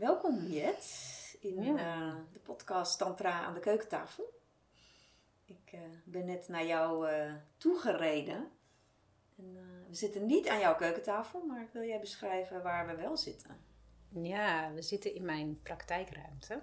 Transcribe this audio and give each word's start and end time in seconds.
Welkom 0.00 0.46
Jet 0.46 1.36
in 1.40 1.62
Ja. 1.62 1.76
eh, 1.76 2.14
de 2.32 2.38
podcast 2.38 2.98
Tantra 2.98 3.30
aan 3.30 3.54
de 3.54 3.60
keukentafel. 3.60 4.40
Ik 5.44 5.72
eh, 5.72 5.80
ben 6.04 6.26
net 6.26 6.48
naar 6.48 6.66
jou 6.66 7.08
eh, 7.08 7.34
toegereden. 7.56 8.50
En, 9.36 9.84
we 9.88 9.94
zitten 9.94 10.26
niet 10.26 10.48
aan 10.48 10.58
jouw 10.60 10.74
keukentafel, 10.74 11.44
maar 11.46 11.68
wil 11.72 11.82
jij 11.82 12.00
beschrijven 12.00 12.62
waar 12.62 12.86
we 12.86 12.94
wel 12.94 13.16
zitten? 13.16 13.56
Ja, 14.08 14.72
we 14.72 14.82
zitten 14.82 15.14
in 15.14 15.24
mijn 15.24 15.60
praktijkruimte. 15.62 16.62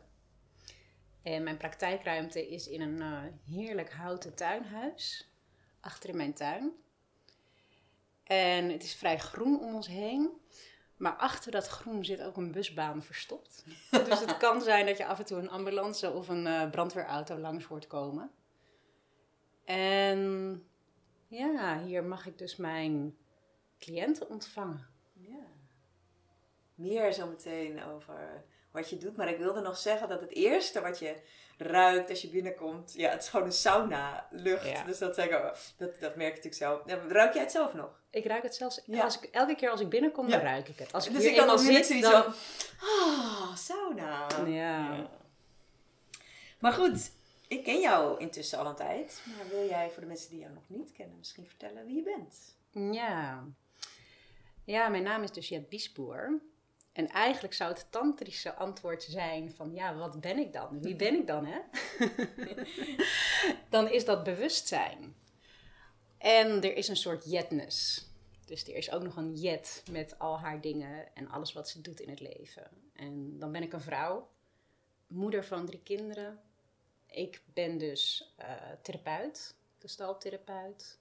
En 1.22 1.44
mijn 1.44 1.58
praktijkruimte 1.58 2.48
is 2.48 2.68
in 2.68 2.82
een 2.82 3.32
heerlijk 3.50 3.92
houten 3.92 4.36
tuinhuis 4.36 5.32
achter 5.80 6.10
in 6.10 6.18
mijn 6.18 6.34
tuin. 6.34 6.72
En 8.24 8.70
het 8.70 8.84
is 8.84 8.96
vrij 8.96 9.20
groen 9.20 9.60
om 9.60 9.76
ons 9.76 9.88
heen. 9.88 10.42
Maar 10.98 11.16
achter 11.16 11.52
dat 11.52 11.68
groen 11.68 12.06
zit 12.06 12.22
ook 12.22 12.38
een 12.38 12.52
busbaan 12.52 13.04
verstopt. 13.04 13.64
dus 13.92 14.20
het 14.20 14.38
kan 14.38 14.62
zijn 14.62 14.86
dat 14.86 14.98
je 14.98 15.06
af 15.06 15.20
en 15.20 15.26
toe 15.26 15.38
een 15.38 15.50
ambulance 15.50 16.12
of 16.12 16.28
een 16.28 16.48
eh, 16.48 16.70
brandweerauto 16.70 17.38
langs 17.38 17.66
hoort 17.66 17.88
komen. 17.88 18.32
En 19.66 20.64
ja, 21.28 21.84
hier 21.84 22.04
mag 22.04 22.26
ik 22.26 22.38
dus 22.38 22.56
mijn 22.56 23.18
cliënten 23.80 24.30
ontvangen. 24.30 24.88
Ja. 25.14 25.46
Meer 26.76 27.14
zometeen 27.14 27.84
over 27.84 28.44
wat 28.72 28.90
je 28.90 28.98
doet. 28.98 29.16
Maar 29.16 29.30
ik 29.30 29.38
wilde 29.38 29.62
nog 29.62 29.78
zeggen 29.78 30.10
dat 30.10 30.22
het 30.22 30.34
eerste 30.34 30.82
wat 30.82 31.00
je 31.00 31.22
ruikt 31.58 32.10
als 32.10 32.22
je 32.22 32.28
binnenkomt, 32.28 32.94
ja, 32.94 33.10
het 33.10 33.22
is 33.24 33.30
gewoon 33.30 33.46
een 33.46 33.52
sauna 33.52 34.28
lucht. 34.32 34.68
Ja. 34.70 34.84
Dus 34.84 34.98
dat, 34.98 35.16
zeg 35.16 35.26
ik, 35.26 35.32
dat, 35.78 36.00
dat 36.00 36.16
merk 36.16 36.36
je 36.36 36.50
natuurlijk 36.50 36.56
zelf. 36.56 36.82
Ja, 36.86 37.00
ruik 37.08 37.34
jij 37.34 37.42
het 37.42 37.52
zelf 37.52 37.74
nog? 37.74 38.02
Ik 38.10 38.26
ruik 38.26 38.44
het 38.44 38.56
zelfs, 38.56 38.82
Ja. 38.86 39.04
als 39.04 39.22
ik, 39.22 39.24
elke 39.24 39.56
keer 39.56 39.70
als 39.70 39.82
ik 39.82 39.90
binnenkom, 39.90 40.30
dan 40.30 40.40
ruik 40.40 40.68
ik 40.68 40.78
het. 40.80 40.94
Als 40.94 41.08
ik 41.08 41.14
dus 41.14 41.22
hier 41.24 41.32
ik 41.32 41.62
net 41.72 41.86
zit, 41.86 42.02
dan... 42.02 42.26
ah, 42.80 43.56
sauna. 43.56 44.28
Ja. 44.46 45.10
Maar 46.60 46.74
goed, 46.74 47.12
ik 47.48 47.64
ken 47.64 47.80
jou 47.80 48.20
intussen 48.20 48.60
al 48.60 48.66
een 48.66 48.76
tijd. 48.76 49.24
Maar 49.38 49.48
wil 49.50 49.68
jij 49.68 49.90
voor 49.90 50.02
de 50.02 50.08
mensen 50.08 50.30
die 50.30 50.40
jou 50.40 50.54
nog 50.54 50.64
niet 50.68 50.92
kennen 50.92 51.18
misschien 51.18 51.46
vertellen 51.48 51.86
wie 51.86 51.96
je 51.96 52.04
bent? 52.04 52.56
Ja. 52.94 53.44
Ja, 54.64 54.88
mijn 54.88 55.04
naam 55.04 55.24
is 55.24 55.32
dus 55.32 55.48
Jet 55.48 55.70
Biesboer. 55.70 56.40
En 56.98 57.10
eigenlijk 57.10 57.54
zou 57.54 57.74
het 57.74 57.86
tantrische 57.90 58.54
antwoord 58.54 59.04
zijn 59.04 59.52
van, 59.52 59.74
ja, 59.74 59.96
wat 59.96 60.22
ben 60.22 60.38
ik 60.38 60.54
dan? 60.54 60.82
Wie 60.82 60.96
ben 60.96 61.14
ik 61.14 61.28
dan, 61.28 61.46
hè? 61.46 61.60
dan 63.70 63.90
is 63.90 64.06
dat 64.06 64.24
bewustzijn. 64.24 65.16
En 66.18 66.64
er 66.64 66.76
is 66.76 66.88
een 66.88 66.96
soort 66.96 67.32
jetness. 67.32 68.08
Dus 68.46 68.68
er 68.68 68.76
is 68.76 68.92
ook 68.92 69.04
nog 69.04 69.16
een 69.16 69.36
jet 69.36 69.84
met 69.92 70.20
al 70.20 70.40
haar 70.40 70.62
dingen 70.62 71.16
en 71.16 71.30
alles 71.30 71.54
wat 71.54 71.70
ze 71.70 71.82
doet 71.82 72.00
in 72.00 72.10
het 72.10 72.20
leven. 72.20 72.68
En 72.94 73.40
dan 73.40 73.52
ben 73.52 73.64
ik 73.64 73.74
een 73.74 73.82
vrouw, 73.82 74.30
moeder 75.08 75.46
van 75.46 75.66
drie 75.66 75.84
kinderen. 75.84 76.40
Ik 77.08 77.42
ben 77.54 77.78
dus 77.78 78.34
eh, 78.38 78.52
therapeut, 78.82 79.56
gestaltherapeut. 79.80 81.00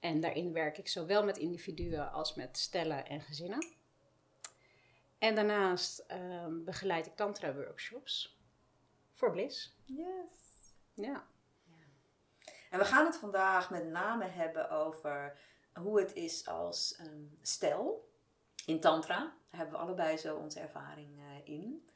En 0.00 0.20
daarin 0.20 0.52
werk 0.52 0.78
ik 0.78 0.88
zowel 0.88 1.24
met 1.24 1.38
individuen 1.38 2.12
als 2.12 2.34
met 2.34 2.58
stellen 2.58 3.06
en 3.06 3.20
gezinnen. 3.20 3.82
En 5.24 5.34
daarnaast 5.34 5.98
ehm, 5.98 6.64
begeleid 6.64 7.06
ik 7.06 7.16
tantra-workshops 7.16 8.38
voor 9.12 9.30
Bliss. 9.30 9.76
Yes. 9.84 10.74
Ja. 10.94 11.26
En 12.70 12.78
we 12.78 12.84
gaan 12.84 13.06
het 13.06 13.16
vandaag 13.16 13.70
met 13.70 13.86
name 13.86 14.24
hebben 14.24 14.70
over 14.70 15.38
hoe 15.74 16.00
het 16.00 16.12
is 16.12 16.46
als 16.46 16.96
ehm, 16.96 17.22
stel 17.42 18.08
in 18.66 18.80
Tantra. 18.80 19.18
Daar 19.18 19.60
hebben 19.60 19.74
we 19.74 19.84
allebei 19.84 20.16
zo 20.16 20.36
onze 20.36 20.60
ervaring 20.60 21.18
eh, 21.18 21.54
in. 21.54 21.88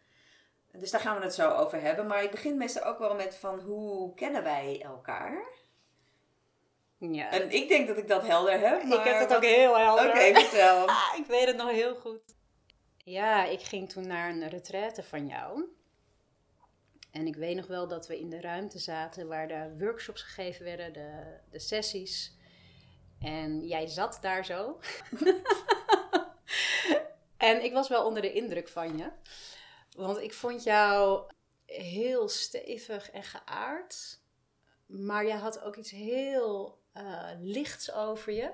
Dus 0.73 0.91
daar 0.91 1.01
gaan 1.01 1.19
we 1.19 1.25
het 1.25 1.35
zo 1.35 1.51
over 1.51 1.81
hebben. 1.81 2.07
Maar 2.07 2.23
ik 2.23 2.31
begin 2.31 2.57
meestal 2.57 2.85
ook 2.85 2.99
wel 2.99 3.15
met 3.15 3.37
van 3.37 3.61
hoe 3.61 4.15
kennen 4.15 4.43
wij 4.43 4.83
elkaar? 4.83 5.45
ja. 6.99 7.31
En 7.31 7.51
ik 7.51 7.69
denk 7.69 7.89
dat 7.89 7.97
ik 7.97 8.09
dat 8.09 8.23
helder 8.23 8.61
heb. 8.61 8.83
ik 8.83 9.05
heb 9.05 9.19
het 9.19 9.35
ook 9.35 9.45
heel 9.45 9.79
helder. 9.79 10.09
Oké, 10.09 10.35
vertel. 10.35 10.85
Ik 11.21 11.27
weet 11.27 11.47
het 11.47 11.57
nog 11.57 11.71
heel 11.71 11.95
goed. 11.95 12.37
Ja, 13.09 13.45
ik 13.45 13.61
ging 13.61 13.89
toen 13.89 14.07
naar 14.07 14.31
een 14.31 14.49
retraite 14.49 15.03
van 15.03 15.27
jou. 15.27 15.65
En 17.11 17.27
ik 17.27 17.37
weet 17.37 17.57
nog 17.57 17.67
wel 17.67 17.89
dat 17.89 18.07
we 18.07 18.19
in 18.19 18.31
de 18.31 18.41
ruimte 18.41 18.79
zaten 18.79 19.29
waar 19.29 19.49
de 19.49 19.75
workshops 19.79 20.23
gegeven 20.23 20.65
werden, 20.65 20.93
de, 20.93 21.39
de 21.51 21.59
sessies. 21.59 22.37
En 23.21 23.67
jij 23.67 23.87
zat 23.87 24.19
daar 24.21 24.45
zo. 24.45 24.81
en 27.37 27.65
ik 27.65 27.73
was 27.73 27.89
wel 27.89 28.07
onder 28.07 28.23
de 28.23 28.33
indruk 28.33 28.69
van 28.69 28.97
je. 28.97 29.11
Want 29.97 30.19
ik 30.19 30.35
vond 30.35 30.63
jou 30.63 31.31
heel 31.67 32.29
stevig 32.29 33.11
en 33.11 33.23
geaard. 33.23 34.21
Maar 34.87 35.27
jij 35.27 35.37
had 35.37 35.61
ook 35.61 35.77
iets 35.77 35.91
heel 35.91 36.79
eh, 36.93 37.31
lichts 37.39 37.93
over 37.93 38.33
je. 38.33 38.53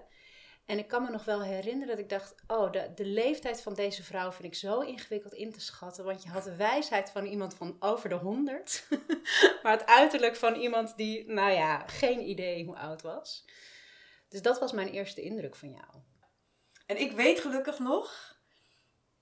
En 0.67 0.79
ik 0.79 0.89
kan 0.89 1.03
me 1.03 1.11
nog 1.11 1.25
wel 1.25 1.43
herinneren 1.43 1.89
dat 1.89 2.05
ik 2.05 2.09
dacht: 2.09 2.35
Oh, 2.47 2.73
de, 2.73 2.93
de 2.95 3.05
leeftijd 3.05 3.63
van 3.63 3.75
deze 3.75 4.03
vrouw 4.03 4.33
vind 4.33 4.45
ik 4.45 4.55
zo 4.55 4.81
ingewikkeld 4.81 5.35
in 5.35 5.53
te 5.53 5.61
schatten. 5.61 6.05
Want 6.05 6.23
je 6.23 6.29
had 6.29 6.45
de 6.45 6.57
wijsheid 6.57 7.11
van 7.11 7.27
iemand 7.27 7.55
van 7.55 7.77
over 7.79 8.09
de 8.09 8.15
honderd. 8.15 8.87
maar 9.63 9.73
het 9.73 9.87
uiterlijk 9.87 10.37
van 10.37 10.55
iemand 10.55 10.97
die, 10.97 11.31
nou 11.31 11.53
ja, 11.53 11.87
geen 11.87 12.29
idee 12.29 12.65
hoe 12.65 12.77
oud 12.77 13.03
was. 13.03 13.45
Dus 14.29 14.43
dat 14.43 14.59
was 14.59 14.73
mijn 14.73 14.89
eerste 14.89 15.23
indruk 15.23 15.57
van 15.57 15.71
jou. 15.71 16.03
En 16.87 17.01
ik 17.01 17.13
weet 17.13 17.41
gelukkig 17.41 17.79
nog 17.79 18.39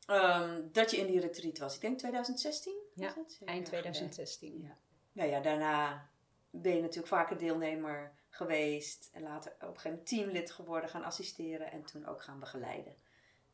ehm, 0.06 0.62
dat 0.72 0.90
je 0.90 0.96
in 0.96 1.06
die 1.06 1.20
retreat 1.20 1.58
was. 1.58 1.74
Ik 1.74 1.80
denk 1.80 1.98
2016? 1.98 2.74
Ja, 2.94 3.14
het? 3.16 3.38
Eind 3.44 3.70
Ja, 3.70 3.78
2016. 3.78 4.60
Ja. 4.62 4.76
Nou 5.12 5.30
ja, 5.30 5.40
daarna 5.40 6.10
ben 6.52 6.74
je 6.74 6.80
natuurlijk 6.80 7.08
vaker 7.08 7.38
deelnemer 7.38 8.12
geweest. 8.28 9.10
En 9.12 9.22
later 9.22 9.52
op 9.52 9.60
een 9.60 9.66
gegeven 9.66 9.90
moment 9.90 10.08
teamlid 10.08 10.50
geworden, 10.50 10.90
gaan 10.90 11.04
assisteren 11.04 11.70
en 11.70 11.84
toen 11.84 12.06
ook 12.06 12.22
gaan 12.22 12.40
begeleiden. 12.40 12.96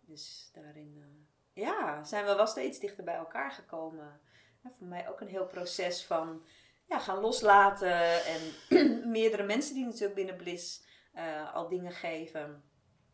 Dus 0.00 0.50
daarin 0.53 0.97
eh, 0.97 1.62
ja, 1.64 2.04
zijn 2.04 2.25
we 2.25 2.34
wel 2.34 2.47
steeds 2.47 2.78
dichter 2.78 3.04
bij 3.04 3.14
elkaar 3.14 3.50
gekomen. 3.50 4.20
En 4.62 4.72
voor 4.72 4.86
mij 4.86 5.09
ook 5.09 5.20
een 5.20 5.28
heel 5.28 5.47
proces 5.47 6.04
van 6.04 6.44
ja, 6.88 6.98
gaan 6.98 7.20
loslaten. 7.20 8.25
En 8.25 8.41
meerdere 9.19 9.42
mensen 9.42 9.75
die 9.75 9.84
natuurlijk 9.84 10.15
binnen 10.15 10.36
Bliss 10.36 10.86
eh, 11.12 11.54
al 11.54 11.69
dingen 11.69 11.92
geven. 11.92 12.62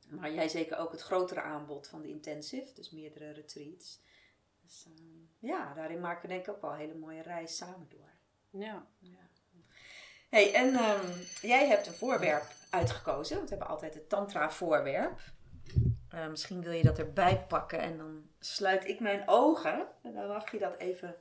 Maar 0.08 0.32
jij 0.32 0.48
zeker 0.48 0.76
ook 0.76 0.92
het 0.92 1.00
grotere 1.00 1.40
aanbod 1.40 1.88
van 1.88 2.02
de 2.02 2.08
intensive, 2.08 2.72
dus 2.72 2.90
meerdere 2.90 3.30
retreats. 3.30 4.02
Dus 4.62 4.86
eh, 4.86 5.02
ja, 5.38 5.74
daarin 5.74 6.00
maken 6.00 6.22
we 6.22 6.28
denk 6.28 6.46
ik 6.46 6.54
ook 6.54 6.60
wel 6.60 6.72
een 6.72 6.78
hele 6.78 6.94
mooie 6.94 7.22
reis 7.22 7.56
samen 7.56 7.88
door. 7.88 8.10
Ja. 8.50 8.86
Hey, 10.34 10.54
en 10.54 10.74
ehm, 10.74 11.10
jij 11.42 11.66
hebt 11.68 11.86
een 11.86 11.94
voorwerp 11.94 12.44
uitgekozen. 12.70 13.42
We 13.42 13.48
hebben 13.48 13.68
altijd 13.68 13.94
het 13.94 14.08
tantra 14.08 14.50
voorwerp. 14.50 15.20
Eh, 16.08 16.26
misschien 16.26 16.62
wil 16.62 16.72
je 16.72 16.82
dat 16.82 16.98
erbij 16.98 17.44
pakken 17.46 17.78
en 17.78 17.96
dan 17.98 18.28
sluit 18.38 18.84
ik 18.88 19.00
mijn 19.00 19.22
ogen. 19.28 19.86
En 20.02 20.14
dan 20.14 20.26
mag 20.26 20.50
je 20.50 20.58
dat 20.58 20.76
even 20.78 21.16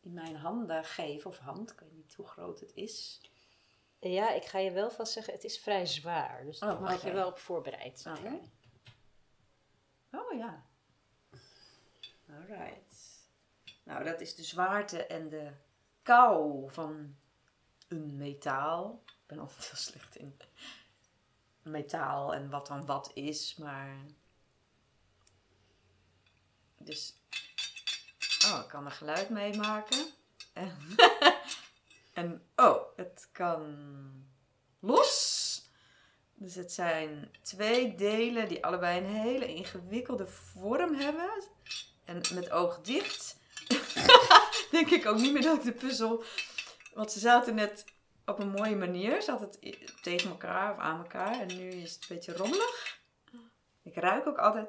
in 0.00 0.12
mijn 0.12 0.36
handen 0.36 0.84
geven. 0.84 1.30
Of 1.30 1.38
hand, 1.38 1.70
ik 1.70 1.80
weet 1.80 1.92
niet 1.92 2.14
hoe 2.14 2.26
groot 2.26 2.60
het 2.60 2.72
is. 2.74 3.20
ja, 3.98 4.32
ik 4.32 4.44
ga 4.44 4.58
je 4.58 4.70
wel 4.70 4.90
vast 4.90 5.12
zeggen: 5.12 5.32
het 5.34 5.44
is 5.44 5.58
vrij 5.58 5.86
zwaar. 5.86 6.44
Dus 6.44 6.58
daar 6.58 6.74
Oh, 6.74 6.80
mag 6.80 6.94
oké. 6.96 7.06
je 7.06 7.12
wel 7.12 7.28
op 7.28 7.38
voorbereid 7.38 8.00
zijn. 8.00 8.40
Oh 10.12 10.32
ja. 10.38 10.64
Alright. 12.30 13.22
Nou, 13.82 14.04
dat 14.04 14.20
is 14.20 14.34
de 14.34 14.42
zwaarte 14.44 15.06
en 15.06 15.28
de 15.28 15.50
kou 16.02 16.70
van 16.72 17.16
een 17.88 18.16
metaal. 18.16 19.02
Ik 19.06 19.26
ben 19.26 19.38
altijd 19.38 19.66
heel 19.66 19.76
slecht 19.76 20.16
in 20.16 20.36
metaal 21.64 22.34
en 22.34 22.50
wat 22.50 22.66
dan 22.66 22.86
wat 22.86 23.10
is, 23.14 23.56
maar. 23.56 23.96
Dus. 26.78 27.14
Oh, 28.46 28.60
ik 28.62 28.68
kan 28.68 28.84
er 28.84 28.92
geluid 28.92 29.30
mee 29.30 29.56
maken. 29.56 30.06
En, 32.12 32.42
oh, 32.56 32.96
het 32.96 33.28
kan 33.32 33.76
los. 34.80 35.42
Dus 36.34 36.54
het 36.54 36.72
zijn 36.72 37.30
twee 37.42 37.94
delen 37.94 38.48
die 38.48 38.64
allebei 38.64 38.98
een 38.98 39.10
hele 39.10 39.54
ingewikkelde 39.54 40.26
vorm 40.26 40.94
hebben. 40.94 41.42
En 42.04 42.20
met 42.34 42.50
oog 42.50 42.80
dicht. 42.80 43.36
Denk 44.70 44.90
ik 44.90 45.06
ook 45.06 45.18
niet 45.18 45.32
meer 45.32 45.42
dat 45.42 45.56
ik 45.56 45.62
de 45.62 45.72
puzzel. 45.72 46.24
Want 46.94 47.12
ze 47.12 47.18
zaten 47.18 47.54
net 47.54 47.84
op 48.26 48.38
een 48.38 48.50
mooie 48.50 48.76
manier. 48.76 49.22
Zat 49.22 49.40
het 49.40 49.56
i- 49.60 49.88
tegen 50.02 50.30
elkaar 50.30 50.72
of 50.72 50.78
aan 50.78 50.98
elkaar. 50.98 51.40
En 51.40 51.46
nu 51.56 51.68
is 51.68 51.94
het 51.94 52.00
een 52.08 52.16
beetje 52.16 52.36
rommelig. 52.36 52.98
Ik 53.82 53.94
ruik 53.96 54.26
ook 54.26 54.38
altijd. 54.38 54.68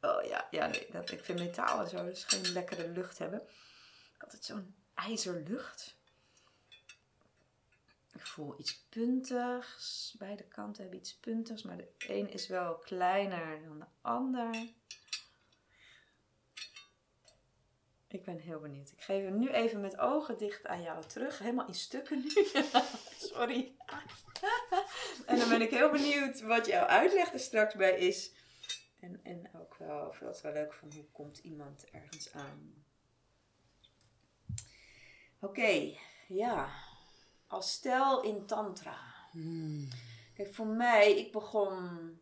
Oh 0.00 0.24
ja, 0.24 0.48
ja 0.50 0.66
nee, 0.66 0.86
dat, 0.90 1.10
ik 1.10 1.24
vind 1.24 1.38
metaal 1.38 1.80
en 1.80 1.88
zo 1.88 2.04
dus 2.04 2.24
geen 2.24 2.52
lekkere 2.52 2.88
lucht 2.88 3.18
hebben. 3.18 3.40
Ik 3.40 3.46
had 4.16 4.22
altijd 4.24 4.44
zo'n 4.44 4.74
ijzerlucht. 4.94 5.98
Ik 8.12 8.26
voel 8.26 8.54
iets 8.58 8.78
puntigs. 8.88 10.14
Beide 10.18 10.42
kanten 10.44 10.82
hebben 10.82 11.00
iets 11.00 11.14
puntigs, 11.14 11.62
maar 11.62 11.76
de 11.76 11.88
een 11.98 12.30
is 12.32 12.46
wel 12.46 12.74
kleiner 12.74 13.62
dan 13.64 13.78
de 13.78 13.84
ander. 14.00 14.54
Ik 18.12 18.24
ben 18.24 18.38
heel 18.38 18.60
benieuwd. 18.60 18.90
Ik 18.90 19.00
geef 19.00 19.24
hem 19.24 19.38
nu 19.38 19.48
even 19.48 19.80
met 19.80 19.98
ogen 19.98 20.38
dicht 20.38 20.66
aan 20.66 20.82
jou 20.82 21.06
terug. 21.06 21.38
Helemaal 21.38 21.66
in 21.66 21.74
stukken 21.74 22.18
nu. 22.18 22.30
Sorry. 23.32 23.76
en 25.26 25.38
dan 25.38 25.48
ben 25.48 25.60
ik 25.60 25.70
heel 25.70 25.90
benieuwd 25.90 26.40
wat 26.40 26.66
jouw 26.66 26.84
uitleg 26.84 27.32
er 27.32 27.40
straks 27.40 27.74
bij 27.74 27.98
is. 27.98 28.32
En, 29.00 29.20
en 29.22 29.50
ook 29.54 29.74
wel, 29.74 30.14
het 30.20 30.40
wel 30.40 30.52
leuk 30.52 30.72
van 30.72 30.92
hoe 30.92 31.04
komt 31.12 31.38
iemand 31.38 31.90
ergens 31.90 32.32
aan. 32.32 32.84
Oké, 35.40 35.96
ja. 36.28 36.72
Als 37.46 37.72
stel 37.72 38.22
in 38.22 38.46
tantra. 38.46 38.98
Hmm. 39.30 39.88
Kijk, 40.34 40.54
voor 40.54 40.66
mij, 40.66 41.18
ik 41.18 41.32
begon 41.32 42.18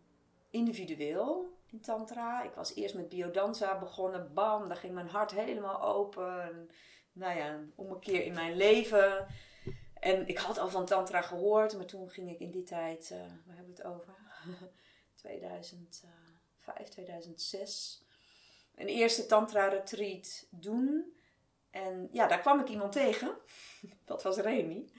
individueel 0.50 1.57
in 1.73 1.81
tantra. 1.81 2.43
Ik 2.43 2.55
was 2.55 2.75
eerst 2.75 2.94
met 2.94 3.09
biodanza 3.09 3.79
begonnen. 3.79 4.35
Bam, 4.35 4.69
daar 4.69 4.76
ging 4.76 4.94
mijn 4.94 5.09
hart 5.09 5.31
helemaal 5.31 5.82
open. 5.82 6.70
Nou 7.12 7.38
ja, 7.38 7.49
een 7.49 7.73
ommekeer 7.75 8.25
in 8.25 8.35
mijn 8.35 8.56
leven. 8.56 9.26
En 10.00 10.29
ik 10.29 10.38
had 10.38 10.59
al 10.59 10.69
van 10.69 10.87
tantra 10.87 11.23
gehoord, 11.23 11.76
maar 11.76 11.87
toen 11.87 12.11
ging 12.11 12.31
ik 12.31 12.38
in 12.38 12.50
die 12.50 12.62
tijd, 12.62 13.11
uh, 13.12 13.19
waar 13.19 13.56
hebben 13.56 13.75
we 13.75 13.82
het 13.82 13.93
over? 13.93 14.15
2005, 15.15 16.88
2006. 16.88 18.03
Een 18.75 18.87
eerste 18.87 19.26
tantra 19.26 19.69
retreat 19.69 20.47
doen. 20.50 21.17
En 21.70 22.09
ja, 22.12 22.26
daar 22.26 22.41
kwam 22.41 22.61
ik 22.61 22.69
iemand 22.69 22.93
tegen. 22.93 23.37
Dat 24.05 24.23
was 24.23 24.37
Remy. 24.37 24.91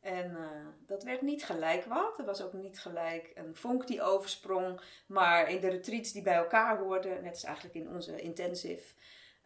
En 0.00 0.30
uh, 0.30 0.66
dat 0.86 1.02
werd 1.02 1.22
niet 1.22 1.44
gelijk 1.44 1.84
wat. 1.84 2.18
Er 2.18 2.24
was 2.24 2.42
ook 2.42 2.52
niet 2.52 2.80
gelijk 2.80 3.30
een 3.34 3.56
vonk 3.56 3.86
die 3.86 4.02
oversprong. 4.02 4.80
Maar 5.06 5.50
in 5.50 5.60
de 5.60 5.68
retreats 5.68 6.12
die 6.12 6.22
bij 6.22 6.34
elkaar 6.34 6.78
hoorden, 6.78 7.22
net 7.22 7.32
als 7.32 7.44
eigenlijk 7.44 7.74
in 7.74 7.88
onze 7.88 8.20
intensive, 8.20 8.94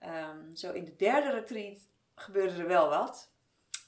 um, 0.04 0.56
zo 0.56 0.72
in 0.72 0.84
de 0.84 0.96
derde 0.96 1.30
retreat 1.30 1.78
gebeurde 2.14 2.62
er 2.62 2.68
wel 2.68 2.88
wat. 2.88 3.32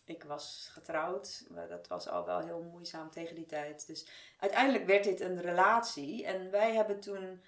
Ik 0.04 0.24
was 0.24 0.68
getrouwd, 0.72 1.46
maar 1.50 1.68
dat 1.68 1.88
was 1.88 2.08
al 2.08 2.24
wel 2.24 2.40
heel 2.40 2.62
moeizaam 2.62 3.10
tegen 3.10 3.34
die 3.34 3.46
tijd. 3.46 3.86
Dus 3.86 4.06
uiteindelijk 4.38 4.86
werd 4.86 5.04
dit 5.04 5.20
een 5.20 5.40
relatie. 5.40 6.26
En 6.26 6.50
wij 6.50 6.74
hebben 6.74 7.00
toen 7.00 7.42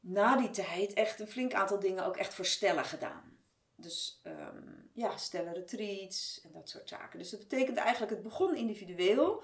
na 0.00 0.36
die 0.36 0.50
tijd 0.50 0.92
echt 0.92 1.20
een 1.20 1.28
flink 1.28 1.52
aantal 1.52 1.78
dingen 1.78 2.04
ook 2.04 2.16
echt 2.16 2.34
voor 2.34 2.44
stellen 2.44 2.84
gedaan. 2.84 3.39
Dus 3.80 4.20
um, 4.24 4.90
ja, 4.92 5.16
stellen 5.16 5.52
retreats 5.52 6.40
en 6.44 6.52
dat 6.52 6.68
soort 6.68 6.88
zaken. 6.88 7.18
Dus 7.18 7.30
dat 7.30 7.40
betekent 7.40 7.76
eigenlijk, 7.76 8.12
het 8.12 8.22
begon 8.22 8.56
individueel, 8.56 9.42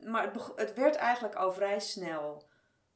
maar 0.00 0.32
het, 0.32 0.52
het 0.56 0.74
werd 0.74 0.94
eigenlijk 0.94 1.34
al 1.34 1.52
vrij 1.52 1.80
snel 1.80 2.48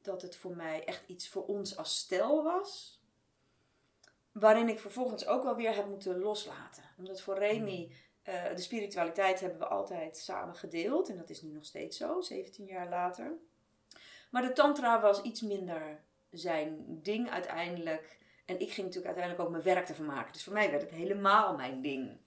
dat 0.02 0.22
het 0.22 0.36
voor 0.36 0.56
mij 0.56 0.84
echt 0.84 1.08
iets 1.08 1.28
voor 1.28 1.46
ons 1.46 1.76
als 1.76 1.96
stel 1.96 2.42
was. 2.42 3.00
Waarin 4.32 4.68
ik 4.68 4.80
vervolgens 4.80 5.26
ook 5.26 5.42
wel 5.42 5.56
weer 5.56 5.74
heb 5.74 5.86
moeten 5.86 6.18
loslaten. 6.18 6.82
Omdat 6.98 7.20
voor 7.20 7.38
Remy, 7.38 7.92
uh, 8.24 8.54
de 8.54 8.60
spiritualiteit 8.60 9.40
hebben 9.40 9.58
we 9.58 9.66
altijd 9.66 10.16
samen 10.16 10.54
gedeeld. 10.54 11.08
En 11.08 11.16
dat 11.16 11.30
is 11.30 11.42
nu 11.42 11.50
nog 11.50 11.64
steeds 11.64 11.96
zo, 11.96 12.20
17 12.20 12.66
jaar 12.66 12.88
later. 12.88 13.38
Maar 14.30 14.42
de 14.42 14.52
tantra 14.52 15.00
was 15.00 15.22
iets 15.22 15.40
minder 15.40 16.04
zijn 16.30 17.02
ding 17.02 17.30
uiteindelijk. 17.30 18.18
En 18.46 18.60
ik 18.60 18.72
ging 18.72 18.86
natuurlijk 18.86 19.06
uiteindelijk 19.06 19.44
ook 19.44 19.50
mijn 19.50 19.74
werk 19.74 19.88
ervan 19.88 20.06
maken. 20.06 20.32
Dus 20.32 20.44
voor 20.44 20.52
mij 20.52 20.70
werd 20.70 20.82
het 20.82 20.90
helemaal 20.90 21.56
mijn 21.56 21.82
ding. 21.82 22.18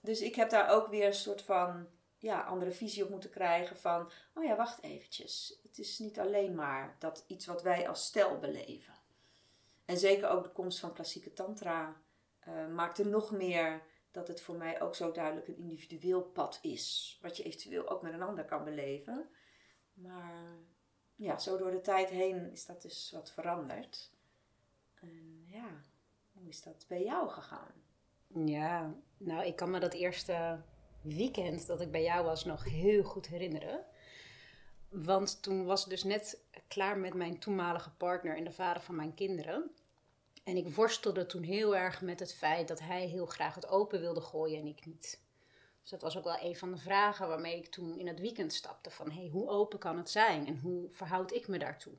Dus 0.00 0.20
ik 0.20 0.34
heb 0.34 0.50
daar 0.50 0.70
ook 0.70 0.88
weer 0.88 1.06
een 1.06 1.14
soort 1.14 1.42
van 1.42 1.88
ja, 2.18 2.40
andere 2.40 2.70
visie 2.70 3.04
op 3.04 3.10
moeten 3.10 3.30
krijgen 3.30 3.76
van... 3.76 4.10
Oh 4.34 4.44
ja, 4.44 4.56
wacht 4.56 4.82
eventjes. 4.82 5.58
Het 5.62 5.78
is 5.78 5.98
niet 5.98 6.18
alleen 6.18 6.54
maar 6.54 6.96
dat 6.98 7.24
iets 7.26 7.46
wat 7.46 7.62
wij 7.62 7.88
als 7.88 8.04
stel 8.04 8.38
beleven. 8.38 8.94
En 9.84 9.98
zeker 9.98 10.28
ook 10.28 10.42
de 10.42 10.50
komst 10.52 10.78
van 10.78 10.92
klassieke 10.92 11.32
tantra 11.32 12.00
uh, 12.48 12.68
maakte 12.68 13.04
nog 13.04 13.30
meer 13.30 13.82
dat 14.10 14.28
het 14.28 14.40
voor 14.40 14.54
mij 14.54 14.80
ook 14.80 14.94
zo 14.94 15.12
duidelijk 15.12 15.48
een 15.48 15.56
individueel 15.56 16.22
pad 16.22 16.58
is. 16.62 17.18
Wat 17.22 17.36
je 17.36 17.42
eventueel 17.42 17.88
ook 17.88 18.02
met 18.02 18.12
een 18.12 18.22
ander 18.22 18.44
kan 18.44 18.64
beleven. 18.64 19.28
Maar 19.92 20.56
ja, 21.14 21.38
zo 21.38 21.56
door 21.56 21.70
de 21.70 21.80
tijd 21.80 22.08
heen 22.08 22.50
is 22.50 22.66
dat 22.66 22.82
dus 22.82 23.10
wat 23.12 23.32
veranderd. 23.32 24.10
En 25.02 25.44
ja, 25.46 25.80
hoe 26.32 26.48
is 26.48 26.62
dat 26.62 26.84
bij 26.88 27.04
jou 27.04 27.28
gegaan? 27.28 27.72
Ja, 28.44 28.94
nou, 29.16 29.46
ik 29.46 29.56
kan 29.56 29.70
me 29.70 29.80
dat 29.80 29.94
eerste 29.94 30.62
weekend 31.00 31.66
dat 31.66 31.80
ik 31.80 31.90
bij 31.90 32.02
jou 32.02 32.24
was 32.24 32.44
nog 32.44 32.64
heel 32.64 33.02
goed 33.02 33.26
herinneren. 33.26 33.84
Want 34.88 35.42
toen 35.42 35.64
was 35.64 35.84
ik 35.84 35.90
dus 35.90 36.04
net 36.04 36.44
klaar 36.68 36.98
met 36.98 37.14
mijn 37.14 37.38
toenmalige 37.38 37.90
partner 37.90 38.36
en 38.36 38.44
de 38.44 38.52
vader 38.52 38.82
van 38.82 38.96
mijn 38.96 39.14
kinderen. 39.14 39.70
En 40.44 40.56
ik 40.56 40.74
worstelde 40.74 41.26
toen 41.26 41.42
heel 41.42 41.76
erg 41.76 42.02
met 42.02 42.20
het 42.20 42.34
feit 42.34 42.68
dat 42.68 42.80
hij 42.80 43.06
heel 43.06 43.26
graag 43.26 43.54
het 43.54 43.68
open 43.68 44.00
wilde 44.00 44.20
gooien 44.20 44.58
en 44.60 44.66
ik 44.66 44.86
niet. 44.86 45.20
Dus 45.80 45.90
dat 45.90 46.02
was 46.02 46.18
ook 46.18 46.24
wel 46.24 46.40
een 46.40 46.56
van 46.56 46.70
de 46.72 46.78
vragen 46.78 47.28
waarmee 47.28 47.56
ik 47.56 47.66
toen 47.66 47.98
in 47.98 48.06
het 48.06 48.20
weekend 48.20 48.52
stapte. 48.52 48.90
Van 48.90 49.10
hey, 49.10 49.28
hoe 49.28 49.48
open 49.48 49.78
kan 49.78 49.96
het 49.96 50.10
zijn 50.10 50.46
en 50.46 50.58
hoe 50.58 50.88
verhoud 50.90 51.32
ik 51.32 51.48
me 51.48 51.58
daartoe? 51.58 51.92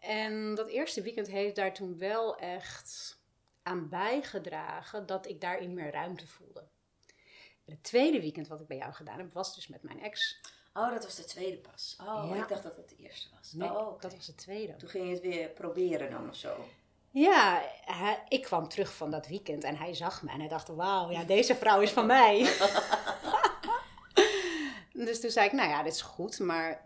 En 0.00 0.54
dat 0.54 0.68
eerste 0.68 1.02
weekend 1.02 1.26
heeft 1.26 1.56
daar 1.56 1.74
toen 1.74 1.98
wel 1.98 2.36
echt 2.36 3.18
aan 3.62 3.88
bijgedragen 3.88 5.06
dat 5.06 5.28
ik 5.28 5.40
daarin 5.40 5.74
meer 5.74 5.92
ruimte 5.92 6.26
voelde. 6.26 6.68
En 7.64 7.72
het 7.72 7.82
tweede 7.82 8.20
weekend 8.20 8.48
wat 8.48 8.60
ik 8.60 8.66
bij 8.66 8.76
jou 8.76 8.92
gedaan 8.92 9.18
heb, 9.18 9.32
was 9.32 9.54
dus 9.54 9.68
met 9.68 9.82
mijn 9.82 10.02
ex. 10.02 10.40
Oh, 10.72 10.90
dat 10.90 11.04
was 11.04 11.16
de 11.16 11.24
tweede 11.24 11.56
pas. 11.56 11.96
Oh, 12.00 12.36
ik 12.36 12.48
dacht 12.48 12.62
dat 12.62 12.76
het 12.76 12.88
de 12.88 12.96
eerste 12.96 13.28
was. 13.36 13.52
Nee, 13.52 13.68
oh, 13.68 14.00
dat 14.00 14.14
was 14.14 14.26
de 14.26 14.34
tweede. 14.34 14.76
Toen 14.76 14.88
ging 14.88 15.04
je 15.04 15.10
het 15.10 15.20
weer 15.20 15.48
proberen 15.48 16.10
dan 16.10 16.28
of 16.28 16.36
zo. 16.36 16.64
Ja, 17.10 17.62
hij, 17.84 18.24
ik 18.28 18.42
kwam 18.42 18.68
terug 18.68 18.94
van 18.94 19.10
dat 19.10 19.26
weekend 19.26 19.64
en 19.64 19.76
hij 19.76 19.94
zag 19.94 20.22
me 20.22 20.30
en 20.30 20.38
hij 20.38 20.48
dacht, 20.48 20.68
wauw, 20.68 21.10
ja, 21.10 21.24
deze 21.24 21.54
vrouw 21.54 21.80
is 21.80 21.90
van 21.90 22.06
mij. 22.06 22.38
dus 25.06 25.20
toen 25.20 25.30
zei 25.30 25.46
ik, 25.46 25.52
nou 25.52 25.68
ja, 25.68 25.82
dit 25.82 25.92
is 25.92 26.02
goed, 26.02 26.38
maar 26.38 26.84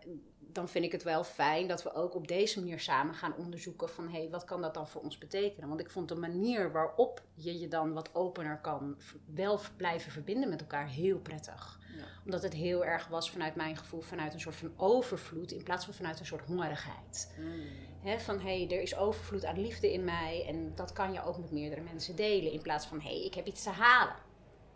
dan 0.53 0.69
vind 0.69 0.85
ik 0.85 0.91
het 0.91 1.03
wel 1.03 1.23
fijn 1.23 1.67
dat 1.67 1.83
we 1.83 1.93
ook 1.93 2.15
op 2.15 2.27
deze 2.27 2.59
manier 2.59 2.79
samen 2.79 3.15
gaan 3.15 3.35
onderzoeken 3.35 3.89
van 3.89 4.09
hé, 4.09 4.19
hey, 4.19 4.29
wat 4.29 4.43
kan 4.43 4.61
dat 4.61 4.73
dan 4.73 4.87
voor 4.87 5.01
ons 5.01 5.17
betekenen? 5.17 5.67
Want 5.67 5.79
ik 5.79 5.89
vond 5.89 6.09
de 6.09 6.15
manier 6.15 6.71
waarop 6.71 7.21
je 7.33 7.59
je 7.59 7.67
dan 7.67 7.93
wat 7.93 8.15
opener 8.15 8.59
kan 8.61 8.97
wel 9.25 9.59
blijven 9.77 10.11
verbinden 10.11 10.49
met 10.49 10.61
elkaar 10.61 10.87
heel 10.87 11.17
prettig. 11.17 11.79
Ja. 11.97 12.03
Omdat 12.25 12.43
het 12.43 12.53
heel 12.53 12.85
erg 12.85 13.07
was 13.07 13.31
vanuit 13.31 13.55
mijn 13.55 13.77
gevoel, 13.77 14.01
vanuit 14.01 14.33
een 14.33 14.39
soort 14.39 14.55
van 14.55 14.73
overvloed 14.77 15.51
in 15.51 15.63
plaats 15.63 15.85
van 15.85 15.93
vanuit 15.93 16.19
een 16.19 16.25
soort 16.25 16.45
hongerigheid. 16.45 17.35
Mm. 17.39 18.19
van 18.19 18.39
hé, 18.39 18.65
hey, 18.65 18.77
er 18.77 18.81
is 18.81 18.95
overvloed 18.95 19.45
aan 19.45 19.61
liefde 19.61 19.93
in 19.93 20.03
mij 20.03 20.45
en 20.47 20.71
dat 20.75 20.93
kan 20.93 21.13
je 21.13 21.23
ook 21.23 21.37
met 21.37 21.51
meerdere 21.51 21.81
mensen 21.81 22.15
delen. 22.15 22.51
In 22.51 22.61
plaats 22.61 22.85
van 22.85 23.01
hé, 23.01 23.09
hey, 23.09 23.25
ik 23.25 23.33
heb 23.33 23.45
iets 23.45 23.63
te 23.63 23.69
halen 23.69 24.15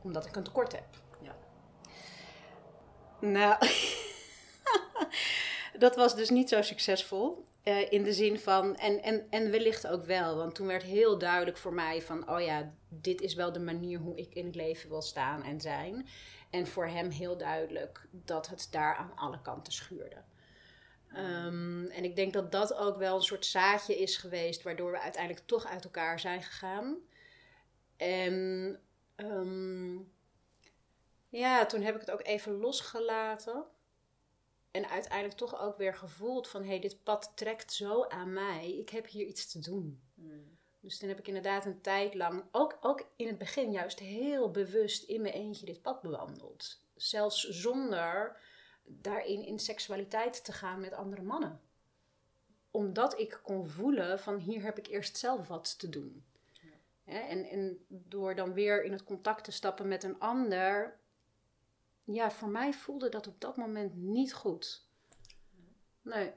omdat 0.01 0.25
ik 0.25 0.35
een 0.35 0.43
tekort 0.43 0.71
heb. 0.71 0.87
Ja. 1.21 1.35
Nou. 3.19 3.57
dat 5.79 5.95
was 5.95 6.15
dus 6.15 6.29
niet 6.29 6.49
zo 6.49 6.61
succesvol. 6.61 7.45
Uh, 7.63 7.91
in 7.91 8.03
de 8.03 8.13
zin 8.13 8.39
van, 8.39 8.75
en, 8.75 9.03
en, 9.03 9.27
en 9.29 9.51
wellicht 9.51 9.87
ook 9.87 10.05
wel, 10.05 10.35
want 10.35 10.55
toen 10.55 10.67
werd 10.67 10.83
heel 10.83 11.17
duidelijk 11.17 11.57
voor 11.57 11.73
mij 11.73 12.01
van, 12.01 12.29
oh 12.29 12.41
ja, 12.41 12.73
dit 12.89 13.21
is 13.21 13.33
wel 13.33 13.51
de 13.51 13.59
manier 13.59 13.99
hoe 13.99 14.17
ik 14.17 14.33
in 14.33 14.45
het 14.45 14.55
leven 14.55 14.89
wil 14.89 15.01
staan 15.01 15.43
en 15.43 15.61
zijn. 15.61 16.07
En 16.49 16.67
voor 16.67 16.87
hem 16.87 17.09
heel 17.09 17.37
duidelijk 17.37 18.07
dat 18.11 18.47
het 18.47 18.67
daar 18.71 18.95
aan 18.95 19.11
alle 19.15 19.41
kanten 19.41 19.73
schuurde. 19.73 20.23
Um, 21.15 21.85
en 21.85 22.03
ik 22.03 22.15
denk 22.15 22.33
dat 22.33 22.51
dat 22.51 22.73
ook 22.73 22.97
wel 22.97 23.15
een 23.15 23.21
soort 23.21 23.45
zaadje 23.45 23.97
is 23.97 24.17
geweest, 24.17 24.63
waardoor 24.63 24.91
we 24.91 24.99
uiteindelijk 24.99 25.45
toch 25.45 25.65
uit 25.65 25.83
elkaar 25.83 26.19
zijn 26.19 26.43
gegaan. 26.43 26.97
En 27.97 28.79
um, 29.15 30.11
ja, 31.29 31.65
toen 31.65 31.81
heb 31.81 31.95
ik 31.95 32.01
het 32.01 32.11
ook 32.11 32.25
even 32.25 32.59
losgelaten. 32.59 33.65
En 34.71 34.89
uiteindelijk 34.89 35.37
toch 35.37 35.59
ook 35.59 35.77
weer 35.77 35.93
gevoeld 35.93 36.47
van... 36.47 36.61
hé, 36.61 36.67
hey, 36.67 36.79
dit 36.79 37.03
pad 37.03 37.31
trekt 37.35 37.73
zo 37.73 38.03
aan 38.03 38.33
mij. 38.33 38.77
Ik 38.77 38.89
heb 38.89 39.07
hier 39.07 39.25
iets 39.25 39.51
te 39.51 39.59
doen. 39.59 40.01
Hmm. 40.13 40.57
Dus 40.79 40.97
toen 40.97 41.09
heb 41.09 41.19
ik 41.19 41.27
inderdaad 41.27 41.65
een 41.65 41.81
tijd 41.81 42.13
lang... 42.13 42.43
Ook, 42.51 42.77
ook 42.81 43.07
in 43.15 43.27
het 43.27 43.37
begin 43.37 43.71
juist 43.71 43.99
heel 43.99 44.51
bewust 44.51 45.03
in 45.03 45.21
mijn 45.21 45.33
eentje 45.33 45.65
dit 45.65 45.81
pad 45.81 46.01
bewandeld. 46.01 46.81
Zelfs 46.95 47.49
zonder 47.49 48.39
daarin 48.83 49.45
in 49.45 49.59
seksualiteit 49.59 50.43
te 50.45 50.51
gaan 50.51 50.79
met 50.79 50.93
andere 50.93 51.21
mannen. 51.21 51.61
Omdat 52.71 53.19
ik 53.19 53.39
kon 53.43 53.67
voelen 53.67 54.19
van 54.19 54.37
hier 54.37 54.63
heb 54.63 54.77
ik 54.77 54.87
eerst 54.87 55.17
zelf 55.17 55.47
wat 55.47 55.79
te 55.79 55.89
doen. 55.89 56.25
Ja, 57.03 57.27
en, 57.27 57.45
en 57.45 57.85
door 57.87 58.35
dan 58.35 58.53
weer 58.53 58.83
in 58.83 58.91
het 58.91 59.03
contact 59.03 59.43
te 59.43 59.51
stappen 59.51 59.87
met 59.87 60.03
een 60.03 60.19
ander 60.19 60.99
ja, 62.13 62.31
voor 62.31 62.49
mij 62.49 62.73
voelde 62.73 63.09
dat 63.09 63.27
op 63.27 63.41
dat 63.41 63.57
moment 63.57 63.95
niet 63.95 64.33
goed. 64.33 64.85
Nee. 66.01 66.33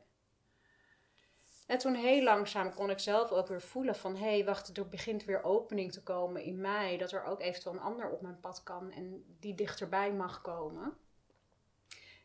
En 1.66 1.78
toen 1.78 1.94
heel 1.94 2.22
langzaam 2.22 2.74
kon 2.74 2.90
ik 2.90 2.98
zelf 2.98 3.30
ook 3.30 3.46
weer 3.46 3.62
voelen 3.62 3.96
van... 3.96 4.16
hé, 4.16 4.28
hey, 4.30 4.44
wacht, 4.44 4.76
er 4.76 4.88
begint 4.88 5.24
weer 5.24 5.44
opening 5.44 5.92
te 5.92 6.02
komen 6.02 6.42
in 6.42 6.60
mij. 6.60 6.98
Dat 6.98 7.12
er 7.12 7.24
ook 7.24 7.40
eventueel 7.40 7.74
een 7.74 7.80
ander 7.80 8.10
op 8.10 8.20
mijn 8.20 8.40
pad 8.40 8.62
kan 8.62 8.92
en 8.92 9.36
die 9.40 9.54
dichterbij 9.54 10.12
mag 10.12 10.40
komen. 10.40 10.96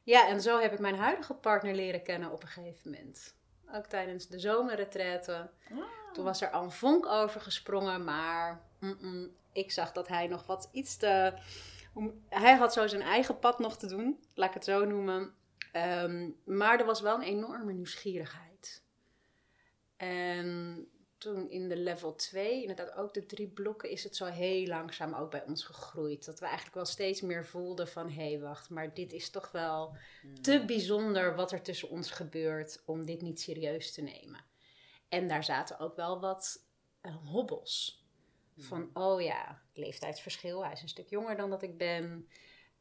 Ja, 0.03 0.27
en 0.27 0.41
zo 0.41 0.59
heb 0.59 0.73
ik 0.73 0.79
mijn 0.79 0.95
huidige 0.95 1.33
partner 1.33 1.75
leren 1.75 2.03
kennen 2.03 2.31
op 2.31 2.41
een 2.41 2.47
gegeven 2.47 2.91
moment. 2.91 3.35
ook 3.73 3.85
tijdens 3.85 4.27
de 4.27 4.39
zomerretraite. 4.39 5.49
Ah. 5.71 5.77
Toen 6.13 6.23
was 6.23 6.41
er 6.41 6.49
al 6.49 6.63
een 6.63 6.71
vonk 6.71 7.05
over 7.05 7.41
gesprongen, 7.41 8.03
maar 8.03 8.61
ik 9.51 9.71
zag 9.71 9.91
dat 9.91 10.07
hij 10.07 10.27
nog 10.27 10.45
wat 10.45 10.69
iets 10.71 10.97
te. 10.97 11.33
Om- 11.95 12.23
Hij 12.29 12.55
had 12.55 12.73
zo 12.73 12.87
zijn 12.87 13.01
eigen 13.01 13.39
pad 13.39 13.59
nog 13.59 13.77
te 13.77 13.87
doen, 13.87 14.19
laat 14.33 14.47
ik 14.47 14.53
het 14.53 14.63
zo 14.63 14.85
noemen. 14.85 15.33
Ehm, 15.71 16.29
maar 16.43 16.79
er 16.79 16.85
was 16.85 17.01
wel 17.01 17.15
een 17.15 17.21
enorme 17.21 17.73
nieuwsgierigheid. 17.73 18.83
En 19.97 20.87
toen 21.17 21.49
in 21.49 21.69
de 21.69 21.77
level 21.77 22.15
2, 22.15 22.61
inderdaad 22.61 22.95
ook 22.95 23.13
de 23.13 23.25
drie 23.25 23.47
blokken, 23.47 23.89
is 23.89 24.03
het 24.03 24.15
zo 24.15 24.25
heel 24.25 24.67
langzaam 24.67 25.13
ook 25.13 25.31
bij 25.31 25.43
ons 25.43 25.63
gegroeid. 25.63 26.25
Dat 26.25 26.39
we 26.39 26.45
eigenlijk 26.45 26.75
wel 26.75 26.85
steeds 26.85 27.21
meer 27.21 27.45
voelden 27.45 27.87
van, 27.87 28.09
hé 28.09 28.29
hey, 28.29 28.39
wacht, 28.39 28.69
maar 28.69 28.93
dit 28.93 29.13
is 29.13 29.29
toch 29.29 29.51
wel 29.51 29.95
te 30.41 30.63
bijzonder 30.65 31.35
wat 31.35 31.51
er 31.51 31.61
tussen 31.61 31.89
ons 31.89 32.11
gebeurt 32.11 32.81
om 32.85 33.05
dit 33.05 33.21
niet 33.21 33.39
serieus 33.41 33.93
te 33.93 34.01
nemen. 34.01 34.45
En 35.09 35.27
daar 35.27 35.43
zaten 35.43 35.79
ook 35.79 35.95
wel 35.95 36.19
wat 36.19 36.63
eh, 37.01 37.15
hobbels. 37.25 38.04
Van, 38.57 38.89
oh 38.93 39.21
ja, 39.21 39.61
leeftijdsverschil, 39.73 40.63
hij 40.63 40.73
is 40.73 40.81
een 40.81 40.89
stuk 40.89 41.09
jonger 41.09 41.37
dan 41.37 41.49
dat 41.49 41.61
ik 41.61 41.77
ben. 41.77 42.29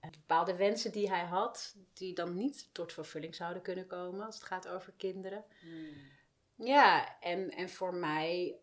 Eh, 0.00 0.10
bepaalde 0.10 0.56
wensen 0.56 0.92
die 0.92 1.08
hij 1.08 1.24
had, 1.24 1.76
die 1.92 2.14
dan 2.14 2.34
niet 2.34 2.68
tot 2.72 2.92
vervulling 2.92 3.34
zouden 3.34 3.62
kunnen 3.62 3.86
komen 3.86 4.26
als 4.26 4.34
het 4.34 4.44
gaat 4.44 4.68
over 4.68 4.92
kinderen. 4.96 5.44
Hmm. 5.60 6.66
Ja, 6.66 7.18
en, 7.20 7.50
en 7.50 7.68
voor 7.68 7.94
mij 7.94 8.58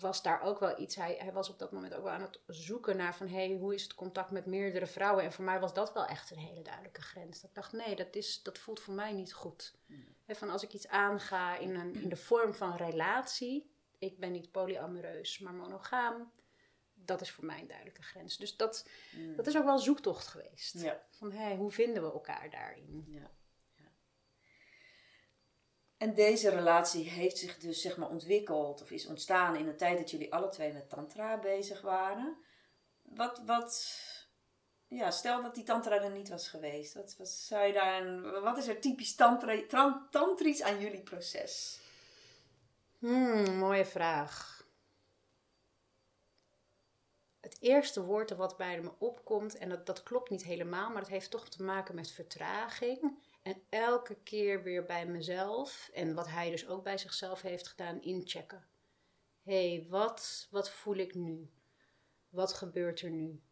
was 0.00 0.22
daar 0.22 0.42
ook 0.42 0.58
wel 0.58 0.80
iets. 0.80 0.94
Hij, 0.94 1.16
hij 1.18 1.32
was 1.32 1.50
op 1.50 1.58
dat 1.58 1.72
moment 1.72 1.94
ook 1.94 2.02
wel 2.02 2.12
aan 2.12 2.22
het 2.22 2.40
zoeken 2.46 2.96
naar 2.96 3.14
van 3.14 3.28
hey, 3.28 3.56
hoe 3.60 3.74
is 3.74 3.82
het 3.82 3.94
contact 3.94 4.30
met 4.30 4.46
meerdere 4.46 4.86
vrouwen? 4.86 5.24
En 5.24 5.32
voor 5.32 5.44
mij 5.44 5.60
was 5.60 5.74
dat 5.74 5.92
wel 5.92 6.06
echt 6.06 6.30
een 6.30 6.38
hele 6.38 6.62
duidelijke 6.62 7.02
grens. 7.02 7.40
Dat 7.40 7.50
ik 7.50 7.56
dacht, 7.56 7.72
nee, 7.72 7.96
dat, 7.96 8.14
is, 8.14 8.42
dat 8.42 8.58
voelt 8.58 8.80
voor 8.80 8.94
mij 8.94 9.12
niet 9.12 9.32
goed. 9.32 9.74
Hè, 10.24 10.34
van 10.34 10.50
als 10.50 10.62
ik 10.62 10.72
iets 10.72 10.88
aanga 10.88 11.56
in, 11.56 11.74
een, 11.74 11.94
in 11.94 12.08
de 12.08 12.16
vorm 12.16 12.54
van 12.54 12.76
relatie, 12.76 13.70
ik 13.98 14.18
ben 14.18 14.32
niet 14.32 14.50
polyamoreus, 14.50 15.38
maar 15.38 15.54
monogaam. 15.54 16.32
Dat 17.10 17.20
is 17.20 17.30
voor 17.30 17.44
mij 17.44 17.60
een 17.60 17.66
duidelijke 17.66 18.02
grens. 18.02 18.36
Dus 18.36 18.56
dat, 18.56 18.88
Hmm. 19.10 19.36
dat 19.36 19.46
is 19.46 19.56
ook 19.56 19.64
wel 19.64 19.72
een 19.72 19.78
zoektocht 19.78 20.26
geweest. 20.26 20.80
Ja. 20.80 21.02
Van 21.10 21.32
hey, 21.32 21.56
hoe 21.56 21.70
vinden 21.70 22.02
we 22.02 22.12
elkaar 22.12 22.50
daarin? 22.50 23.04
Ja. 23.08 23.30
ja. 23.74 23.90
En 25.96 26.14
deze 26.14 26.50
relatie 26.50 27.08
heeft 27.08 27.38
zich 27.38 27.58
dus 27.58 27.80
zeg 27.80 27.96
maar 27.96 28.08
ontwikkeld 28.08 28.82
of 28.82 28.90
is 28.90 29.06
ontstaan 29.06 29.56
in 29.56 29.64
de 29.66 29.74
tijd 29.74 29.98
dat 29.98 30.10
jullie 30.10 30.32
alle 30.32 30.48
twee 30.48 30.72
met 30.72 30.88
tantra 30.88 31.38
bezig 31.38 31.80
waren. 31.80 32.36
Wat, 33.02 33.42
wat, 33.46 33.96
ja, 34.86 35.10
stel 35.10 35.42
dat 35.42 35.54
die 35.54 35.64
tantra 35.64 36.02
er 36.02 36.10
niet 36.10 36.28
was 36.28 36.48
geweest. 36.48 36.94
Wat, 36.94 37.16
wat, 37.16 37.28
zou 37.28 37.66
je 37.66 37.72
daar, 37.72 38.20
wat 38.42 38.58
is 38.58 38.68
er 38.68 38.80
typisch 38.80 39.14
tantra, 39.14 40.06
tantrisch 40.10 40.62
aan 40.62 40.80
jullie 40.80 41.02
proces? 41.02 41.80
Hmm, 42.98 43.56
mooie 43.56 43.84
vraag. 43.84 44.59
Het 47.40 47.56
eerste 47.60 48.04
woord 48.04 48.30
wat 48.30 48.56
bij 48.56 48.80
me 48.80 48.92
opkomt, 48.98 49.56
en 49.56 49.68
dat, 49.68 49.86
dat 49.86 50.02
klopt 50.02 50.30
niet 50.30 50.44
helemaal, 50.44 50.90
maar 50.90 51.02
het 51.02 51.10
heeft 51.10 51.30
toch 51.30 51.48
te 51.48 51.62
maken 51.62 51.94
met 51.94 52.10
vertraging. 52.10 53.18
En 53.42 53.62
elke 53.68 54.14
keer 54.14 54.62
weer 54.62 54.84
bij 54.84 55.06
mezelf, 55.06 55.90
en 55.92 56.14
wat 56.14 56.28
hij 56.28 56.50
dus 56.50 56.68
ook 56.68 56.84
bij 56.84 56.98
zichzelf 56.98 57.42
heeft 57.42 57.68
gedaan, 57.68 58.02
inchecken. 58.02 58.66
Hé, 59.42 59.74
hey, 59.74 59.86
wat, 59.88 60.48
wat 60.50 60.70
voel 60.70 60.96
ik 60.96 61.14
nu? 61.14 61.50
Wat 62.28 62.52
gebeurt 62.52 63.00
er 63.00 63.10
nu? 63.10 63.42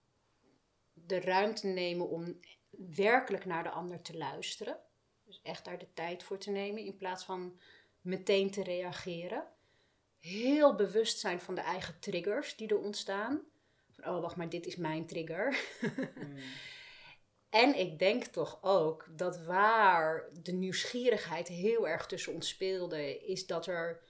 De 0.93 1.21
ruimte 1.21 1.67
nemen 1.67 2.09
om 2.09 2.41
werkelijk 2.71 3.45
naar 3.45 3.63
de 3.63 3.71
ander 3.71 4.03
te 4.03 4.17
luisteren. 4.17 4.79
Dus 5.25 5.41
echt 5.43 5.65
daar 5.65 5.79
de 5.79 5.93
tijd 5.95 6.23
voor 6.23 6.39
te 6.39 6.51
nemen 6.51 6.85
in 6.85 6.97
plaats 6.97 7.25
van 7.25 7.61
meteen 8.01 8.51
te 8.51 8.63
reageren. 8.63 9.47
Heel 10.19 10.75
bewust 10.75 11.19
zijn 11.19 11.41
van 11.41 11.55
de 11.55 11.61
eigen 11.61 12.01
triggers 12.01 12.57
die 12.57 12.69
er 12.69 12.79
ontstaan. 12.79 13.41
Oh, 14.09 14.21
wacht 14.21 14.37
maar, 14.37 14.49
dit 14.49 14.67
is 14.67 14.77
mijn 14.77 15.07
trigger. 15.07 15.59
en 17.65 17.79
ik 17.79 17.99
denk 17.99 18.25
toch 18.25 18.59
ook 18.63 19.09
dat 19.17 19.45
waar 19.45 20.29
de 20.43 20.53
nieuwsgierigheid 20.53 21.49
heel 21.49 21.89
erg 21.89 22.07
tussen 22.07 22.35
ons 22.35 22.49
speelde, 22.49 23.27
is 23.27 23.47
dat 23.47 23.67
er 23.67 24.03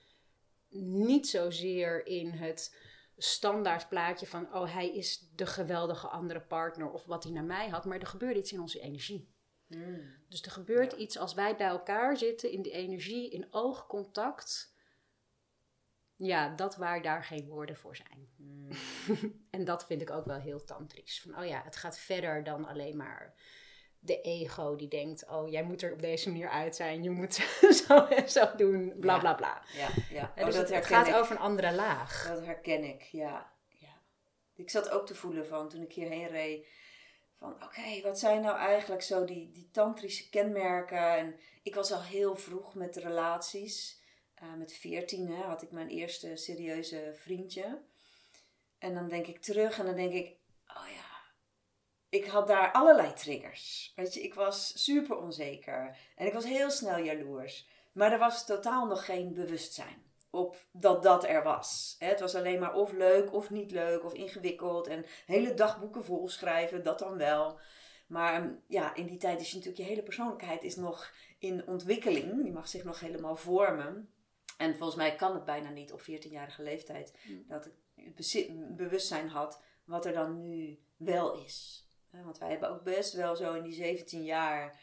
niet 0.80 1.28
zozeer 1.28 2.06
in 2.06 2.30
het 2.30 2.76
standaard 3.16 3.88
plaatje 3.88 4.26
van, 4.26 4.54
oh, 4.54 4.72
hij 4.72 4.94
is 4.94 5.28
de 5.34 5.46
geweldige 5.46 6.08
andere 6.08 6.40
partner 6.40 6.90
of 6.90 7.04
wat 7.04 7.24
hij 7.24 7.32
naar 7.32 7.44
mij 7.44 7.68
had, 7.68 7.84
maar 7.84 7.98
er 7.98 8.06
gebeurde 8.06 8.38
iets 8.38 8.52
in 8.52 8.60
onze 8.60 8.80
energie. 8.80 9.36
Hmm. 9.66 10.16
Dus 10.28 10.42
er 10.42 10.50
gebeurt 10.50 10.92
iets 10.92 11.18
als 11.18 11.34
wij 11.34 11.56
bij 11.56 11.66
elkaar 11.66 12.16
zitten 12.16 12.50
in 12.50 12.62
die 12.62 12.72
energie, 12.72 13.30
in 13.30 13.46
oogcontact. 13.50 14.76
Ja, 16.18 16.48
dat 16.48 16.76
waar 16.76 17.02
daar 17.02 17.24
geen 17.24 17.48
woorden 17.48 17.76
voor 17.76 17.96
zijn. 17.96 18.28
Hmm. 18.36 18.68
en 19.50 19.64
dat 19.64 19.86
vind 19.86 20.02
ik 20.02 20.10
ook 20.10 20.24
wel 20.24 20.40
heel 20.40 20.64
tantrisch. 20.64 21.20
Van, 21.20 21.38
oh 21.38 21.46
ja, 21.46 21.62
het 21.64 21.76
gaat 21.76 21.98
verder 21.98 22.44
dan 22.44 22.66
alleen 22.66 22.96
maar 22.96 23.34
de 24.00 24.20
ego 24.20 24.76
die 24.76 24.88
denkt, 24.88 25.28
oh, 25.28 25.50
jij 25.50 25.62
moet 25.62 25.82
er 25.82 25.92
op 25.92 26.02
deze 26.02 26.30
manier 26.30 26.48
uit 26.48 26.76
zijn, 26.76 27.02
je 27.02 27.10
moet 27.10 27.34
zo 27.86 28.04
en 28.06 28.30
zo 28.30 28.56
doen, 28.56 28.94
bla 29.00 29.18
bla 29.18 29.34
bla. 29.34 29.62
Ja, 29.72 29.88
ja. 30.10 30.32
Oh, 30.36 30.44
dus 30.44 30.54
dat 30.54 30.70
het, 30.70 30.86
gaat 30.86 31.06
ik. 31.06 31.14
over 31.14 31.32
een 31.32 31.42
andere 31.42 31.72
laag. 31.72 32.28
Dat 32.28 32.44
herken 32.44 32.84
ik, 32.84 33.02
ja. 33.02 33.52
ja. 33.68 34.02
Ik 34.54 34.70
zat 34.70 34.90
ook 34.90 35.06
te 35.06 35.14
voelen 35.14 35.46
van 35.46 35.68
toen 35.68 35.82
ik 35.82 35.92
hierheen 35.92 36.28
reed. 36.28 36.66
Van 37.36 37.64
oké, 37.64 38.00
wat 38.02 38.18
zijn 38.18 38.40
nou 38.40 38.56
eigenlijk 38.56 39.02
zo 39.02 39.24
die, 39.24 39.50
die 39.50 39.70
tantrische 39.70 40.28
kenmerken? 40.28 41.16
En 41.16 41.40
ik 41.62 41.74
was 41.74 41.92
al 41.92 42.02
heel 42.02 42.36
vroeg 42.36 42.74
met 42.74 42.96
relaties. 42.96 44.02
Eh, 44.40 44.54
met 44.54 44.72
veertien 44.72 45.32
had 45.32 45.62
ik 45.62 45.70
mijn 45.70 45.88
eerste 45.88 46.36
serieuze 46.36 47.12
vriendje. 47.14 47.82
En 48.78 48.94
dan 48.94 49.08
denk 49.08 49.26
ik 49.26 49.40
terug 49.40 49.78
en 49.78 49.86
dan 49.86 49.96
denk 49.96 50.12
ik, 50.12 50.36
oh 50.66 50.88
ja, 50.94 51.08
ik 52.08 52.26
had 52.26 52.46
daar 52.46 52.72
allerlei 52.72 53.12
triggers. 53.12 53.92
Weet 53.96 54.14
je, 54.14 54.22
ik 54.22 54.34
was 54.34 54.84
super 54.84 55.16
onzeker. 55.16 55.96
En 56.16 56.26
ik 56.26 56.32
was 56.32 56.44
heel 56.44 56.70
snel 56.70 56.98
jaloers. 56.98 57.68
Maar 57.92 58.12
er 58.12 58.18
was 58.18 58.46
totaal 58.46 58.86
nog 58.86 59.04
geen 59.04 59.34
bewustzijn 59.34 60.06
op 60.30 60.66
dat 60.72 61.02
dat 61.02 61.24
er 61.24 61.42
was. 61.42 61.96
Het 61.98 62.20
was 62.20 62.34
alleen 62.34 62.60
maar 62.60 62.74
of 62.74 62.92
leuk 62.92 63.32
of 63.32 63.50
niet 63.50 63.70
leuk 63.70 64.04
of 64.04 64.12
ingewikkeld 64.12 64.86
en 64.86 65.04
hele 65.26 65.54
dagboeken 65.54 66.04
volschrijven, 66.04 66.82
dat 66.84 66.98
dan 66.98 67.16
wel. 67.16 67.60
Maar 68.06 68.42
um, 68.42 68.62
ja, 68.66 68.94
in 68.94 69.06
die 69.06 69.18
tijd 69.18 69.40
is 69.40 69.50
je 69.50 69.56
natuurlijk 69.56 69.82
je 69.82 69.88
hele 69.88 70.02
persoonlijkheid 70.02 70.62
is 70.62 70.76
nog 70.76 71.12
in 71.38 71.66
ontwikkeling. 71.66 72.42
Die 72.42 72.52
mag 72.52 72.68
zich 72.68 72.84
nog 72.84 73.00
helemaal 73.00 73.36
vormen. 73.36 74.12
En 74.58 74.76
volgens 74.76 74.98
mij 74.98 75.16
kan 75.16 75.34
het 75.34 75.44
bijna 75.44 75.70
niet 75.70 75.92
op 75.92 76.00
14-jarige 76.00 76.62
leeftijd 76.62 77.18
Mm. 77.28 77.44
dat 77.48 77.66
ik 77.66 77.72
het 77.94 78.76
bewustzijn 78.76 79.28
had 79.28 79.62
wat 79.84 80.06
er 80.06 80.12
dan 80.12 80.40
nu 80.40 80.78
wel 80.96 81.44
is. 81.44 81.86
Want 82.10 82.38
wij 82.38 82.50
hebben 82.50 82.70
ook 82.70 82.82
best 82.82 83.12
wel 83.12 83.36
zo 83.36 83.54
in 83.54 83.62
die 83.62 83.72
17 83.72 84.24
jaar 84.24 84.80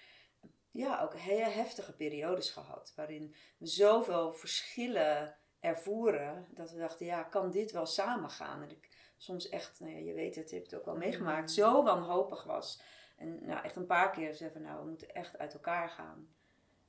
ja, 0.71 1.01
ook 1.01 1.13
hele 1.13 1.49
heftige 1.49 1.93
periodes 1.93 2.49
gehad. 2.49 2.93
Waarin 2.95 3.35
we 3.57 3.65
zoveel 3.65 4.33
verschillen 4.33 5.37
ervoeren. 5.59 6.47
Dat 6.53 6.71
we 6.71 6.77
dachten, 6.77 7.05
ja, 7.05 7.23
kan 7.23 7.51
dit 7.51 7.71
wel 7.71 7.85
samengaan? 7.85 8.61
En 8.61 8.69
ik 8.69 9.13
soms 9.17 9.49
echt, 9.49 9.79
nou 9.79 9.91
ja, 9.93 9.99
je 9.99 10.13
weet 10.13 10.35
het, 10.35 10.49
je 10.49 10.55
hebt 10.55 10.71
het 10.71 10.79
ook 10.79 10.85
wel 10.85 10.97
meegemaakt, 10.97 11.51
zo 11.51 11.83
wanhopig 11.83 12.43
was. 12.43 12.81
En 13.17 13.45
nou, 13.45 13.63
echt 13.63 13.75
een 13.75 13.85
paar 13.85 14.11
keer 14.11 14.33
zeggen 14.33 14.61
van, 14.61 14.69
nou, 14.69 14.83
we 14.83 14.89
moeten 14.89 15.13
echt 15.13 15.37
uit 15.37 15.53
elkaar 15.53 15.89
gaan. 15.89 16.35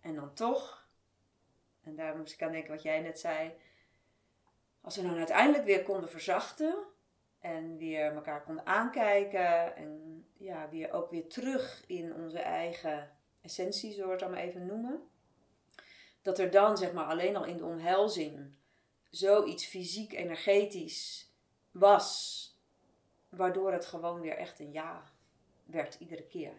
En 0.01 0.15
dan 0.15 0.35
toch, 0.35 0.86
en 1.87 1.97
daar 1.97 2.17
moest 2.17 2.33
ik 2.33 2.43
aan 2.43 2.53
denken 2.53 2.71
wat 2.71 2.83
jij 2.83 3.01
net 3.01 3.19
zei. 3.19 3.53
Als 4.81 4.97
we 4.97 5.03
dan 5.03 5.17
uiteindelijk 5.17 5.65
weer 5.65 5.83
konden 5.83 6.11
verzachten 6.11 6.77
en 7.39 7.77
weer 7.77 8.15
elkaar 8.15 8.43
konden 8.43 8.67
aankijken 8.67 9.77
en 9.77 10.25
ja, 10.37 10.69
weer 10.69 10.93
ook 10.93 11.11
weer 11.11 11.29
terug 11.29 11.85
in 11.87 12.15
onze 12.15 12.39
eigen 12.39 13.11
essentie, 13.41 13.93
zullen 13.93 14.07
we 14.07 14.13
het 14.13 14.21
dan 14.21 14.35
even 14.35 14.67
noemen. 14.67 15.09
Dat 16.23 16.39
er 16.39 16.51
dan, 16.51 16.77
zeg 16.77 16.93
maar, 16.93 17.05
alleen 17.05 17.37
al 17.37 17.45
in 17.45 17.57
de 17.57 17.65
omhelzing 17.65 18.55
zoiets 19.11 19.67
fysiek, 19.67 20.13
energetisch 20.13 21.33
was, 21.71 22.43
waardoor 23.29 23.73
het 23.73 23.87
gewoon 23.87 24.21
weer 24.21 24.37
echt 24.37 24.59
een 24.59 24.73
ja 24.73 25.13
werd 25.65 25.95
iedere 25.95 26.27
keer. 26.27 26.53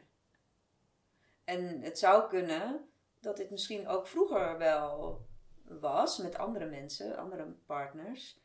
En 1.43 1.81
het 1.81 2.00
zou 2.00 2.29
kunnen 2.29 2.89
dat 3.27 3.38
dit 3.38 3.50
misschien 3.50 3.88
ook 3.88 4.07
vroeger 4.07 4.57
wel 4.57 5.22
was 5.63 6.17
met 6.17 6.38
andere 6.38 6.65
mensen, 6.65 7.17
andere 7.17 7.46
partners. 7.65 8.39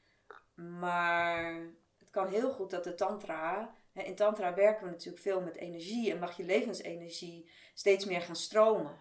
Maar 0.55 1.55
het 1.99 2.11
kan 2.11 2.29
heel 2.29 2.51
goed 2.51 2.71
dat 2.71 2.85
de 2.85 2.95
tantra. 2.95 3.75
In 3.93 4.15
tantra 4.15 4.55
werken 4.55 4.85
we 4.85 4.91
natuurlijk 4.91 5.23
veel 5.23 5.41
met 5.41 5.57
energie 5.57 6.11
en 6.11 6.19
mag 6.19 6.37
je 6.37 6.45
levensenergie 6.45 7.51
steeds 7.75 8.05
meer 8.05 8.21
gaan 8.21 8.37
stromen. 8.37 8.99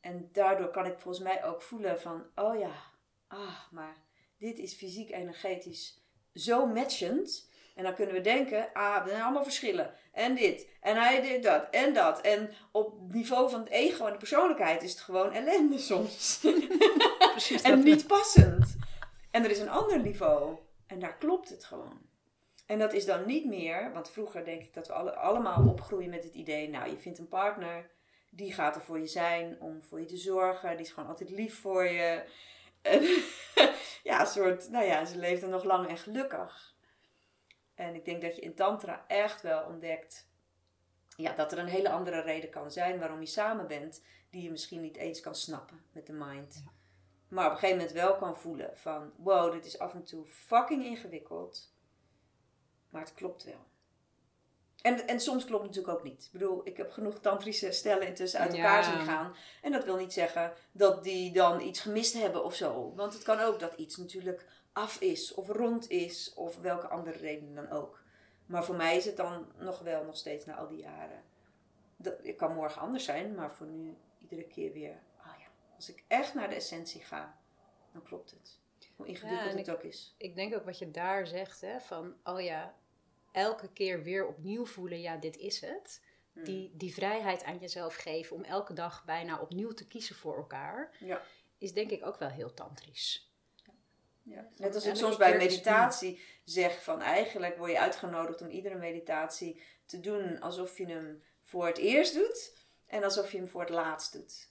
En 0.00 0.28
daardoor 0.32 0.70
kan 0.70 0.86
ik 0.86 0.98
volgens 0.98 1.24
mij 1.24 1.44
ook 1.44 1.62
voelen 1.62 2.00
van, 2.00 2.26
oh 2.34 2.58
ja, 2.58 2.74
ah, 3.26 3.70
maar 3.70 3.96
dit 4.38 4.58
is 4.58 4.74
fysiek 4.74 5.10
energetisch 5.10 6.00
zo 6.34 6.66
matchend 6.66 7.50
En 7.74 7.84
dan 7.84 7.94
kunnen 7.94 8.14
we 8.14 8.20
denken, 8.20 8.68
ah, 8.72 9.02
er 9.02 9.08
zijn 9.08 9.22
allemaal 9.22 9.42
verschillen. 9.42 9.94
En 10.12 10.34
dit. 10.34 10.68
En 10.80 10.96
hij 10.96 11.20
dit, 11.20 11.42
dat. 11.42 11.68
En 11.70 11.94
dat. 11.94 12.20
En 12.20 12.50
op 12.72 12.94
niveau 13.08 13.50
van 13.50 13.60
het 13.60 13.68
ego 13.68 14.06
en 14.06 14.12
de 14.12 14.18
persoonlijkheid 14.18 14.82
is 14.82 14.90
het 14.90 15.00
gewoon 15.00 15.32
ellende 15.32 15.78
soms. 15.78 16.40
Precies 17.30 17.62
en 17.62 17.82
niet 17.82 18.06
passend. 18.06 18.76
En 19.30 19.44
er 19.44 19.50
is 19.50 19.58
een 19.58 19.70
ander 19.70 20.00
niveau. 20.00 20.56
En 20.86 20.98
daar 20.98 21.16
klopt 21.16 21.48
het 21.48 21.64
gewoon. 21.64 22.00
En 22.66 22.78
dat 22.78 22.92
is 22.92 23.04
dan 23.04 23.26
niet 23.26 23.44
meer, 23.44 23.92
want 23.92 24.10
vroeger 24.10 24.44
denk 24.44 24.62
ik 24.62 24.74
dat 24.74 24.86
we 24.86 24.92
alle, 24.92 25.14
allemaal 25.14 25.68
opgroeien 25.68 26.10
met 26.10 26.24
het 26.24 26.34
idee, 26.34 26.68
nou, 26.68 26.90
je 26.90 26.96
vindt 26.96 27.18
een 27.18 27.28
partner, 27.28 27.90
die 28.30 28.52
gaat 28.52 28.76
er 28.76 28.82
voor 28.82 28.98
je 28.98 29.06
zijn 29.06 29.60
om 29.60 29.82
voor 29.82 30.00
je 30.00 30.06
te 30.06 30.16
zorgen, 30.16 30.70
die 30.70 30.86
is 30.86 30.92
gewoon 30.92 31.08
altijd 31.08 31.30
lief 31.30 31.60
voor 31.60 31.84
je. 31.84 32.22
En, 32.82 33.02
ja, 34.02 34.20
een 34.20 34.26
soort, 34.26 34.70
nou 34.70 34.84
ja, 34.84 35.04
ze 35.04 35.18
leeft 35.18 35.42
er 35.42 35.48
nog 35.48 35.64
lang 35.64 35.88
en 35.88 35.96
gelukkig. 35.96 36.71
En 37.86 37.94
ik 37.94 38.04
denk 38.04 38.22
dat 38.22 38.36
je 38.36 38.42
in 38.42 38.54
Tantra 38.54 39.04
echt 39.06 39.42
wel 39.42 39.64
ontdekt 39.64 40.30
ja, 41.16 41.32
dat 41.34 41.52
er 41.52 41.58
een 41.58 41.66
hele 41.66 41.90
andere 41.90 42.20
reden 42.20 42.50
kan 42.50 42.70
zijn 42.70 42.98
waarom 42.98 43.20
je 43.20 43.26
samen 43.26 43.66
bent, 43.66 44.02
die 44.30 44.42
je 44.42 44.50
misschien 44.50 44.80
niet 44.80 44.96
eens 44.96 45.20
kan 45.20 45.34
snappen 45.34 45.84
met 45.92 46.06
de 46.06 46.12
mind. 46.12 46.64
Maar 47.28 47.46
op 47.46 47.52
een 47.52 47.58
gegeven 47.58 47.76
moment 47.78 47.94
wel 47.96 48.16
kan 48.16 48.36
voelen 48.36 48.70
van, 48.74 49.12
wow, 49.16 49.52
dit 49.52 49.64
is 49.64 49.78
af 49.78 49.94
en 49.94 50.04
toe 50.04 50.26
fucking 50.26 50.84
ingewikkeld. 50.84 51.72
Maar 52.90 53.00
het 53.00 53.14
klopt 53.14 53.44
wel. 53.44 53.66
En, 54.82 55.06
en 55.06 55.20
soms 55.20 55.44
klopt 55.44 55.62
het 55.62 55.74
natuurlijk 55.74 55.98
ook 55.98 56.04
niet. 56.04 56.24
Ik 56.24 56.32
bedoel, 56.32 56.60
ik 56.64 56.76
heb 56.76 56.90
genoeg 56.90 57.18
tantrische 57.20 57.72
stellen 57.72 58.06
intussen 58.06 58.40
uit 58.40 58.52
elkaar 58.54 58.82
Ja. 58.82 58.96
zien 58.96 59.06
gaan. 59.06 59.36
En 59.62 59.72
dat 59.72 59.84
wil 59.84 59.96
niet 59.96 60.12
zeggen 60.12 60.52
dat 60.72 61.04
die 61.04 61.32
dan 61.32 61.60
iets 61.60 61.80
gemist 61.80 62.14
hebben 62.14 62.44
of 62.44 62.54
zo. 62.54 62.92
Want 62.94 63.12
het 63.12 63.22
kan 63.22 63.40
ook 63.40 63.60
dat 63.60 63.74
iets 63.74 63.96
natuurlijk 63.96 64.46
af 64.72 65.00
is 65.00 65.34
of 65.34 65.48
rond 65.48 65.90
is 65.90 66.34
of 66.34 66.56
welke 66.56 66.88
andere 66.88 67.18
reden 67.18 67.54
dan 67.54 67.70
ook. 67.70 68.02
Maar 68.46 68.64
voor 68.64 68.76
mij 68.76 68.96
is 68.96 69.04
het 69.04 69.16
dan 69.16 69.52
nog 69.58 69.78
wel 69.78 70.04
nog 70.04 70.16
steeds 70.16 70.44
na 70.44 70.54
al 70.56 70.68
die 70.68 70.78
jaren. 70.78 71.22
Dat, 71.96 72.14
het 72.22 72.36
kan 72.36 72.54
morgen 72.54 72.80
anders 72.80 73.04
zijn, 73.04 73.34
maar 73.34 73.50
voor 73.50 73.66
nu 73.66 73.96
iedere 74.18 74.44
keer 74.44 74.72
weer. 74.72 75.02
Ah 75.16 75.38
ja, 75.38 75.46
als 75.76 75.88
ik 75.88 76.04
echt 76.08 76.34
naar 76.34 76.48
de 76.48 76.54
essentie 76.54 77.00
ga, 77.00 77.38
dan 77.92 78.02
klopt 78.02 78.30
het. 78.30 78.60
Hoe 78.96 79.06
ingewikkeld 79.06 79.50
en 79.50 79.58
het 79.58 79.70
ook 79.70 79.82
is. 79.82 80.14
Ik 80.16 80.34
denk 80.34 80.54
ook 80.54 80.64
wat 80.64 80.78
je 80.78 80.90
daar 80.90 81.26
zegt, 81.26 81.60
hè, 81.60 81.80
van 81.80 82.14
oh 82.24 82.40
ja, 82.40 82.74
elke 83.32 83.72
keer 83.72 84.02
weer 84.02 84.26
opnieuw 84.26 84.66
voelen, 84.66 85.00
ja, 85.00 85.16
dit 85.16 85.36
is 85.36 85.60
het. 85.60 86.02
Hmm. 86.32 86.44
Die, 86.44 86.70
die 86.74 86.94
vrijheid 86.94 87.44
aan 87.44 87.58
jezelf 87.58 87.94
geven 87.94 88.36
om 88.36 88.42
elke 88.44 88.72
dag 88.72 89.04
bijna 89.04 89.40
opnieuw 89.40 89.72
te 89.72 89.86
kiezen 89.86 90.16
voor 90.16 90.36
elkaar, 90.36 90.96
Ja. 91.00 91.22
is 91.58 91.72
denk 91.72 91.90
ik 91.90 92.06
ook 92.06 92.16
wel 92.16 92.28
heel 92.28 92.54
tantrisch. 92.54 93.31
Ja. 94.22 94.48
Net 94.56 94.74
als 94.74 94.86
ik 94.86 94.94
soms 94.94 95.16
bij 95.16 95.32
is 95.32 95.36
meditatie 95.36 96.20
zeg 96.44 96.82
van 96.82 97.00
eigenlijk 97.00 97.56
word 97.56 97.70
je 97.70 97.78
uitgenodigd 97.78 98.40
om 98.40 98.48
iedere 98.48 98.76
meditatie 98.76 99.62
te 99.86 100.00
doen 100.00 100.40
alsof 100.40 100.78
je 100.78 100.86
hem 100.86 101.22
voor 101.42 101.66
het 101.66 101.78
eerst 101.78 102.14
doet 102.14 102.58
en 102.86 103.04
alsof 103.04 103.32
je 103.32 103.38
hem 103.38 103.48
voor 103.48 103.60
het 103.60 103.70
laatst 103.70 104.12
doet. 104.12 104.48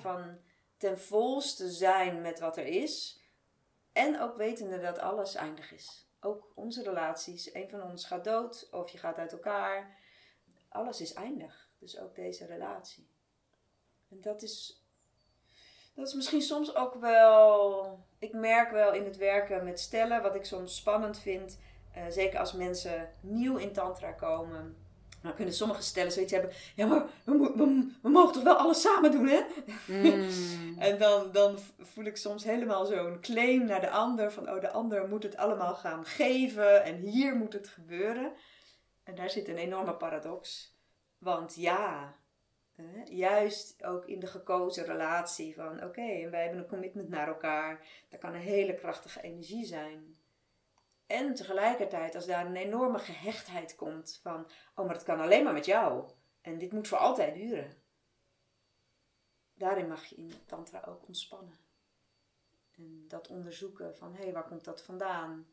Van 0.00 0.38
ten 0.76 0.98
volste 0.98 1.70
zijn 1.70 2.20
met 2.20 2.38
wat 2.38 2.56
er 2.56 2.66
is 2.66 3.20
en 3.92 4.20
ook 4.20 4.36
wetende 4.36 4.80
dat 4.80 4.98
alles 4.98 5.34
eindig 5.34 5.72
is. 5.72 6.08
Ook 6.20 6.52
onze 6.54 6.82
relaties, 6.82 7.54
een 7.54 7.70
van 7.70 7.82
ons 7.82 8.04
gaat 8.04 8.24
dood 8.24 8.68
of 8.70 8.90
je 8.90 8.98
gaat 8.98 9.16
uit 9.16 9.32
elkaar. 9.32 9.98
Alles 10.68 11.00
is 11.00 11.12
eindig, 11.12 11.68
dus 11.78 11.98
ook 11.98 12.14
deze 12.14 12.46
relatie. 12.46 13.08
En 14.08 14.20
dat 14.20 14.42
is 14.42 14.79
dat 15.94 16.06
is 16.06 16.14
misschien 16.14 16.42
soms 16.42 16.74
ook 16.74 16.94
wel. 16.94 17.98
Ik 18.18 18.32
merk 18.32 18.70
wel 18.70 18.92
in 18.92 19.04
het 19.04 19.16
werken 19.16 19.64
met 19.64 19.80
stellen, 19.80 20.22
wat 20.22 20.34
ik 20.34 20.44
soms 20.44 20.76
spannend 20.76 21.18
vind. 21.18 21.58
eh, 21.94 22.02
zeker 22.08 22.38
als 22.38 22.52
mensen 22.52 23.08
nieuw 23.20 23.56
in 23.56 23.72
Tantra 23.72 24.12
komen. 24.12 24.76
Dan 25.22 25.34
kunnen 25.34 25.54
sommige 25.54 25.82
stellen 25.82 26.12
zoiets 26.12 26.32
hebben. 26.32 26.50
Ja, 26.74 26.86
maar 26.86 27.06
we, 27.24 27.92
we 28.02 28.08
mogen 28.08 28.32
toch 28.32 28.42
wel 28.42 28.56
alles 28.56 28.80
samen 28.80 29.10
doen, 29.10 29.26
hè? 29.26 29.40
Mm. 29.86 30.28
En 30.78 30.98
dan, 30.98 31.32
dan 31.32 31.58
voel 31.78 32.04
ik 32.04 32.16
soms 32.16 32.44
helemaal 32.44 32.86
zo'n 32.86 33.20
claim 33.20 33.64
naar 33.64 33.80
de 33.80 33.90
ander. 33.90 34.32
Van, 34.32 34.50
oh, 34.50 34.60
de 34.60 34.70
ander 34.70 35.08
moet 35.08 35.22
het 35.22 35.36
allemaal 35.36 35.74
gaan 35.74 36.04
geven. 36.04 36.84
En 36.84 36.96
hier 36.96 37.36
moet 37.36 37.52
het 37.52 37.68
gebeuren. 37.68 38.32
En 39.04 39.14
daar 39.14 39.30
zit 39.30 39.48
een 39.48 39.56
enorme 39.56 39.94
paradox. 39.94 40.74
Want 41.18 41.54
ja, 41.54 42.14
juist 43.04 43.84
ook 43.84 44.06
in 44.06 44.20
de 44.20 44.26
gekozen 44.26 44.84
relatie 44.84 45.54
van... 45.54 45.84
Oké, 45.84 46.00
en 46.00 46.30
wij 46.30 46.42
hebben 46.42 46.60
een 46.60 46.68
commitment 46.68 47.08
naar 47.08 47.28
elkaar. 47.28 47.86
Daar 48.08 48.20
kan 48.20 48.34
een 48.34 48.40
hele 48.40 48.74
krachtige 48.74 49.22
energie 49.22 49.64
zijn. 49.64 50.18
En 51.06 51.34
tegelijkertijd, 51.34 52.14
als 52.14 52.26
daar 52.26 52.46
een 52.46 52.56
enorme 52.56 52.98
gehechtheid 52.98 53.76
komt 53.76 54.18
van... 54.22 54.50
Oh, 54.74 54.86
maar 54.86 54.94
het 54.94 55.04
kan 55.04 55.20
alleen 55.20 55.44
maar 55.44 55.52
met 55.52 55.66
jou. 55.66 56.10
En 56.40 56.58
dit 56.58 56.72
moet 56.72 56.88
voor 56.88 56.98
altijd 56.98 57.34
duren 57.34 57.80
daarin 59.60 59.88
mag 59.88 60.04
je 60.04 60.16
in 60.16 60.32
tantra 60.46 60.82
ook 60.86 61.06
ontspannen. 61.06 61.58
En 62.76 63.04
dat 63.08 63.28
onderzoeken 63.28 63.96
van, 63.96 64.14
hé, 64.14 64.22
hey, 64.22 64.32
waar 64.32 64.48
komt 64.48 64.64
dat 64.64 64.82
vandaan? 64.82 65.46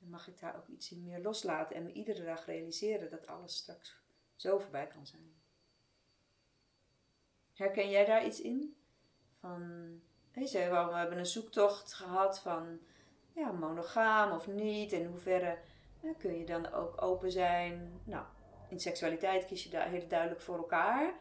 En 0.00 0.10
mag 0.10 0.28
ik 0.28 0.40
daar 0.40 0.56
ook 0.56 0.66
iets 0.66 0.90
in 0.90 1.02
meer 1.02 1.20
loslaten 1.20 1.76
en 1.76 1.82
me 1.82 1.92
iedere 1.92 2.24
dag 2.24 2.46
realiseren 2.46 3.10
dat 3.10 3.26
alles 3.26 3.56
straks 3.56 4.02
zo 4.36 4.58
voorbij 4.58 4.86
kan 4.86 5.06
zijn. 5.06 5.39
Herken 7.60 7.90
jij 7.90 8.04
daar 8.04 8.26
iets 8.26 8.40
in? 8.40 8.76
Van, 9.40 9.62
je 10.32 10.48
we 10.90 10.94
hebben 10.94 11.18
een 11.18 11.26
zoektocht 11.26 11.92
gehad 11.92 12.38
van, 12.38 12.78
ja, 13.32 13.52
monogaam 13.52 14.32
of 14.32 14.46
niet, 14.46 14.92
in 14.92 15.06
hoeverre 15.06 15.58
ja, 16.00 16.12
kun 16.18 16.38
je 16.38 16.44
dan 16.44 16.72
ook 16.72 17.02
open 17.02 17.32
zijn. 17.32 18.00
Nou, 18.04 18.24
in 18.68 18.80
seksualiteit 18.80 19.46
kies 19.46 19.62
je 19.64 19.70
daar 19.70 19.88
heel 19.88 20.08
duidelijk 20.08 20.40
voor 20.40 20.56
elkaar. 20.56 21.14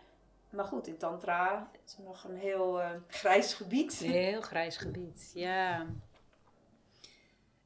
Maar 0.49 0.65
goed, 0.65 0.87
in 0.87 0.97
Tantra 0.97 1.71
is 1.85 1.95
het 1.95 2.05
nog 2.05 2.23
een 2.23 2.37
heel 2.37 2.81
eh, 2.81 2.91
grijs 3.07 3.53
gebied. 3.53 3.93
Heel 3.97 4.41
grijs 4.41 4.77
gebied, 4.77 5.31
ja. 5.33 5.87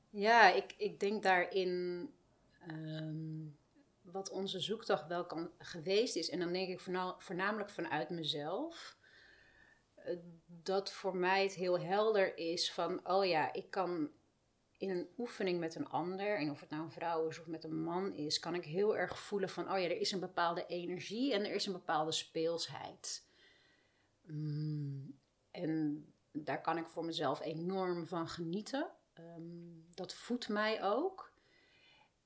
Ja, 0.09 0.51
ik, 0.51 0.73
ik 0.77 0.99
denk 0.99 1.23
daarin 1.23 2.09
ehm, 2.67 3.45
wat 4.13 4.29
onze 4.29 4.59
zoektocht 4.59 5.07
wel 5.07 5.25
kan 5.25 5.51
geweest 5.57 6.15
is. 6.15 6.29
En 6.29 6.39
dan 6.39 6.53
denk 6.53 6.69
ik 6.69 6.79
voorna- 6.79 7.15
voornamelijk 7.17 7.69
vanuit 7.69 8.09
mezelf. 8.09 8.97
eh, 9.95 10.17
Dat 10.63 10.91
voor 10.91 11.15
mij 11.15 11.43
het 11.43 11.53
heel 11.53 11.79
helder 11.79 12.37
is 12.37 12.71
van, 12.71 13.07
oh 13.09 13.25
ja, 13.25 13.53
ik 13.53 13.69
kan 13.69 14.09
in 14.77 14.89
een 14.89 15.09
oefening 15.17 15.59
met 15.59 15.75
een 15.75 15.89
ander, 15.89 16.37
en 16.37 16.49
of 16.51 16.59
het 16.59 16.69
nou 16.69 16.83
een 16.83 16.91
vrouw 16.91 17.27
is 17.27 17.39
of 17.39 17.47
met 17.47 17.63
een 17.63 17.83
man 17.83 18.13
is, 18.13 18.39
kan 18.39 18.55
ik 18.55 18.63
heel 18.63 18.97
erg 18.97 19.19
voelen 19.19 19.49
van, 19.49 19.71
oh 19.71 19.77
ja, 19.79 19.83
er 19.85 19.99
is 19.99 20.11
een 20.11 20.19
bepaalde 20.19 20.65
energie 20.65 21.33
en 21.33 21.45
er 21.45 21.53
is 21.53 21.65
een 21.65 21.73
bepaalde 21.73 22.11
speelsheid. 22.11 23.25
Mm, 24.21 25.19
en 25.51 26.05
daar 26.31 26.61
kan 26.61 26.77
ik 26.77 26.87
voor 26.87 27.05
mezelf 27.05 27.41
enorm 27.41 28.07
van 28.07 28.27
genieten. 28.27 28.89
Ehm, 29.13 29.41
dat 29.93 30.13
voedt 30.13 30.49
mij 30.49 30.83
ook. 30.83 31.32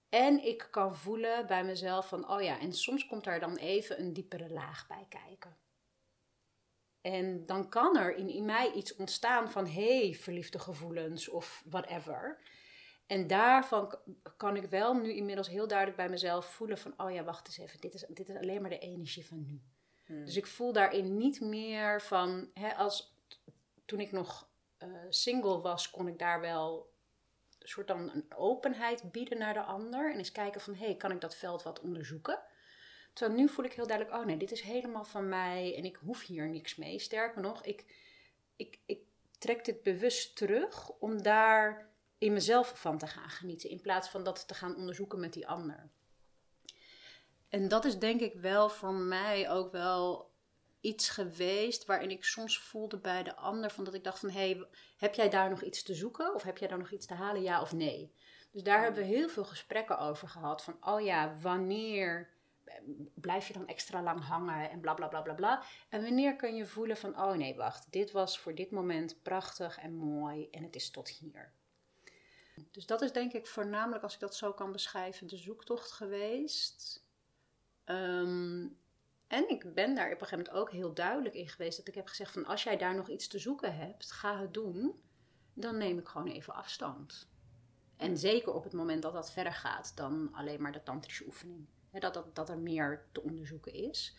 En 0.09 0.45
ik 0.45 0.67
kan 0.71 0.95
voelen 0.95 1.47
bij 1.47 1.63
mezelf 1.63 2.07
van, 2.07 2.29
oh 2.29 2.41
ja, 2.41 2.59
en 2.59 2.73
soms 2.73 3.07
komt 3.07 3.23
daar 3.23 3.39
dan 3.39 3.55
even 3.55 3.99
een 3.99 4.13
diepere 4.13 4.49
laag 4.49 4.87
bij 4.87 5.05
kijken. 5.09 5.57
En 7.01 7.45
dan 7.45 7.69
kan 7.69 7.97
er 7.97 8.15
in, 8.15 8.29
in 8.29 8.45
mij 8.45 8.71
iets 8.71 8.95
ontstaan 8.95 9.51
van, 9.51 9.67
hey, 9.67 10.13
verliefde 10.13 10.59
gevoelens 10.59 11.29
of 11.29 11.63
whatever. 11.69 12.39
En 13.05 13.27
daarvan 13.27 13.95
kan 14.37 14.55
ik 14.55 14.69
wel 14.69 14.93
nu 14.93 15.13
inmiddels 15.13 15.49
heel 15.49 15.67
duidelijk 15.67 15.97
bij 15.97 16.09
mezelf 16.09 16.45
voelen 16.45 16.77
van, 16.77 16.93
oh 16.97 17.11
ja, 17.11 17.23
wacht 17.23 17.47
eens 17.47 17.57
even, 17.57 17.79
dit 17.79 17.93
is, 17.93 18.05
dit 18.09 18.29
is 18.29 18.35
alleen 18.35 18.61
maar 18.61 18.69
de 18.69 18.79
energie 18.79 19.25
van 19.25 19.45
nu. 19.45 19.61
Hmm. 20.05 20.25
Dus 20.25 20.35
ik 20.35 20.47
voel 20.47 20.73
daarin 20.73 21.17
niet 21.17 21.41
meer 21.41 22.01
van, 22.01 22.49
hè, 22.53 22.75
als 22.75 23.15
toen 23.85 23.99
ik 23.99 24.11
nog 24.11 24.49
eh, 24.77 24.89
single 25.09 25.61
was, 25.61 25.89
kon 25.89 26.07
ik 26.07 26.19
daar 26.19 26.41
wel 26.41 26.95
soort 27.69 27.87
dan 27.87 28.11
een 28.13 28.25
openheid 28.35 29.11
bieden 29.11 29.37
naar 29.37 29.53
de 29.53 29.63
ander. 29.63 30.11
En 30.11 30.17
eens 30.17 30.31
kijken 30.31 30.61
van, 30.61 30.75
hé, 30.75 30.85
hey, 30.85 30.95
kan 30.95 31.11
ik 31.11 31.21
dat 31.21 31.35
veld 31.35 31.63
wat 31.63 31.79
onderzoeken? 31.79 32.39
Terwijl 33.13 33.39
nu 33.39 33.49
voel 33.49 33.65
ik 33.65 33.73
heel 33.73 33.87
duidelijk, 33.87 34.17
oh 34.17 34.25
nee, 34.25 34.37
dit 34.37 34.51
is 34.51 34.61
helemaal 34.61 35.05
van 35.05 35.29
mij 35.29 35.75
en 35.77 35.85
ik 35.85 35.95
hoef 35.95 36.25
hier 36.25 36.49
niks 36.49 36.75
mee. 36.75 36.99
Sterker 36.99 37.41
nog, 37.41 37.65
ik, 37.65 37.85
ik, 38.55 38.79
ik 38.85 38.99
trek 39.39 39.65
dit 39.65 39.83
bewust 39.83 40.35
terug 40.35 40.89
om 40.89 41.21
daar 41.21 41.89
in 42.17 42.33
mezelf 42.33 42.79
van 42.79 42.97
te 42.97 43.07
gaan 43.07 43.29
genieten. 43.29 43.69
In 43.69 43.81
plaats 43.81 44.09
van 44.09 44.23
dat 44.23 44.47
te 44.47 44.53
gaan 44.53 44.75
onderzoeken 44.75 45.19
met 45.19 45.33
die 45.33 45.47
ander. 45.47 45.89
En 47.49 47.67
dat 47.67 47.85
is 47.85 47.99
denk 47.99 48.21
ik 48.21 48.33
wel 48.33 48.69
voor 48.69 48.93
mij 48.93 49.49
ook 49.49 49.71
wel 49.71 50.26
iets 50.87 51.09
geweest 51.09 51.85
waarin 51.85 52.11
ik 52.11 52.23
soms 52.23 52.59
voelde 52.59 52.97
bij 52.97 53.23
de 53.23 53.35
ander 53.35 53.69
van 53.69 53.83
dat 53.83 53.93
ik 53.93 54.03
dacht 54.03 54.19
van 54.19 54.29
hé, 54.29 54.51
hey, 54.51 54.67
heb 54.97 55.13
jij 55.13 55.29
daar 55.29 55.49
nog 55.49 55.61
iets 55.61 55.83
te 55.83 55.93
zoeken 55.93 56.33
of 56.33 56.43
heb 56.43 56.57
jij 56.57 56.67
daar 56.67 56.77
nog 56.77 56.91
iets 56.91 57.05
te 57.05 57.13
halen, 57.13 57.41
ja 57.41 57.61
of 57.61 57.73
nee? 57.73 58.13
Dus 58.51 58.63
daar 58.63 58.81
hebben 58.81 59.01
we 59.01 59.07
heel 59.07 59.29
veel 59.29 59.45
gesprekken 59.45 59.99
over 59.99 60.27
gehad 60.27 60.63
van 60.63 60.77
oh 60.81 61.01
ja, 61.01 61.35
wanneer 61.41 62.29
blijf 63.13 63.47
je 63.47 63.53
dan 63.53 63.67
extra 63.67 64.03
lang 64.03 64.23
hangen 64.23 64.69
en 64.69 64.79
bla 64.79 64.93
bla 64.93 65.07
bla 65.07 65.33
bla. 65.33 65.63
En 65.89 66.01
wanneer 66.01 66.35
kun 66.35 66.55
je 66.55 66.65
voelen 66.65 66.97
van 66.97 67.21
oh 67.21 67.33
nee, 67.33 67.55
wacht, 67.55 67.91
dit 67.91 68.11
was 68.11 68.39
voor 68.39 68.55
dit 68.55 68.71
moment 68.71 69.21
prachtig 69.21 69.77
en 69.77 69.93
mooi 69.93 70.47
en 70.51 70.63
het 70.63 70.75
is 70.75 70.89
tot 70.89 71.09
hier. 71.09 71.53
Dus 72.71 72.85
dat 72.85 73.01
is 73.01 73.11
denk 73.11 73.33
ik 73.33 73.47
voornamelijk, 73.47 74.03
als 74.03 74.13
ik 74.13 74.19
dat 74.19 74.35
zo 74.35 74.53
kan 74.53 74.71
beschrijven, 74.71 75.27
de 75.27 75.37
zoektocht 75.37 75.91
geweest. 75.91 77.05
Ehm, 77.83 78.67
en 79.27 79.49
ik 79.49 79.73
ben 79.73 79.95
daar 79.95 80.05
op 80.05 80.21
een 80.21 80.27
gegeven 80.27 80.37
moment 80.37 80.55
ook 80.55 80.71
heel 80.71 80.93
duidelijk 80.93 81.35
in 81.35 81.47
geweest. 81.47 81.77
Dat 81.77 81.87
ik 81.87 81.95
heb 81.95 82.07
gezegd 82.07 82.31
van 82.31 82.45
als 82.45 82.63
jij 82.63 82.77
daar 82.77 82.95
nog 82.95 83.09
iets 83.09 83.27
te 83.27 83.39
zoeken 83.39 83.77
hebt, 83.77 84.11
ga 84.11 84.39
het 84.39 84.53
doen. 84.53 85.01
Dan 85.53 85.77
neem 85.77 85.97
ik 85.97 86.07
gewoon 86.07 86.27
even 86.27 86.53
afstand. 86.53 87.27
En 87.97 88.17
zeker 88.17 88.53
op 88.53 88.63
het 88.63 88.73
moment 88.73 89.01
dat 89.01 89.13
dat 89.13 89.31
verder 89.31 89.53
gaat 89.53 89.91
dan 89.95 90.29
alleen 90.33 90.61
maar 90.61 90.71
de 90.71 90.83
tantrische 90.83 91.25
oefening. 91.25 91.65
dat, 91.91 92.13
dat, 92.13 92.35
dat 92.35 92.49
er 92.49 92.57
meer 92.57 93.05
te 93.11 93.21
onderzoeken 93.21 93.73
is. 93.73 94.15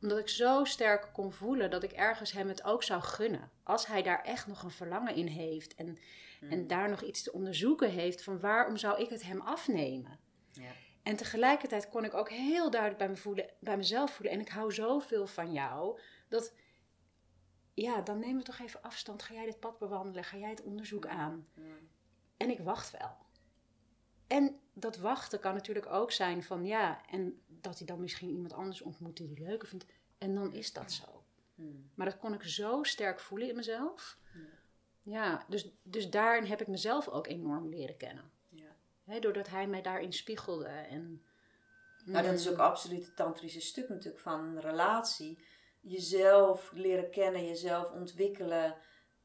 Omdat 0.00 0.18
ik 0.18 0.28
zo 0.28 0.64
sterk 0.64 1.08
kon 1.12 1.32
voelen 1.32 1.70
dat 1.70 1.82
ik 1.82 1.92
ergens 1.92 2.32
hem 2.32 2.48
het 2.48 2.64
ook 2.64 2.82
zou 2.82 3.02
gunnen. 3.02 3.50
Als 3.62 3.86
hij 3.86 4.02
daar 4.02 4.22
echt 4.22 4.46
nog 4.46 4.62
een 4.62 4.70
verlangen 4.70 5.14
in 5.14 5.26
heeft. 5.26 5.74
En, 5.74 5.98
en 6.40 6.66
daar 6.66 6.88
nog 6.88 7.02
iets 7.02 7.22
te 7.22 7.32
onderzoeken 7.32 7.90
heeft 7.90 8.22
van 8.22 8.40
waarom 8.40 8.76
zou 8.76 9.02
ik 9.02 9.08
het 9.08 9.22
hem 9.22 9.40
afnemen. 9.40 10.18
Ja. 10.52 10.72
En 11.04 11.16
tegelijkertijd 11.16 11.88
kon 11.88 12.04
ik 12.04 12.14
ook 12.14 12.30
heel 12.30 12.70
duidelijk 12.70 13.00
bij, 13.00 13.08
me 13.08 13.16
voelen, 13.16 13.50
bij 13.58 13.76
mezelf 13.76 14.14
voelen. 14.14 14.34
En 14.34 14.40
ik 14.40 14.48
hou 14.48 14.72
zoveel 14.72 15.26
van 15.26 15.52
jou. 15.52 16.00
Dat, 16.28 16.54
ja, 17.74 18.00
dan 18.00 18.18
nemen 18.18 18.36
we 18.36 18.42
toch 18.42 18.58
even 18.58 18.82
afstand. 18.82 19.22
Ga 19.22 19.34
jij 19.34 19.44
dit 19.44 19.60
pad 19.60 19.78
bewandelen? 19.78 20.24
Ga 20.24 20.36
jij 20.36 20.50
het 20.50 20.62
onderzoek 20.62 21.06
aan? 21.06 21.46
En 22.36 22.50
ik 22.50 22.60
wacht 22.60 22.90
wel. 22.90 23.16
En 24.26 24.60
dat 24.72 24.96
wachten 24.96 25.40
kan 25.40 25.54
natuurlijk 25.54 25.86
ook 25.86 26.12
zijn 26.12 26.42
van 26.42 26.66
ja, 26.66 27.06
en 27.06 27.42
dat 27.46 27.78
hij 27.78 27.86
dan 27.86 28.00
misschien 28.00 28.30
iemand 28.30 28.52
anders 28.52 28.82
ontmoet 28.82 29.16
die 29.16 29.32
hij 29.34 29.46
leuker 29.46 29.68
vindt. 29.68 29.86
En 30.18 30.34
dan 30.34 30.52
is 30.52 30.72
dat 30.72 30.92
zo. 30.92 31.24
Hmm. 31.54 31.90
Maar 31.94 32.06
dat 32.06 32.18
kon 32.18 32.34
ik 32.34 32.42
zo 32.42 32.82
sterk 32.82 33.20
voelen 33.20 33.48
in 33.48 33.56
mezelf. 33.56 34.18
Ja, 35.02 35.44
dus, 35.48 35.70
dus 35.82 36.10
daarin 36.10 36.44
heb 36.44 36.60
ik 36.60 36.66
mezelf 36.66 37.08
ook 37.08 37.26
enorm 37.26 37.68
leren 37.68 37.96
kennen. 37.96 38.30
Hè, 39.04 39.18
doordat 39.18 39.48
hij 39.48 39.66
mij 39.66 39.82
daarin 39.82 40.12
spiegelde. 40.12 40.66
En, 40.68 41.22
Nou, 42.04 42.24
dat 42.26 42.34
is 42.34 42.48
ook 42.48 42.54
Mm, 42.54 42.60
absoluut 42.60 43.04
het 43.06 43.16
tantrische 43.16 43.60
stuk 43.60 43.88
natuurlijk 43.88 44.22
van 44.22 44.40
een 44.40 44.60
relatie. 44.60 45.38
Jezelf 45.80 46.70
leren 46.72 47.10
kennen, 47.10 47.46
jezelf 47.46 47.90
ontwikkelen, 47.90 48.76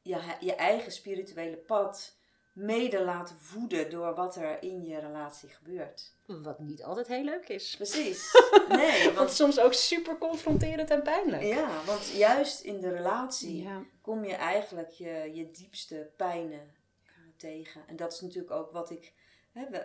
je, 0.02 0.18
je 0.40 0.56
eigen 0.56 0.92
spirituele 0.92 1.58
pad 1.58 2.18
mede 2.54 3.04
laten 3.04 3.36
voeden 3.40 3.90
door 3.90 4.16
wat 4.16 4.36
er 4.36 4.64
in 4.64 4.84
je 4.86 5.00
relatie 5.00 5.50
gebeurt. 5.50 6.14
Wat 6.26 6.60
niet 6.60 6.84
altijd 6.84 7.08
heel 7.08 7.24
leuk 7.24 7.48
is. 7.50 7.76
Precies. 7.76 8.32
Nee, 8.70 9.12
want, 9.12 9.32
soms 9.32 9.60
ook 9.60 9.74
super 9.74 10.18
confronterend 10.18 10.90
en 10.90 11.02
pijnlijk. 11.04 11.44
ja, 11.44 11.84
want 11.86 12.08
juist 12.08 12.62
in 12.62 12.80
de 12.82 12.90
relatie 12.90 13.62
Ja. 13.64 13.84
kom 14.02 14.24
je 14.26 14.34
eigenlijk 14.34 14.90
je, 14.90 15.32
je 15.34 15.52
diepste 15.52 16.12
pijnen 16.18 16.74
eh, 17.06 17.12
tegen. 17.38 17.88
En 17.88 17.96
dat 17.96 18.14
is 18.14 18.22
natuurlijk 18.22 18.52
ook 18.54 18.72
wat 18.72 18.90
ik. 18.90 19.14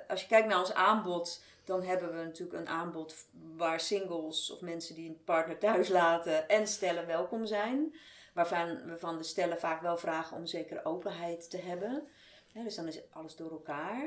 Als 0.08 0.20
je 0.20 0.26
kijkt 0.26 0.48
naar 0.48 0.58
ons 0.58 0.74
aanbod, 0.74 1.42
dan 1.64 1.82
hebben 1.82 2.16
we 2.16 2.24
natuurlijk 2.24 2.58
een 2.58 2.68
aanbod 2.68 3.26
waar 3.56 3.80
singles 3.80 4.50
of 4.50 4.60
mensen 4.60 4.94
die 4.94 5.08
een 5.08 5.24
partner 5.24 5.58
thuis 5.58 5.88
laten 5.88 6.48
en 6.48 6.66
stellen 6.66 7.06
welkom 7.06 7.46
zijn. 7.46 7.94
Waarvan 8.32 8.84
we 8.84 8.98
van 8.98 9.18
de 9.18 9.24
stellen 9.24 9.58
vaak 9.58 9.80
wel 9.80 9.96
vragen 9.96 10.37
om 10.37 10.46
zekere 10.46 10.84
openheid 10.84 11.50
te 11.50 11.58
hebben. 11.58 12.08
Dus 12.52 12.74
dan 12.74 12.87
is 12.87 13.00
alles 13.10 13.37
door 13.37 13.50
elkaar. 13.50 14.02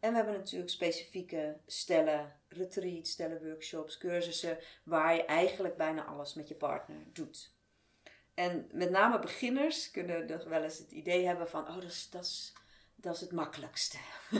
En 0.00 0.10
we 0.10 0.16
hebben 0.16 0.34
natuurlijk 0.34 0.70
specifieke 0.70 1.56
stellen, 1.66 2.40
retreats, 2.48 3.10
stellen, 3.10 3.44
workshops, 3.44 3.98
cursussen, 3.98 4.58
waar 4.82 5.14
je 5.14 5.24
eigenlijk 5.24 5.76
bijna 5.76 6.04
alles 6.04 6.34
met 6.34 6.48
je 6.48 6.54
partner 6.54 6.96
doet. 7.12 7.52
En 8.34 8.68
met 8.72 8.90
name 8.90 9.18
beginners 9.18 9.90
kunnen 9.90 10.48
wel 10.48 10.62
eens 10.62 10.78
het 10.78 10.90
idee 10.90 11.26
hebben 11.26 11.48
van, 11.48 11.68
oh, 11.68 11.74
dat 11.74 11.82
is, 11.82 12.10
dat 12.10 12.24
is, 12.24 12.52
dat 13.00 13.14
is 13.14 13.20
het 13.20 13.32
makkelijkste. 13.32 13.98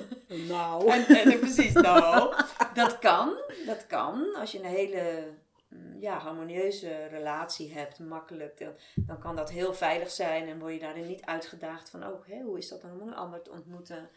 Nou. 0.48 0.90
En, 0.90 1.06
en 1.06 1.38
precies, 1.38 1.72
nou, 1.72 2.34
dat 2.74 2.98
kan, 2.98 3.36
dat 3.66 3.86
kan. 3.86 4.34
Als 4.34 4.52
je 4.52 4.58
een 4.58 4.64
hele 4.64 5.32
mm, 5.68 6.00
ja, 6.00 6.18
harmonieuze 6.18 7.06
relatie 7.06 7.72
hebt, 7.72 7.98
makkelijk, 7.98 8.58
dan, 8.58 8.72
dan 8.94 9.18
kan 9.18 9.36
dat 9.36 9.50
heel 9.50 9.74
veilig 9.74 10.10
zijn 10.10 10.48
en 10.48 10.58
word 10.58 10.72
je 10.72 10.78
daarin 10.78 11.06
niet 11.06 11.24
uitgedaagd 11.24 11.90
van, 11.90 12.06
oh, 12.06 12.26
hè, 12.26 12.40
hoe 12.42 12.58
is 12.58 12.68
dat 12.68 12.82
dan 12.82 13.00
om 13.00 13.08
een 13.08 13.14
ander 13.14 13.42
te 13.42 13.50
ontmoeten? 13.50 14.10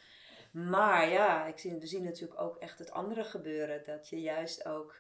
Maar 0.52 1.10
ja, 1.10 1.46
ik 1.46 1.60
zie, 1.60 1.76
we 1.76 1.88
zien 1.88 2.04
natuurlijk 2.04 2.42
ook 2.42 2.58
echt 2.58 2.80
het 2.80 2.92
andere 2.92 3.24
gebeuren, 3.24 3.82
dat 3.86 4.10
je 4.10 4.22
juist 4.22 4.66
ook 4.66 4.96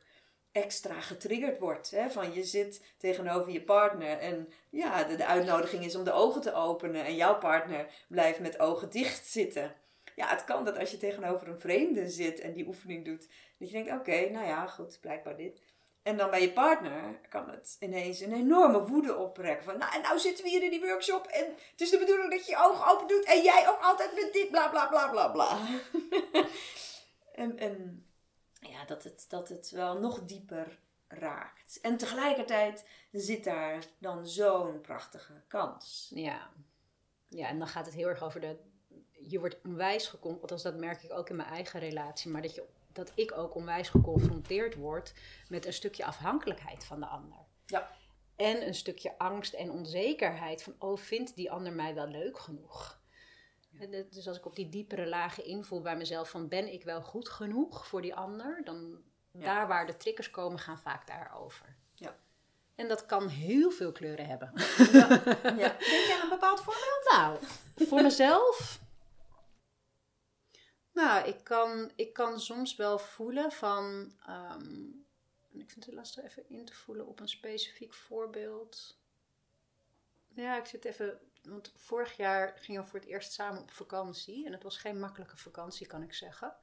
extra 0.54 1.02
getriggerd 1.02 1.60
wordt. 1.60 1.92
Hè? 1.92 2.10
Van 2.10 2.34
je 2.34 2.44
zit 2.44 2.82
tegenover 2.98 3.52
je 3.52 3.62
partner 3.62 4.18
en 4.18 4.54
ja, 4.70 5.04
de, 5.04 5.26
uitnodiging 5.26 5.86
is 5.86 5.96
om 5.96 6.04
de 6.04 6.12
ogen 6.12 6.42
te 6.42 6.54
openen 6.54 7.06
en 7.06 7.16
jouw 7.16 7.38
partner 7.38 7.88
blijft 8.08 8.40
met 8.40 8.60
ogen 8.60 8.90
dicht 8.90 9.26
zitten. 9.26 9.76
Ja, 10.16 10.28
het 10.28 10.44
kan 10.44 10.66
dat 10.66 10.78
als 10.78 10.92
je 10.92 10.98
tegenover 10.98 11.48
een 11.48 11.60
vreemde 11.60 12.10
zit 12.10 12.40
en 12.40 12.54
die 12.54 12.68
oefening 12.68 13.06
doet, 13.06 13.28
dat 13.58 13.70
je 13.70 13.84
denkt, 13.84 13.92
oké, 13.92 14.30
nou 14.30 14.46
ja, 14.46 14.68
goed, 14.68 14.98
blijkbaar 15.02 15.38
dit. 15.38 15.62
En 16.04 16.18
dan 16.18 16.30
bij 16.30 16.42
je 16.42 16.52
partner 16.52 17.20
kan 17.30 17.50
het 17.50 17.76
ineens 17.80 18.20
een 18.20 18.34
enorme 18.34 18.86
woede 18.88 19.16
opbrengen. 19.16 19.64
Van, 19.64 19.78
nou, 19.78 19.96
en 19.96 20.02
nou 20.02 20.20
zitten 20.20 20.44
we 20.44 20.50
hier 20.50 20.64
in 20.64 20.70
die 20.70 20.82
workshop 20.82 21.26
en 21.28 21.46
het 21.72 21.82
is 21.82 21.90
de 21.90 21.98
bedoeling 21.98 22.32
dat 22.32 22.46
je 22.46 22.52
je 22.52 22.58
ogen 22.58 22.92
open 22.92 23.08
doet 23.08 23.24
en 23.24 23.42
jij 23.42 23.70
ook 23.70 23.82
altijd 23.82 24.14
met 24.14 24.34
dit, 24.34 24.50
bla 24.52 24.70
bla 24.70 24.88
bla 24.88 25.10
bla 25.10 25.28
bla. 25.28 25.58
en, 27.44 27.58
en 27.58 28.06
ja, 28.70 28.86
dat 28.86 29.04
het, 29.04 29.26
dat 29.30 29.50
het 29.50 29.70
wel 29.70 30.00
nog 30.00 30.26
dieper 30.26 30.80
raakt. 31.08 31.80
En 31.82 31.98
tegelijkertijd 31.98 32.88
zit 33.12 33.44
daar 33.44 33.86
dan 33.98 34.28
zo'n 34.28 34.82
prachtige 34.82 35.42
kans. 35.48 36.12
Ja. 36.16 36.50
ja, 37.28 37.48
en 37.48 37.60
dan 37.60 37.68
gaat 37.68 37.86
het 37.86 37.96
heel 37.96 38.08
erg 38.08 38.24
over 38.24 38.42
de. 38.42 38.58
Je 39.12 39.40
wordt 39.40 39.62
onwijs 39.64 40.08
geconfronteerd, 40.08 40.42
althans 40.42 40.64
dat 40.64 40.86
merk 40.86 41.04
ik 41.04 41.12
ook 41.12 41.30
in 41.30 41.36
mijn 41.36 41.50
eigen 41.50 41.80
relatie, 41.80 42.32
maar 42.32 42.42
dat, 42.42 42.56
je, 42.56 42.64
dat 42.92 43.12
ik 43.16 43.38
ook 43.38 43.56
onwijs 43.56 43.90
geconfronteerd 43.90 44.76
word 44.76 45.14
met 45.50 45.66
een 45.66 45.74
stukje 45.74 46.06
afhankelijkheid 46.06 46.86
van 46.86 47.00
de 47.00 47.06
ander. 47.06 47.38
Ja. 47.66 47.92
En 48.36 48.68
een 48.68 48.76
stukje 48.76 49.18
angst 49.18 49.54
en 49.54 49.72
onzekerheid 49.72 50.64
van, 50.64 50.76
oh, 50.80 50.98
vindt 50.98 51.36
die 51.36 51.52
ander 51.52 51.74
mij 51.74 51.96
wel 51.96 52.08
leuk 52.08 52.40
genoeg? 52.40 53.02
En 53.80 54.08
Dus 54.10 54.28
als 54.28 54.38
ik 54.38 54.46
op 54.46 54.56
die 54.56 54.70
diepere 54.70 55.08
lagen 55.08 55.46
invoel 55.46 55.82
bij 55.82 55.98
mezelf 55.98 56.30
van, 56.30 56.48
ben 56.48 56.74
ik 56.74 56.84
wel 56.84 57.02
goed 57.02 57.30
genoeg 57.30 57.88
voor 57.88 58.02
die 58.02 58.16
ander? 58.16 58.62
Dan 58.64 59.04
Ja. 59.32 59.44
daar 59.44 59.68
waar 59.68 59.86
de 59.86 59.98
triggers 59.98 60.32
komen, 60.32 60.60
gaan 60.60 60.80
vaak 60.80 61.08
daarover. 61.08 61.76
Ja. 61.94 62.16
En 62.76 62.88
dat 62.88 63.06
kan 63.06 63.28
heel 63.28 63.72
veel 63.72 63.92
kleuren 63.92 64.26
hebben. 64.28 64.52
Ja. 64.92 65.08
ja. 65.44 65.76
Denk 65.92 66.06
jij 66.08 66.16
aan 66.16 66.24
een 66.24 66.30
bepaald 66.30 66.62
voorbeeld? 66.62 67.08
Nou, 67.12 67.38
voor 67.76 68.02
mezelf. 68.02 68.82
Nou, 70.92 71.28
ik 71.28 71.44
kan, 71.44 71.92
ik 71.96 72.14
kan 72.14 72.40
soms 72.40 72.76
wel 72.76 73.00
voelen 73.00 73.52
van. 73.52 74.14
ehm, 74.26 74.84
ik 75.52 75.72
vind 75.72 75.86
het 75.86 75.94
lastig 75.94 76.24
even 76.24 76.50
in 76.50 76.66
te 76.66 76.74
voelen 76.74 77.08
op 77.08 77.20
een 77.20 77.30
specifiek 77.30 77.94
voorbeeld. 77.94 78.98
Ja, 80.36 80.58
ik 80.58 80.66
zit 80.66 80.86
even. 80.86 81.20
Want 81.44 81.72
vorig 81.76 82.18
jaar 82.18 82.58
gingen 82.58 82.82
we 82.82 82.88
voor 82.88 83.00
het 83.00 83.08
eerst 83.08 83.32
samen 83.32 83.62
op 83.62 83.72
vakantie. 83.72 84.46
En 84.46 84.52
het 84.52 84.64
was 84.64 84.78
geen 84.78 85.00
makkelijke 85.00 85.38
vakantie, 85.38 85.88
kan 85.88 86.04
ik 86.04 86.14
zeggen. 86.14 86.56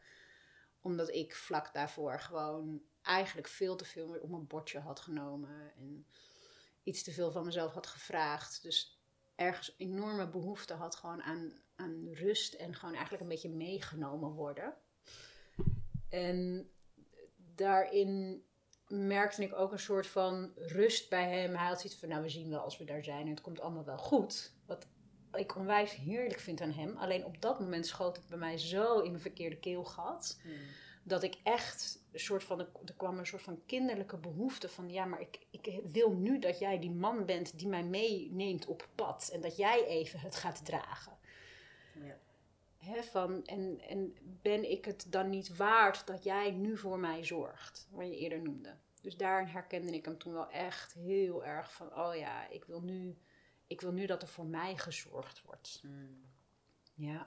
Omdat 0.80 1.10
ik 1.10 1.34
vlak 1.34 1.72
daarvoor 1.72 2.20
gewoon 2.20 2.82
eigenlijk 3.02 3.48
veel 3.48 3.76
te 3.76 3.84
veel 3.84 4.18
op 4.20 4.30
mijn 4.30 4.46
bordje 4.46 4.78
had 4.78 5.00
genomen. 5.00 5.72
En 5.76 6.06
iets 6.82 7.02
te 7.02 7.12
veel 7.12 7.32
van 7.32 7.44
mezelf 7.44 7.72
had 7.72 7.86
gevraagd. 7.86 8.62
Dus 8.62 9.00
ergens 9.34 9.74
enorme 9.76 10.28
behoefte 10.28 10.74
had 10.74 10.94
gewoon 10.94 11.22
aan, 11.22 11.52
aan 11.74 12.08
rust 12.12 12.54
en 12.54 12.74
gewoon 12.74 12.94
eigenlijk 12.94 13.22
een 13.22 13.28
beetje 13.28 13.50
meegenomen 13.50 14.30
worden. 14.30 14.74
En 16.08 16.70
daarin 17.36 18.44
merkte 18.90 19.42
ik 19.42 19.54
ook 19.54 19.72
een 19.72 19.78
soort 19.78 20.06
van 20.06 20.52
rust 20.56 21.08
bij 21.08 21.30
hem. 21.38 21.54
Hij 21.54 21.66
had 21.66 21.80
zoiets 21.80 21.98
van, 21.98 22.08
nou 22.08 22.22
we 22.22 22.28
zien 22.28 22.50
wel 22.50 22.60
als 22.60 22.78
we 22.78 22.84
daar 22.84 23.04
zijn 23.04 23.24
en 23.24 23.30
het 23.30 23.40
komt 23.40 23.60
allemaal 23.60 23.84
wel 23.84 23.98
goed. 23.98 24.52
Wat 24.66 24.86
ik 25.32 25.56
onwijs 25.56 25.94
heerlijk 25.94 26.40
vind 26.40 26.60
aan 26.60 26.72
hem. 26.72 26.96
Alleen 26.96 27.24
op 27.24 27.40
dat 27.40 27.60
moment 27.60 27.86
schoot 27.86 28.16
het 28.16 28.26
bij 28.26 28.38
mij 28.38 28.58
zo 28.58 29.00
in 29.00 29.10
mijn 29.10 29.22
verkeerde 29.22 29.56
keelgat. 29.56 30.40
Dat 31.02 31.22
ik 31.22 31.36
echt 31.42 32.02
een 32.12 32.20
soort 32.20 32.44
van, 32.44 32.58
er 32.60 32.94
kwam 32.96 33.18
een 33.18 33.26
soort 33.26 33.42
van 33.42 33.62
kinderlijke 33.66 34.16
behoefte 34.16 34.68
van, 34.68 34.90
ja, 34.90 35.04
maar 35.04 35.20
ik, 35.20 35.38
ik 35.50 35.80
wil 35.84 36.12
nu 36.12 36.38
dat 36.38 36.58
jij 36.58 36.78
die 36.78 36.90
man 36.90 37.24
bent 37.24 37.58
die 37.58 37.68
mij 37.68 37.84
meeneemt 37.84 38.66
op 38.66 38.88
pad. 38.94 39.30
En 39.32 39.40
dat 39.40 39.56
jij 39.56 39.86
even 39.86 40.20
het 40.20 40.36
gaat 40.36 40.64
dragen. 40.64 41.18
Van, 43.10 43.46
en, 43.46 43.80
en 43.88 44.16
ben 44.42 44.70
ik 44.70 44.84
het 44.84 45.06
dan 45.08 45.30
niet 45.30 45.56
waard 45.56 46.06
dat 46.06 46.24
jij 46.24 46.50
nu 46.50 46.76
voor 46.76 46.98
mij 46.98 47.24
zorgt? 47.24 47.88
Wat 47.90 48.06
je 48.06 48.16
eerder 48.16 48.42
noemde. 48.42 48.76
Dus 49.02 49.16
daarin 49.16 49.46
herkende 49.48 49.92
ik 49.92 50.04
hem 50.04 50.18
toen 50.18 50.32
wel 50.32 50.50
echt 50.50 50.92
heel 50.92 51.44
erg 51.44 51.72
van, 51.72 51.96
oh 51.98 52.16
ja, 52.16 52.48
ik 52.48 52.64
wil 52.64 52.80
nu, 52.80 53.18
ik 53.66 53.80
wil 53.80 53.92
nu 53.92 54.06
dat 54.06 54.22
er 54.22 54.28
voor 54.28 54.46
mij 54.46 54.76
gezorgd 54.76 55.42
wordt. 55.42 55.82
Ja. 56.94 57.24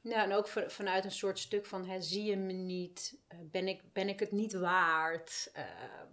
Ja, 0.00 0.22
en 0.24 0.32
ook 0.32 0.48
van- 0.48 0.70
vanuit 0.70 1.04
een 1.04 1.10
soort 1.10 1.38
stuk 1.38 1.66
van, 1.66 1.86
hè, 1.86 2.00
zie 2.00 2.24
je 2.24 2.36
me 2.36 2.52
niet? 2.52 3.18
Eh, 3.26 3.38
ben, 3.42 3.68
ik, 3.68 3.92
ben 3.92 4.08
ik 4.08 4.20
het 4.20 4.32
niet 4.32 4.52
waard? 4.52 5.50
Eh, 5.52 5.64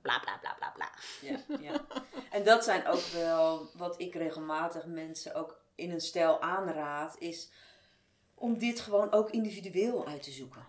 bla 0.02 0.20
bla 0.20 0.38
bla 0.38 0.54
bla 0.54 0.72
bla. 0.72 0.92
Ja, 1.22 1.40
ja. 1.60 1.86
En 2.32 2.44
dat 2.44 2.64
zijn 2.64 2.88
ook 2.88 3.06
wel 3.06 3.70
wat 3.78 4.00
ik 4.00 4.14
regelmatig 4.16 4.86
mensen 4.86 5.36
ook 5.36 5.62
in 5.76 5.92
een 5.92 6.02
stijl 6.02 6.42
aanraad, 6.42 7.18
is 7.20 7.52
om 8.44 8.58
dit 8.58 8.80
gewoon 8.80 9.12
ook 9.12 9.30
individueel 9.30 10.08
uit 10.08 10.24
te 10.24 10.32
zoeken. 10.32 10.68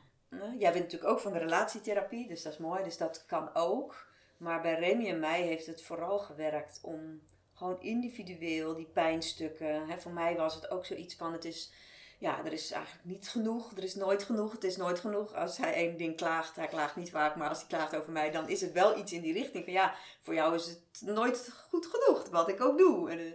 Jij 0.58 0.72
bent 0.72 0.84
natuurlijk 0.84 1.10
ook 1.10 1.20
van 1.20 1.32
de 1.32 1.38
relatietherapie, 1.38 2.28
dus 2.28 2.42
dat 2.42 2.52
is 2.52 2.58
mooi, 2.58 2.82
dus 2.82 2.96
dat 2.96 3.24
kan 3.26 3.54
ook. 3.54 4.06
Maar 4.36 4.62
bij 4.62 4.74
Remy 4.74 5.08
en 5.08 5.20
mij 5.20 5.42
heeft 5.42 5.66
het 5.66 5.82
vooral 5.82 6.18
gewerkt 6.18 6.78
om 6.82 7.20
gewoon 7.54 7.82
individueel 7.82 8.74
die 8.74 8.86
pijnstukken. 8.86 9.88
Hè, 9.88 9.98
voor 9.98 10.12
mij 10.12 10.36
was 10.36 10.54
het 10.54 10.70
ook 10.70 10.86
zoiets 10.86 11.14
van: 11.14 11.32
het 11.32 11.44
is, 11.44 11.72
ja, 12.18 12.44
er 12.44 12.52
is 12.52 12.70
eigenlijk 12.70 13.04
niet 13.04 13.28
genoeg, 13.28 13.76
er 13.76 13.82
is 13.84 13.94
nooit 13.94 14.22
genoeg, 14.22 14.52
het 14.52 14.64
is 14.64 14.76
nooit 14.76 14.98
genoeg. 14.98 15.34
Als 15.34 15.56
hij 15.56 15.74
één 15.74 15.96
ding 15.96 16.16
klaagt, 16.16 16.56
hij 16.56 16.68
klaagt 16.68 16.96
niet 16.96 17.10
vaak, 17.10 17.36
maar 17.36 17.48
als 17.48 17.58
hij 17.58 17.68
klaagt 17.68 17.96
over 17.96 18.12
mij, 18.12 18.30
dan 18.30 18.48
is 18.48 18.60
het 18.60 18.72
wel 18.72 18.98
iets 18.98 19.12
in 19.12 19.22
die 19.22 19.32
richting 19.32 19.64
van: 19.64 19.72
ja, 19.72 19.94
voor 20.20 20.34
jou 20.34 20.54
is 20.54 20.66
het 20.66 21.00
nooit 21.00 21.50
goed 21.68 21.86
genoeg, 21.86 22.28
wat 22.28 22.48
ik 22.48 22.60
ook 22.60 22.78
doe. 22.78 23.10
En, 23.10 23.18
eh, 23.18 23.32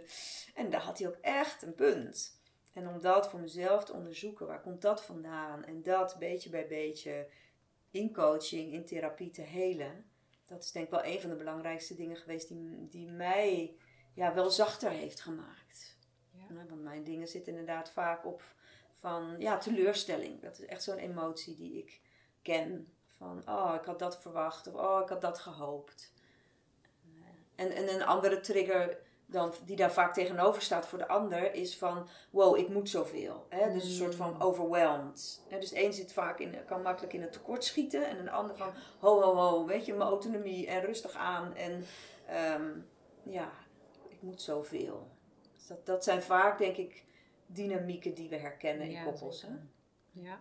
en 0.54 0.70
daar 0.70 0.82
had 0.82 0.98
hij 0.98 1.08
ook 1.08 1.18
echt 1.20 1.62
een 1.62 1.74
punt. 1.74 2.39
En 2.72 2.88
om 2.88 3.00
dat 3.00 3.30
voor 3.30 3.40
mezelf 3.40 3.84
te 3.84 3.92
onderzoeken, 3.92 4.46
waar 4.46 4.60
komt 4.60 4.82
dat 4.82 5.04
vandaan? 5.04 5.64
En 5.64 5.82
dat 5.82 6.16
beetje 6.18 6.50
bij 6.50 6.66
beetje 6.66 7.28
in 7.90 8.12
coaching, 8.12 8.72
in 8.72 8.84
therapie 8.84 9.30
te 9.30 9.42
helen. 9.42 10.04
Dat 10.46 10.62
is 10.62 10.72
denk 10.72 10.84
ik 10.84 10.90
wel 10.90 11.04
een 11.04 11.20
van 11.20 11.30
de 11.30 11.36
belangrijkste 11.36 11.94
dingen 11.94 12.16
geweest 12.16 12.48
die, 12.48 12.88
die 12.88 13.08
mij 13.08 13.76
ja, 14.14 14.34
wel 14.34 14.50
zachter 14.50 14.90
heeft 14.90 15.20
gemaakt. 15.20 15.96
Ja. 16.30 16.54
Want 16.54 16.82
mijn 16.82 17.04
dingen 17.04 17.28
zitten 17.28 17.52
inderdaad 17.52 17.90
vaak 17.90 18.26
op 18.26 18.42
van 18.92 19.34
ja, 19.38 19.58
teleurstelling. 19.58 20.40
Dat 20.40 20.58
is 20.58 20.66
echt 20.66 20.82
zo'n 20.82 20.98
emotie 20.98 21.54
die 21.54 21.78
ik 21.78 22.00
ken. 22.42 22.92
Van 23.16 23.48
oh, 23.48 23.74
ik 23.80 23.84
had 23.84 23.98
dat 23.98 24.20
verwacht 24.20 24.66
of 24.66 24.74
oh, 24.74 25.00
ik 25.02 25.08
had 25.08 25.20
dat 25.20 25.38
gehoopt. 25.38 26.12
En, 27.54 27.70
en 27.70 27.94
een 27.94 28.02
andere 28.02 28.40
trigger 28.40 28.98
dan, 29.30 29.54
die 29.64 29.76
daar 29.76 29.92
vaak 29.92 30.14
tegenover 30.14 30.62
staat 30.62 30.86
voor 30.86 30.98
de 30.98 31.08
ander, 31.08 31.54
is 31.54 31.78
van 31.78 32.08
wow, 32.30 32.56
ik 32.56 32.68
moet 32.68 32.88
zoveel. 32.88 33.46
Hè? 33.48 33.72
Dus 33.72 33.84
een 33.84 33.90
soort 33.90 34.14
van 34.14 34.34
mm. 34.34 34.40
overwhelmed. 34.40 35.42
Hè? 35.48 35.58
Dus 35.58 35.72
één 35.72 35.92
zit 35.92 36.12
vaak 36.12 36.38
in, 36.38 36.64
kan 36.66 36.82
makkelijk 36.82 37.12
in 37.12 37.22
het 37.22 37.32
tekort 37.32 37.64
schieten 37.64 38.06
en 38.06 38.18
een 38.18 38.30
ander 38.30 38.56
van 38.56 38.72
ho, 38.98 39.20
ho, 39.20 39.34
ho, 39.34 39.66
weet 39.66 39.86
je, 39.86 39.94
mijn 39.94 40.08
autonomie 40.08 40.66
en 40.66 40.80
rustig 40.80 41.14
aan. 41.14 41.54
En 41.54 41.84
ehm, 42.26 42.70
ja, 43.22 43.52
ik 44.08 44.22
moet 44.22 44.42
zoveel. 44.42 45.08
Dus 45.56 45.66
dat, 45.66 45.86
dat 45.86 46.04
zijn 46.04 46.22
vaak, 46.22 46.58
denk 46.58 46.76
ik, 46.76 47.04
dynamieken 47.46 48.14
die 48.14 48.28
we 48.28 48.36
herkennen 48.36 48.90
in 48.90 49.04
koppels. 49.04 49.42
Hè? 49.42 49.48
Ja. 50.12 50.40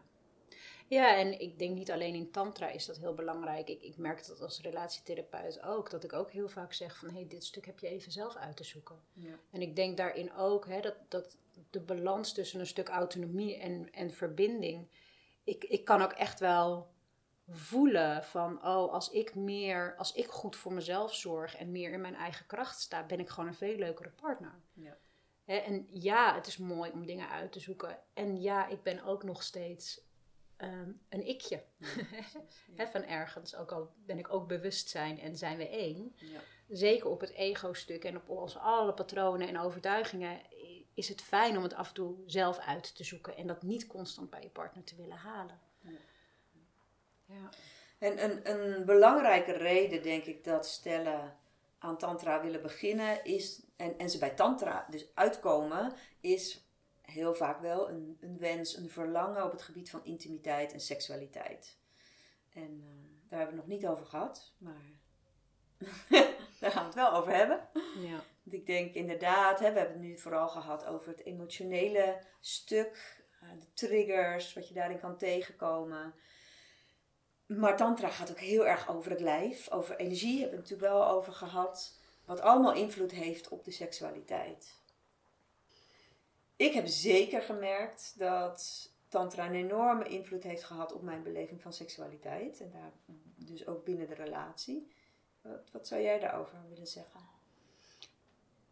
Ja, 0.90 1.16
en 1.16 1.40
ik 1.40 1.60
denk 1.60 1.76
niet 1.76 1.92
alleen 1.92 2.14
in 2.14 2.32
tantra 2.32 2.70
is 2.70 2.86
dat 2.86 2.98
heel 2.98 3.14
belangrijk. 3.14 3.70
Ik, 3.70 3.82
ik 3.82 3.98
merk 3.98 4.28
dat 4.28 4.42
als 4.42 4.62
relatietherapeut 4.62 5.64
ook. 5.64 5.90
Dat 5.90 6.04
ik 6.04 6.14
ook 6.14 6.32
heel 6.32 6.50
vaak 6.50 6.74
zeg 6.74 6.98
van... 6.98 7.10
hé, 7.10 7.16
hey, 7.16 7.28
dit 7.28 7.44
stuk 7.44 7.66
heb 7.66 7.80
je 7.80 7.88
even 7.88 8.12
zelf 8.12 8.36
uit 8.36 8.58
te 8.58 8.64
zoeken. 8.64 9.00
Ja. 9.14 9.36
En 9.52 9.62
ik 9.62 9.76
denk 9.76 9.98
daarin 9.98 10.34
ook 10.34 10.68
hè, 10.68 10.82
dat, 10.82 10.96
dat 11.08 11.38
de 11.70 11.80
balans 11.80 12.34
tussen 12.34 12.60
een 12.60 12.68
stuk 12.68 12.88
autonomie 12.88 13.58
en, 13.58 13.94
en 13.94 14.12
verbinding... 14.12 14.88
Ik, 15.44 15.64
ik 15.64 15.86
kan 15.86 16.02
ook 16.02 16.12
echt 16.12 16.40
wel 16.40 16.90
voelen 17.48 18.24
van... 18.24 18.58
oh, 18.58 18.94
als 18.94 19.10
ik 19.10 19.36
meer... 19.36 19.96
als 19.98 20.14
ik 20.14 20.28
goed 20.28 20.56
voor 20.56 20.74
mezelf 20.74 21.16
zorg 21.16 21.56
en 21.56 21.72
meer 21.72 21.92
in 21.92 22.02
mijn 22.02 22.16
eigen 22.16 22.46
kracht 22.46 22.80
sta... 22.80 23.06
ben 23.06 23.20
ik 23.20 23.30
gewoon 23.30 23.50
een 23.50 23.56
veel 23.56 23.78
leukere 23.78 24.10
partner. 24.10 24.60
Ja. 24.74 24.98
en 25.46 25.88
ja, 25.90 26.36
het 26.36 26.48
is 26.48 26.58
mooi 26.58 26.92
om 26.92 27.06
dingen 27.06 27.30
uit 27.30 27.52
te 27.52 27.60
zoeken. 27.60 28.00
En 28.14 28.42
ja, 28.42 28.68
ik 28.68 28.84
ben 28.84 29.04
ook 29.04 29.24
nog 29.24 29.44
steeds 29.44 30.08
Ehm, 30.60 30.92
een 31.10 31.28
ikje. 31.28 31.64
van 32.92 33.04
ergens, 33.04 33.56
ook 33.56 33.72
al 33.72 33.94
ben 34.06 34.18
ik 34.18 34.34
ook 34.34 34.48
bewustzijn 34.48 35.20
en 35.20 35.38
zijn 35.38 35.58
we 35.58 35.70
één. 35.70 36.16
Ja. 36.16 36.40
Zeker 36.68 37.10
op 37.10 37.22
het 37.22 37.32
ego-stuk 37.32 38.04
en 38.04 38.16
op 38.16 38.30
onze 38.30 38.60
alle 38.60 38.94
patronen 38.94 39.48
en 39.48 39.60
overtuigingen 39.60 40.42
is 40.94 41.10
het 41.10 41.22
fijn 41.22 41.58
om 41.58 41.64
het 41.64 41.74
af 41.74 41.88
en 41.88 41.94
toe 41.94 42.16
zelf 42.26 42.58
uit 42.58 42.96
te 42.96 43.04
zoeken 43.04 43.36
en 43.38 43.48
dat 43.48 43.62
niet 43.62 43.88
constant 43.88 44.30
bij 44.30 44.42
je 44.42 44.50
partner 44.50 44.84
te 44.84 44.96
willen 44.96 45.18
halen. 45.18 45.60
Ja. 47.26 47.50
En 48.00 48.24
een, 48.24 48.52
een 48.52 48.86
belangrijke 48.86 49.52
reden, 49.52 50.04
denk 50.04 50.24
ik, 50.24 50.44
dat 50.44 50.68
stellen 50.68 51.38
aan 51.78 51.98
Tantra 51.98 52.42
willen 52.42 52.62
beginnen 52.62 53.24
is, 53.24 53.62
en, 53.76 53.98
en 53.98 54.10
ze 54.10 54.18
bij 54.18 54.30
Tantra 54.30 54.88
dus 54.90 55.06
uitkomen, 55.14 55.94
is 56.20 56.69
heel 57.10 57.36
vaak 57.36 57.62
wel 57.62 57.90
een, 57.90 58.18
een 58.22 58.38
wens, 58.38 58.78
een 58.78 58.90
verlangen 58.90 59.44
op 59.44 59.52
het 59.52 59.62
gebied 59.62 59.90
van 59.90 60.06
intimiteit 60.06 60.74
en 60.74 60.80
seksualiteit. 60.80 61.78
En 62.54 62.84
uh, 62.84 62.88
daar 63.30 63.40
hebben 63.40 63.56
we 63.56 63.62
het 63.62 63.70
nog 63.70 63.80
niet 63.80 63.88
over 63.88 64.06
gehad, 64.06 64.54
maar 64.58 65.00
daar 66.60 66.72
gaan 66.72 66.82
we 66.82 66.86
het 66.86 66.96
wel 66.96 67.14
over 67.14 67.34
hebben. 67.34 67.68
Ja. 67.96 68.24
Want 68.44 68.62
ik 68.62 68.66
denk 68.66 68.94
inderdaad, 68.94 69.60
hè, 69.60 69.72
we 69.72 69.78
hebben 69.80 69.98
het 69.98 70.06
nu 70.06 70.18
vooral 70.18 70.48
gehad 70.48 70.86
over 70.86 71.10
het 71.10 71.26
emotionele 71.26 72.20
stuk, 72.40 73.24
uh, 73.44 73.50
de 73.60 73.74
triggers, 73.74 74.54
wat 74.54 74.68
je 74.68 74.74
daarin 74.74 75.00
kan 75.00 75.18
tegenkomen. 75.18 76.14
Maar 77.46 77.78
Tantra 77.78 78.10
gaat 78.10 78.32
ook 78.32 78.40
heel 78.40 78.68
erg 78.68 78.90
over 78.90 79.12
het 79.12 79.22
lijf, 79.22 79.70
over 79.70 79.96
energie, 79.96 80.40
hebben 80.40 80.60
we 80.60 80.62
het 80.62 80.70
natuurlijk 80.70 80.94
wel 80.94 81.08
over 81.10 81.34
gehad. 81.34 82.00
Wat 82.26 82.42
allemaal 82.42 82.74
invloed 82.74 83.12
heeft 83.12 83.48
op 83.48 83.64
de 83.64 83.72
seksualiteit 83.72 84.79
ik 86.60 86.74
heb 86.74 86.88
zeker 86.88 87.42
gemerkt 87.42 88.14
dat 88.18 88.90
Tantra 89.08 89.46
een 89.46 89.56
enorme 89.56 90.08
invloed 90.08 90.44
heeft 90.44 90.64
gehad 90.64 90.94
op 90.94 91.02
mijn 91.02 91.24
beleving 91.24 91.62
van 91.62 91.74
seksualiteit. 91.74 92.62
En 92.62 92.72
daar 92.72 92.92
dus 93.36 93.68
ook 93.68 93.86
binnen 93.86 94.08
de 94.08 94.14
relatie. 94.14 94.92
Wat, 95.42 95.72
wat 95.72 95.88
zou 95.88 96.02
jij 96.02 96.20
daarover 96.20 96.58
willen 96.70 96.88
zeggen? 96.88 97.20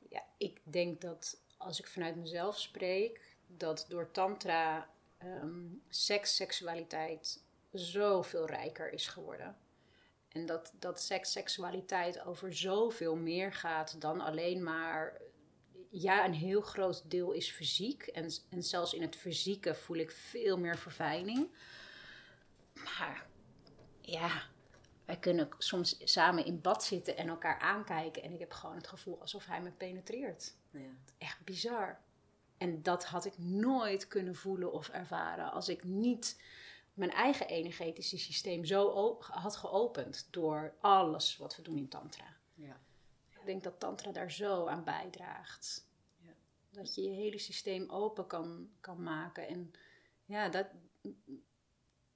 Ja, 0.09 0.23
ik 0.37 0.59
denk 0.63 1.01
dat 1.01 1.37
als 1.57 1.79
ik 1.79 1.87
vanuit 1.87 2.15
mezelf 2.15 2.59
spreek, 2.59 3.35
dat 3.47 3.85
door 3.89 4.11
Tantra 4.11 4.89
um, 5.23 5.81
seks, 5.89 6.35
seksualiteit 6.35 7.43
zoveel 7.71 8.45
rijker 8.45 8.91
is 8.91 9.07
geworden. 9.07 9.57
En 10.27 10.45
dat, 10.45 10.73
dat 10.79 11.01
seks, 11.01 11.31
seksualiteit 11.31 12.25
over 12.25 12.55
zoveel 12.55 13.15
meer 13.15 13.53
gaat 13.53 14.01
dan 14.01 14.21
alleen 14.21 14.63
maar 14.63 15.21
ja, 15.89 16.25
een 16.25 16.33
heel 16.33 16.61
groot 16.61 17.09
deel 17.09 17.31
is 17.31 17.51
fysiek. 17.51 18.07
En, 18.07 18.29
en 18.49 18.63
zelfs 18.63 18.93
in 18.93 19.01
het 19.01 19.15
fysieke 19.15 19.75
voel 19.75 19.97
ik 19.97 20.11
veel 20.11 20.57
meer 20.57 20.77
verfijning. 20.77 21.49
Maar 22.73 23.27
ja, 24.01 24.43
wij 25.05 25.17
kunnen 25.17 25.49
soms 25.57 25.97
samen 26.03 26.45
in 26.45 26.61
bad 26.61 26.83
zitten 26.83 27.17
en 27.17 27.27
elkaar 27.27 27.59
aankijken. 27.59 28.23
En 28.23 28.33
ik 28.33 28.39
heb 28.39 28.51
gewoon 28.51 28.75
het 28.75 28.87
gevoel 28.87 29.19
alsof 29.21 29.45
hij 29.45 29.61
me 29.61 29.71
penetreert. 29.71 30.55
Ja. 30.71 30.79
Echt 31.17 31.43
bizar. 31.43 31.99
En 32.57 32.83
dat 32.83 33.05
had 33.05 33.25
ik 33.25 33.37
nooit 33.37 34.07
kunnen 34.07 34.35
voelen 34.35 34.71
of 34.71 34.89
ervaren 34.89 35.51
als 35.51 35.69
ik 35.69 35.83
niet 35.83 36.41
mijn 36.93 37.11
eigen 37.11 37.47
energetische 37.47 38.17
systeem 38.17 38.65
zo 38.65 39.17
had 39.19 39.55
geopend 39.55 40.27
door 40.31 40.73
alles 40.79 41.37
wat 41.37 41.55
we 41.55 41.61
doen 41.61 41.77
in 41.77 41.89
Tantra. 41.89 42.35
Ja 42.53 42.79
denk 43.47 43.63
dat 43.63 43.79
Tantra 43.79 44.11
daar 44.11 44.31
zo 44.31 44.65
aan 44.65 44.83
bijdraagt. 44.83 45.87
Ja. 46.17 46.33
Dat 46.69 46.95
je 46.95 47.01
je 47.01 47.13
hele 47.13 47.37
systeem 47.37 47.89
open 47.89 48.27
kan, 48.27 48.69
kan 48.79 49.03
maken. 49.03 49.47
En 49.47 49.71
ja, 50.25 50.49
dat, 50.49 50.67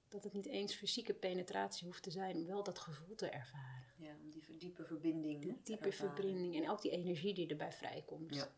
dat 0.08 0.24
het 0.24 0.32
niet 0.32 0.46
eens 0.46 0.74
fysieke 0.74 1.14
penetratie 1.14 1.86
hoeft 1.86 2.02
te 2.02 2.10
zijn, 2.10 2.36
om 2.36 2.46
wel 2.46 2.62
dat 2.62 2.78
gevoel 2.78 3.14
te 3.14 3.28
ervaren. 3.28 3.94
Ja, 3.98 4.16
om 4.22 4.30
die 4.30 4.56
diepe 4.56 4.84
verbinding. 4.84 5.42
Die 5.42 5.60
diepe 5.62 5.92
verbinding 5.92 6.56
en 6.56 6.70
ook 6.70 6.82
die 6.82 6.90
energie 6.90 7.34
die 7.34 7.48
erbij 7.48 7.72
vrijkomt. 7.72 8.34
Ja. 8.34 8.52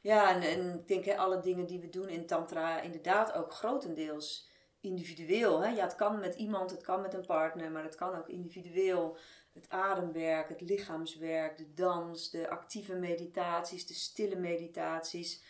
Ja, 0.00 0.34
en, 0.34 0.42
en 0.42 0.78
ik 0.78 0.88
denk 0.88 1.04
hè, 1.04 1.16
alle 1.16 1.40
dingen 1.40 1.66
die 1.66 1.80
we 1.80 1.88
doen 1.88 2.08
in 2.08 2.26
Tantra, 2.26 2.80
inderdaad 2.80 3.32
ook 3.32 3.52
grotendeels 3.52 4.50
individueel. 4.80 5.62
Hè? 5.62 5.68
Ja, 5.68 5.82
het 5.82 5.94
kan 5.94 6.18
met 6.18 6.34
iemand, 6.34 6.70
het 6.70 6.82
kan 6.82 7.00
met 7.00 7.14
een 7.14 7.26
partner, 7.26 7.70
maar 7.70 7.82
het 7.82 7.94
kan 7.94 8.14
ook 8.14 8.28
individueel 8.28 9.16
het 9.52 9.68
ademwerk, 9.68 10.48
het 10.48 10.60
lichaamswerk, 10.60 11.56
de 11.56 11.74
dans, 11.74 12.30
de 12.30 12.48
actieve 12.48 12.94
meditaties, 12.94 13.86
de 13.86 13.94
stille 13.94 14.36
meditaties. 14.36 15.42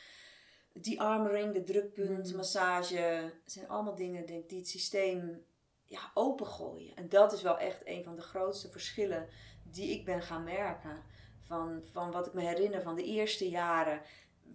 Die 0.72 1.00
armering, 1.00 1.54
de 1.54 1.62
drukpunt, 1.62 2.30
mm. 2.30 2.36
massage, 2.36 3.32
zijn 3.44 3.68
allemaal 3.68 3.94
dingen 3.94 4.26
denk, 4.26 4.48
die 4.48 4.58
het 4.58 4.68
systeem 4.68 5.44
ja, 5.84 6.10
opengooien. 6.14 6.96
En 6.96 7.08
dat 7.08 7.32
is 7.32 7.42
wel 7.42 7.58
echt 7.58 7.80
een 7.84 8.04
van 8.04 8.16
de 8.16 8.22
grootste 8.22 8.70
verschillen 8.70 9.28
die 9.62 9.90
ik 9.90 10.04
ben 10.04 10.22
gaan 10.22 10.44
merken. 10.44 11.02
Van, 11.40 11.82
van 11.92 12.10
wat 12.10 12.26
ik 12.26 12.32
me 12.32 12.40
herinner 12.40 12.82
van 12.82 12.94
de 12.94 13.04
eerste 13.04 13.48
jaren 13.48 14.02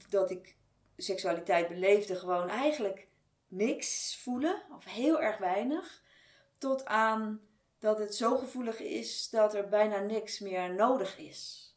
dat 0.09 0.31
ik 0.31 0.55
seksualiteit 0.97 1.67
beleefde, 1.67 2.15
gewoon 2.15 2.49
eigenlijk 2.49 3.07
niks 3.47 4.17
voelen, 4.21 4.63
of 4.75 4.85
heel 4.85 5.21
erg 5.21 5.37
weinig, 5.37 6.03
tot 6.57 6.85
aan 6.85 7.41
dat 7.79 7.99
het 7.99 8.15
zo 8.15 8.37
gevoelig 8.37 8.79
is 8.79 9.29
dat 9.29 9.55
er 9.55 9.67
bijna 9.67 9.99
niks 9.99 10.39
meer 10.39 10.73
nodig 10.73 11.17
is. 11.17 11.67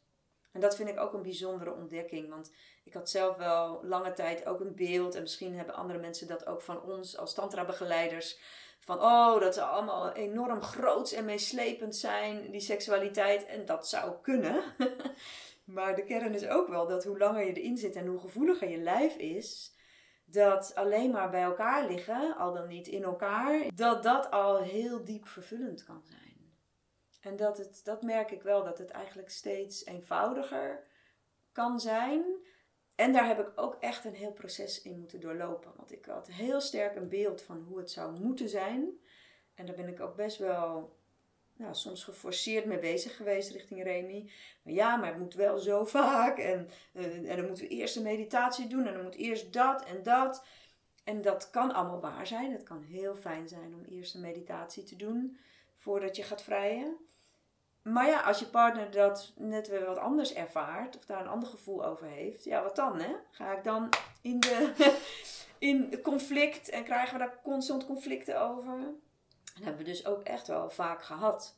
En 0.51 0.61
dat 0.61 0.75
vind 0.75 0.89
ik 0.89 0.99
ook 0.99 1.13
een 1.13 1.21
bijzondere 1.21 1.73
ontdekking. 1.73 2.29
Want 2.29 2.51
ik 2.83 2.93
had 2.93 3.09
zelf 3.09 3.35
wel 3.35 3.79
lange 3.83 4.13
tijd 4.13 4.45
ook 4.45 4.59
een 4.59 4.75
beeld. 4.75 5.15
En 5.15 5.21
misschien 5.21 5.55
hebben 5.55 5.75
andere 5.75 5.99
mensen 5.99 6.27
dat 6.27 6.45
ook 6.45 6.61
van 6.61 6.81
ons 6.81 7.17
als 7.17 7.33
tantra-begeleiders. 7.33 8.39
Van 8.79 9.01
oh, 9.01 9.39
dat 9.39 9.53
ze 9.53 9.61
allemaal 9.61 10.11
enorm 10.11 10.61
groots 10.61 11.11
en 11.11 11.25
meeslepend 11.25 11.95
zijn, 11.95 12.51
die 12.51 12.61
seksualiteit. 12.61 13.45
En 13.45 13.65
dat 13.65 13.87
zou 13.87 14.13
kunnen. 14.21 14.63
maar 15.63 15.95
de 15.95 16.03
kern 16.03 16.33
is 16.33 16.47
ook 16.47 16.67
wel 16.67 16.87
dat 16.87 17.03
hoe 17.03 17.17
langer 17.17 17.45
je 17.45 17.53
erin 17.53 17.77
zit 17.77 17.95
en 17.95 18.07
hoe 18.07 18.19
gevoeliger 18.19 18.69
je 18.69 18.77
lijf 18.77 19.15
is, 19.15 19.73
dat 20.31 20.75
alleen 20.75 21.11
maar 21.11 21.29
bij 21.29 21.41
elkaar 21.41 21.87
liggen, 21.87 22.37
al 22.37 22.53
dan 22.53 22.67
niet 22.67 22.87
in 22.87 23.03
elkaar, 23.03 23.63
dat 23.75 24.03
dat 24.03 24.31
al 24.31 24.61
heel 24.61 25.03
diep 25.03 25.27
vervullend 25.27 25.83
kan 25.83 26.03
zijn. 26.03 26.31
En 27.21 27.35
dat, 27.35 27.57
het, 27.57 27.81
dat 27.83 28.01
merk 28.01 28.31
ik 28.31 28.41
wel, 28.41 28.63
dat 28.63 28.77
het 28.77 28.89
eigenlijk 28.89 29.29
steeds 29.29 29.85
eenvoudiger 29.85 30.87
kan 31.51 31.79
zijn. 31.79 32.23
En 32.95 33.13
daar 33.13 33.27
heb 33.27 33.39
ik 33.39 33.51
ook 33.55 33.75
echt 33.79 34.05
een 34.05 34.15
heel 34.15 34.31
proces 34.31 34.81
in 34.81 34.99
moeten 34.99 35.19
doorlopen. 35.19 35.71
Want 35.75 35.91
ik 35.91 36.05
had 36.05 36.27
heel 36.27 36.61
sterk 36.61 36.95
een 36.95 37.09
beeld 37.09 37.41
van 37.41 37.61
hoe 37.61 37.77
het 37.77 37.91
zou 37.91 38.19
moeten 38.19 38.49
zijn. 38.49 38.99
En 39.53 39.65
daar 39.65 39.75
ben 39.75 39.87
ik 39.87 39.99
ook 39.99 40.15
best 40.15 40.37
wel 40.37 40.99
nou, 41.61 41.75
soms 41.75 42.03
geforceerd 42.03 42.65
mee 42.65 42.79
bezig 42.79 43.15
geweest 43.15 43.51
richting 43.51 43.83
Remy. 43.83 44.31
Maar 44.61 44.73
ja, 44.73 44.95
maar 44.95 45.09
het 45.09 45.19
moet 45.19 45.33
wel 45.33 45.59
zo 45.59 45.85
vaak. 45.85 46.37
En, 46.37 46.69
uh, 46.93 47.29
en 47.29 47.35
dan 47.35 47.45
moeten 47.45 47.63
we 47.63 47.69
eerst 47.69 47.95
een 47.95 48.03
meditatie 48.03 48.67
doen. 48.67 48.87
En 48.87 48.93
dan 48.93 49.03
moet 49.03 49.15
eerst 49.15 49.53
dat 49.53 49.83
en 49.83 50.03
dat. 50.03 50.45
En 51.03 51.21
dat 51.21 51.49
kan 51.49 51.73
allemaal 51.73 51.99
waar 51.99 52.27
zijn. 52.27 52.51
Het 52.51 52.63
kan 52.63 52.81
heel 52.81 53.15
fijn 53.15 53.47
zijn 53.47 53.73
om 53.73 53.83
eerst 53.83 54.15
een 54.15 54.21
meditatie 54.21 54.83
te 54.83 54.95
doen 54.95 55.37
voordat 55.75 56.15
je 56.15 56.23
gaat 56.23 56.43
vrijen. 56.43 56.97
Maar 57.81 58.07
ja, 58.07 58.21
als 58.21 58.39
je 58.39 58.45
partner 58.45 58.91
dat 58.91 59.31
net 59.35 59.67
weer 59.67 59.85
wat 59.85 59.97
anders 59.97 60.33
ervaart, 60.33 60.97
of 60.97 61.05
daar 61.05 61.21
een 61.21 61.27
ander 61.27 61.49
gevoel 61.49 61.85
over 61.85 62.07
heeft, 62.07 62.43
ja, 62.43 62.63
wat 62.63 62.75
dan, 62.75 62.99
hè? 62.99 63.15
Ga 63.31 63.57
ik 63.57 63.63
dan 63.63 63.89
in 64.21 64.39
de 64.39 64.73
in 65.69 66.01
conflict 66.01 66.69
en 66.69 66.83
krijgen 66.83 67.13
we 67.13 67.19
daar 67.19 67.41
constant 67.43 67.85
conflicten 67.85 68.41
over? 68.41 68.77
Dat 69.53 69.63
hebben 69.63 69.85
we 69.85 69.91
dus 69.91 70.05
ook 70.05 70.23
echt 70.23 70.47
wel 70.47 70.69
vaak 70.69 71.03
gehad. 71.03 71.57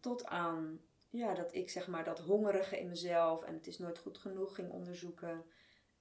Tot 0.00 0.26
aan 0.26 0.80
ja, 1.10 1.34
dat 1.34 1.54
ik 1.54 1.70
zeg 1.70 1.86
maar 1.86 2.04
dat 2.04 2.18
hongerige 2.18 2.80
in 2.80 2.88
mezelf 2.88 3.42
en 3.42 3.54
het 3.54 3.66
is 3.66 3.78
nooit 3.78 3.98
goed 3.98 4.18
genoeg 4.18 4.54
ging 4.54 4.70
onderzoeken. 4.70 5.44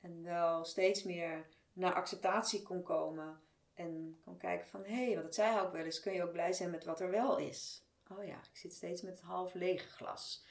En 0.01 0.23
wel 0.23 0.65
steeds 0.65 1.03
meer 1.03 1.45
naar 1.73 1.93
acceptatie 1.93 2.61
kon 2.61 2.83
komen. 2.83 3.41
En 3.73 4.19
kon 4.23 4.37
kijken 4.37 4.67
van 4.67 4.83
hé, 4.83 5.05
hey, 5.05 5.13
want 5.13 5.23
dat 5.23 5.35
zei 5.35 5.59
ook 5.59 5.71
wel 5.71 5.83
eens, 5.83 5.99
kun 5.99 6.13
je 6.13 6.23
ook 6.23 6.31
blij 6.31 6.53
zijn 6.53 6.69
met 6.69 6.85
wat 6.85 6.99
er 6.99 7.09
wel 7.09 7.37
is 7.37 7.83
oh 8.17 8.25
ja, 8.25 8.37
ik 8.37 8.57
zit 8.57 8.73
steeds 8.73 9.01
met 9.01 9.13
het 9.13 9.21
half 9.21 9.53
lege 9.53 9.89
glas. 9.89 10.45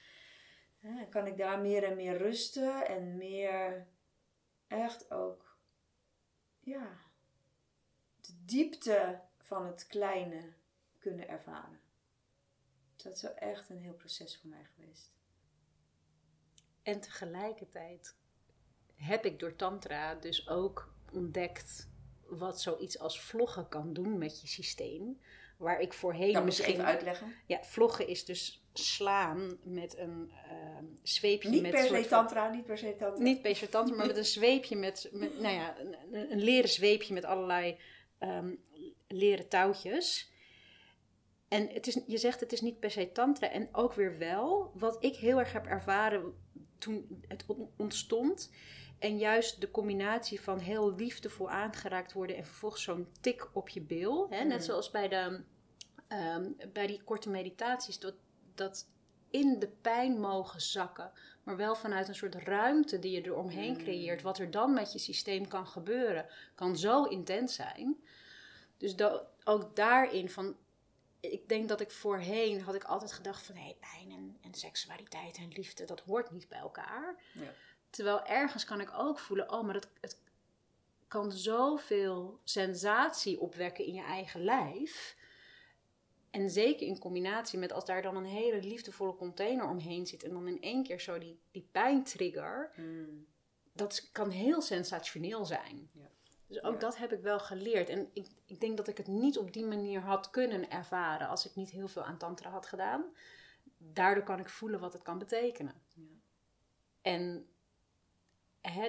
kan 1.10 1.26
ik 1.26 1.36
daar 1.36 1.60
meer 1.60 1.84
en 1.84 1.96
meer 1.96 2.16
rusten 2.16 2.86
en 2.86 3.16
meer 3.16 3.86
echt 4.66 5.10
ook, 5.10 5.56
ja, 6.60 7.00
de 8.20 8.32
diepte 8.44 9.20
van 9.38 9.66
het 9.66 9.86
kleine 9.86 10.52
kunnen 11.02 11.28
ervaren. 11.28 11.80
Dat 12.96 13.16
is 13.16 13.22
wel 13.22 13.34
echt 13.34 13.68
een 13.68 13.78
heel 13.78 13.94
proces 13.94 14.38
voor 14.40 14.50
mij 14.50 14.64
geweest. 14.74 15.12
En 16.82 17.00
tegelijkertijd 17.00 18.16
heb 18.94 19.24
ik 19.24 19.38
door 19.38 19.56
Tantra 19.56 20.14
dus 20.14 20.48
ook 20.48 20.94
ontdekt 21.12 21.90
wat 22.26 22.60
zoiets 22.60 22.98
als 22.98 23.20
vloggen 23.20 23.68
kan 23.68 23.92
doen 23.92 24.18
met 24.18 24.40
je 24.40 24.46
systeem. 24.46 25.20
Waar 25.56 25.80
ik 25.80 25.92
voorheen 25.92 26.32
dat 26.32 26.44
misschien... 26.44 26.72
even 26.72 26.84
uitleggen? 26.84 27.34
Ja, 27.46 27.64
vloggen 27.64 28.06
is 28.06 28.24
dus 28.24 28.66
slaan 28.72 29.58
met 29.62 29.98
een 29.98 30.32
uh, 30.32 30.78
zweepje 31.02 31.48
niet 31.48 31.62
met... 31.62 31.70
Per 31.70 31.86
se 31.86 32.06
tantra, 32.08 32.50
niet 32.50 32.64
per 32.64 32.78
se 32.78 32.96
tantra. 32.96 33.24
Niet 33.24 33.42
per 33.42 33.56
se 33.56 33.68
tantra, 33.68 33.96
maar 33.96 34.06
met 34.06 34.16
een 34.16 34.24
zweepje 34.24 34.76
met... 34.76 35.08
met 35.12 35.40
nou 35.40 35.54
ja, 35.54 35.78
een, 35.78 36.32
een 36.32 36.42
leren 36.42 36.70
zweepje 36.70 37.14
met 37.14 37.24
allerlei 37.24 37.78
um, 38.20 38.62
leren 39.08 39.48
touwtjes. 39.48 40.31
En 41.52 41.68
het 41.68 41.86
is, 41.86 42.00
je 42.06 42.18
zegt 42.18 42.40
het 42.40 42.52
is 42.52 42.60
niet 42.60 42.80
per 42.80 42.90
se 42.90 43.12
tantra. 43.12 43.50
En 43.50 43.68
ook 43.72 43.92
weer 43.92 44.18
wel, 44.18 44.72
wat 44.74 45.04
ik 45.04 45.16
heel 45.16 45.38
erg 45.38 45.52
heb 45.52 45.66
ervaren 45.66 46.34
toen 46.78 47.24
het 47.28 47.44
ontstond... 47.76 48.50
En 49.02 49.18
juist 49.18 49.60
de 49.60 49.70
combinatie 49.70 50.40
van 50.40 50.58
heel 50.58 50.94
liefdevol 50.94 51.50
aangeraakt 51.50 52.12
worden 52.12 52.36
en 52.36 52.44
vervolgens 52.44 52.82
zo'n 52.82 53.08
tik 53.20 53.48
op 53.52 53.68
je 53.68 53.80
bil. 53.80 54.26
Hè? 54.30 54.44
Net 54.44 54.58
mm. 54.58 54.64
zoals 54.64 54.90
bij, 54.90 55.08
de, 55.08 55.42
ehm, 56.08 56.50
bij 56.72 56.86
die 56.86 57.02
korte 57.02 57.30
meditaties, 57.30 57.98
dat, 57.98 58.14
dat 58.54 58.88
in 59.30 59.58
de 59.58 59.68
pijn 59.68 60.20
mogen 60.20 60.60
zakken, 60.60 61.12
maar 61.42 61.56
wel 61.56 61.74
vanuit 61.74 62.08
een 62.08 62.14
soort 62.14 62.34
ruimte 62.34 62.98
die 62.98 63.12
je 63.12 63.26
eromheen 63.26 63.72
mm. 63.72 63.78
creëert. 63.78 64.22
Wat 64.22 64.38
er 64.38 64.50
dan 64.50 64.72
met 64.72 64.92
je 64.92 64.98
systeem 64.98 65.48
kan 65.48 65.66
gebeuren, 65.66 66.26
kan 66.54 66.76
zo 66.76 67.04
intens 67.04 67.54
zijn. 67.54 67.96
Dus 68.76 68.94
ook 69.44 69.76
daarin 69.76 70.30
van. 70.30 70.56
Ik 71.30 71.48
denk 71.48 71.68
dat 71.68 71.80
ik 71.80 71.90
voorheen 71.90 72.60
had 72.60 72.74
ik 72.74 72.84
altijd 72.84 73.12
gedacht 73.12 73.46
van 73.46 73.54
hé, 73.54 73.62
hey, 73.62 73.76
pijn 73.80 74.10
en, 74.10 74.38
en 74.40 74.54
seksualiteit 74.54 75.36
en 75.36 75.48
liefde, 75.48 75.84
dat 75.84 76.00
hoort 76.00 76.30
niet 76.30 76.48
bij 76.48 76.58
elkaar. 76.58 77.22
Ja. 77.32 77.52
Terwijl 77.90 78.24
ergens 78.24 78.64
kan 78.64 78.80
ik 78.80 78.92
ook 78.98 79.18
voelen, 79.18 79.52
oh, 79.52 79.64
maar 79.64 79.74
het, 79.74 79.88
het 80.00 80.20
kan 81.08 81.32
zoveel 81.32 82.40
sensatie 82.44 83.40
opwekken 83.40 83.86
in 83.86 83.94
je 83.94 84.02
eigen 84.02 84.44
lijf. 84.44 85.16
En 86.30 86.50
zeker 86.50 86.86
in 86.86 86.98
combinatie 86.98 87.58
met 87.58 87.72
als 87.72 87.84
daar 87.84 88.02
dan 88.02 88.16
een 88.16 88.24
hele 88.24 88.62
liefdevolle 88.62 89.16
container 89.16 89.68
omheen 89.68 90.06
zit 90.06 90.22
en 90.22 90.32
dan 90.32 90.48
in 90.48 90.62
één 90.62 90.82
keer 90.82 91.00
zo 91.00 91.18
die, 91.18 91.40
die 91.50 91.68
pijntrigger. 91.72 92.70
Mm. 92.76 93.26
Dat 93.72 94.08
kan 94.12 94.30
heel 94.30 94.60
sensationeel 94.60 95.44
zijn. 95.44 95.90
Ja. 95.94 96.10
Dus 96.52 96.62
ook 96.62 96.80
dat 96.80 96.96
heb 96.96 97.12
ik 97.12 97.20
wel 97.20 97.40
geleerd. 97.40 97.88
En 97.88 98.10
ik, 98.12 98.26
ik 98.46 98.60
denk 98.60 98.76
dat 98.76 98.88
ik 98.88 98.96
het 98.96 99.06
niet 99.06 99.38
op 99.38 99.52
die 99.52 99.64
manier 99.64 100.00
had 100.00 100.30
kunnen 100.30 100.70
ervaren 100.70 101.28
als 101.28 101.46
ik 101.46 101.54
niet 101.54 101.70
heel 101.70 101.88
veel 101.88 102.02
aan 102.02 102.18
tantra 102.18 102.50
had 102.50 102.66
gedaan. 102.66 103.04
Daardoor 103.78 104.24
kan 104.24 104.38
ik 104.38 104.48
voelen 104.48 104.80
wat 104.80 104.92
het 104.92 105.02
kan 105.02 105.18
betekenen. 105.18 105.74
Ja. 105.94 106.02
En 107.02 107.46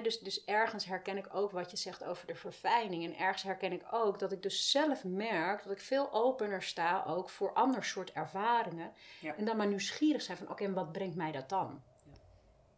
dus, 0.02 0.18
dus 0.18 0.44
ergens 0.44 0.84
herken 0.84 1.16
ik 1.16 1.34
ook 1.34 1.50
wat 1.50 1.70
je 1.70 1.76
zegt 1.76 2.04
over 2.04 2.26
de 2.26 2.34
verfijning. 2.34 3.04
En 3.04 3.18
ergens 3.18 3.42
herken 3.42 3.72
ik 3.72 3.82
ook 3.90 4.18
dat 4.18 4.32
ik 4.32 4.42
dus 4.42 4.70
zelf 4.70 5.04
merk 5.04 5.62
dat 5.62 5.72
ik 5.72 5.80
veel 5.80 6.12
opener 6.12 6.62
sta 6.62 7.04
ook 7.04 7.30
voor 7.30 7.52
ander 7.52 7.84
soort 7.84 8.12
ervaringen. 8.12 8.92
En 9.36 9.44
dan 9.44 9.56
maar 9.56 9.66
nieuwsgierig 9.66 10.22
zijn 10.22 10.36
van 10.36 10.50
oké, 10.50 10.72
wat 10.72 10.92
brengt 10.92 11.16
mij 11.16 11.32
dat 11.32 11.48
dan? 11.48 11.82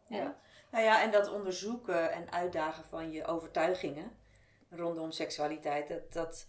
Ja. 0.07 0.17
ja. 0.17 0.37
Nou 0.71 0.85
ja, 0.85 1.03
en 1.03 1.11
dat 1.11 1.33
onderzoeken 1.33 2.13
en 2.13 2.33
uitdagen 2.33 2.85
van 2.85 3.13
je 3.13 3.25
overtuigingen 3.25 4.25
rondom 4.71 5.11
seksualiteit, 5.11 5.89
dat, 5.89 6.13
dat, 6.13 6.49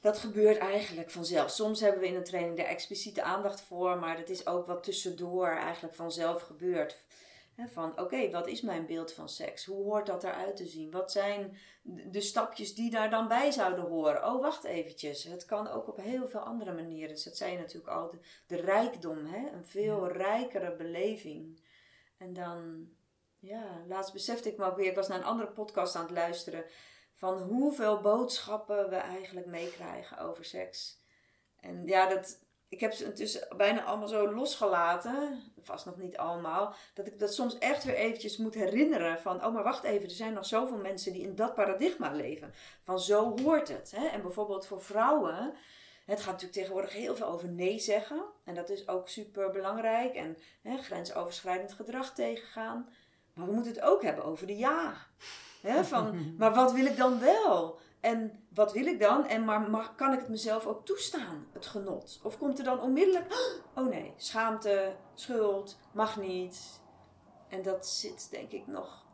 dat 0.00 0.18
gebeurt 0.18 0.58
eigenlijk 0.58 1.10
vanzelf. 1.10 1.50
Soms 1.50 1.80
hebben 1.80 2.00
we 2.00 2.06
in 2.06 2.14
een 2.14 2.24
training 2.24 2.56
daar 2.56 2.66
expliciete 2.66 3.22
aandacht 3.22 3.60
voor, 3.60 3.98
maar 3.98 4.16
dat 4.16 4.28
is 4.28 4.46
ook 4.46 4.66
wat 4.66 4.82
tussendoor 4.82 5.48
eigenlijk 5.48 5.94
vanzelf 5.94 6.42
gebeurt 6.42 6.96
van 7.66 8.00
oké, 8.00 8.30
wat 8.30 8.46
is 8.46 8.60
mijn 8.60 8.86
beeld 8.86 9.12
van 9.12 9.28
seks? 9.28 9.64
Hoe 9.64 9.84
hoort 9.84 10.06
dat 10.06 10.24
eruit 10.24 10.56
te 10.56 10.66
zien? 10.66 10.90
Wat 10.90 11.12
zijn 11.12 11.56
de 11.82 12.20
stapjes 12.20 12.74
die 12.74 12.90
daar 12.90 13.10
dan 13.10 13.28
bij 13.28 13.50
zouden 13.50 13.84
horen? 13.84 14.24
Oh, 14.24 14.40
wacht 14.40 14.64
eventjes. 14.64 15.24
Het 15.24 15.44
kan 15.44 15.68
ook 15.68 15.88
op 15.88 15.96
heel 15.96 16.28
veel 16.28 16.40
andere 16.40 16.72
manieren. 16.72 17.14
Dus 17.14 17.24
dat 17.24 17.36
zei 17.36 17.52
je 17.52 17.58
natuurlijk 17.58 17.92
al. 17.92 18.14
De, 18.46 18.56
rijkdom, 18.56 19.26
hè? 19.26 19.50
een 19.50 19.66
veel 19.66 20.08
rijkere 20.08 20.76
beleving. 20.76 21.60
En 22.16 22.32
dan, 22.32 22.88
ja, 23.38 23.84
laatst 23.86 24.12
besefte 24.12 24.48
ik 24.48 24.56
me 24.56 24.64
ook 24.64 24.76
weer. 24.76 24.90
Ik 24.90 24.96
was 24.96 25.08
naar 25.08 25.18
een 25.18 25.24
andere 25.24 25.50
podcast 25.50 25.94
aan 25.94 26.02
het 26.02 26.10
luisteren. 26.10 26.64
Van 27.18 27.38
hoeveel 27.42 28.00
boodschappen 28.00 28.88
we 28.88 28.96
eigenlijk 28.96 29.46
meekrijgen 29.46 30.18
over 30.18 30.44
seks. 30.44 31.02
En 31.60 31.86
ja, 31.86 32.08
dat, 32.08 32.38
ik 32.68 32.80
heb 32.80 32.92
ze 32.92 33.04
intussen 33.04 33.48
bijna 33.56 33.84
allemaal 33.84 34.08
zo 34.08 34.34
losgelaten. 34.34 35.42
Vast 35.60 35.86
nog 35.86 35.96
niet 35.96 36.16
allemaal. 36.16 36.74
Dat 36.94 37.06
ik 37.06 37.18
dat 37.18 37.34
soms 37.34 37.58
echt 37.58 37.84
weer 37.84 37.94
eventjes 37.94 38.36
moet 38.36 38.54
herinneren. 38.54 39.18
Van, 39.18 39.44
oh 39.44 39.54
maar 39.54 39.62
wacht 39.62 39.84
even. 39.84 40.08
Er 40.08 40.14
zijn 40.14 40.32
nog 40.32 40.46
zoveel 40.46 40.76
mensen 40.76 41.12
die 41.12 41.22
in 41.22 41.34
dat 41.34 41.54
paradigma 41.54 42.12
leven. 42.12 42.54
Van 42.82 43.00
zo 43.00 43.40
hoort 43.42 43.68
het. 43.68 43.90
Hè? 43.96 44.06
En 44.06 44.22
bijvoorbeeld 44.22 44.66
voor 44.66 44.82
vrouwen. 44.82 45.54
Het 46.04 46.18
gaat 46.18 46.32
natuurlijk 46.32 46.52
tegenwoordig 46.52 46.92
heel 46.92 47.16
veel 47.16 47.26
over 47.26 47.48
nee 47.48 47.78
zeggen. 47.78 48.24
En 48.44 48.54
dat 48.54 48.70
is 48.70 48.88
ook 48.88 49.08
super 49.08 49.50
belangrijk. 49.50 50.14
En 50.14 50.36
hè, 50.62 50.76
grensoverschrijdend 50.76 51.72
gedrag 51.72 52.14
tegengaan. 52.14 52.88
Maar 53.34 53.46
we 53.46 53.52
moeten 53.52 53.72
het 53.72 53.82
ook 53.82 54.02
hebben 54.02 54.24
over 54.24 54.46
de 54.46 54.56
ja. 54.56 55.06
Van, 55.62 56.16
maar 56.38 56.54
wat 56.54 56.72
wil 56.72 56.86
ik 56.86 56.96
dan 56.96 57.20
wel? 57.20 57.78
En 58.00 58.42
wat 58.54 58.72
wil 58.72 58.86
ik 58.86 59.00
dan? 59.00 59.26
En 59.26 59.44
maar 59.44 59.70
mag, 59.70 59.94
kan 59.94 60.12
ik 60.12 60.18
het 60.18 60.28
mezelf 60.28 60.66
ook 60.66 60.84
toestaan, 60.84 61.46
het 61.52 61.66
genot? 61.66 62.20
Of 62.22 62.38
komt 62.38 62.58
er 62.58 62.64
dan 62.64 62.80
onmiddellijk, 62.80 63.54
oh 63.76 63.88
nee, 63.88 64.12
schaamte, 64.16 64.94
schuld, 65.14 65.78
mag 65.92 66.16
niet. 66.16 66.80
En 67.48 67.62
dat 67.62 67.86
zit 67.86 68.30
denk 68.30 68.50
ik 68.50 68.66
nog, 68.66 69.06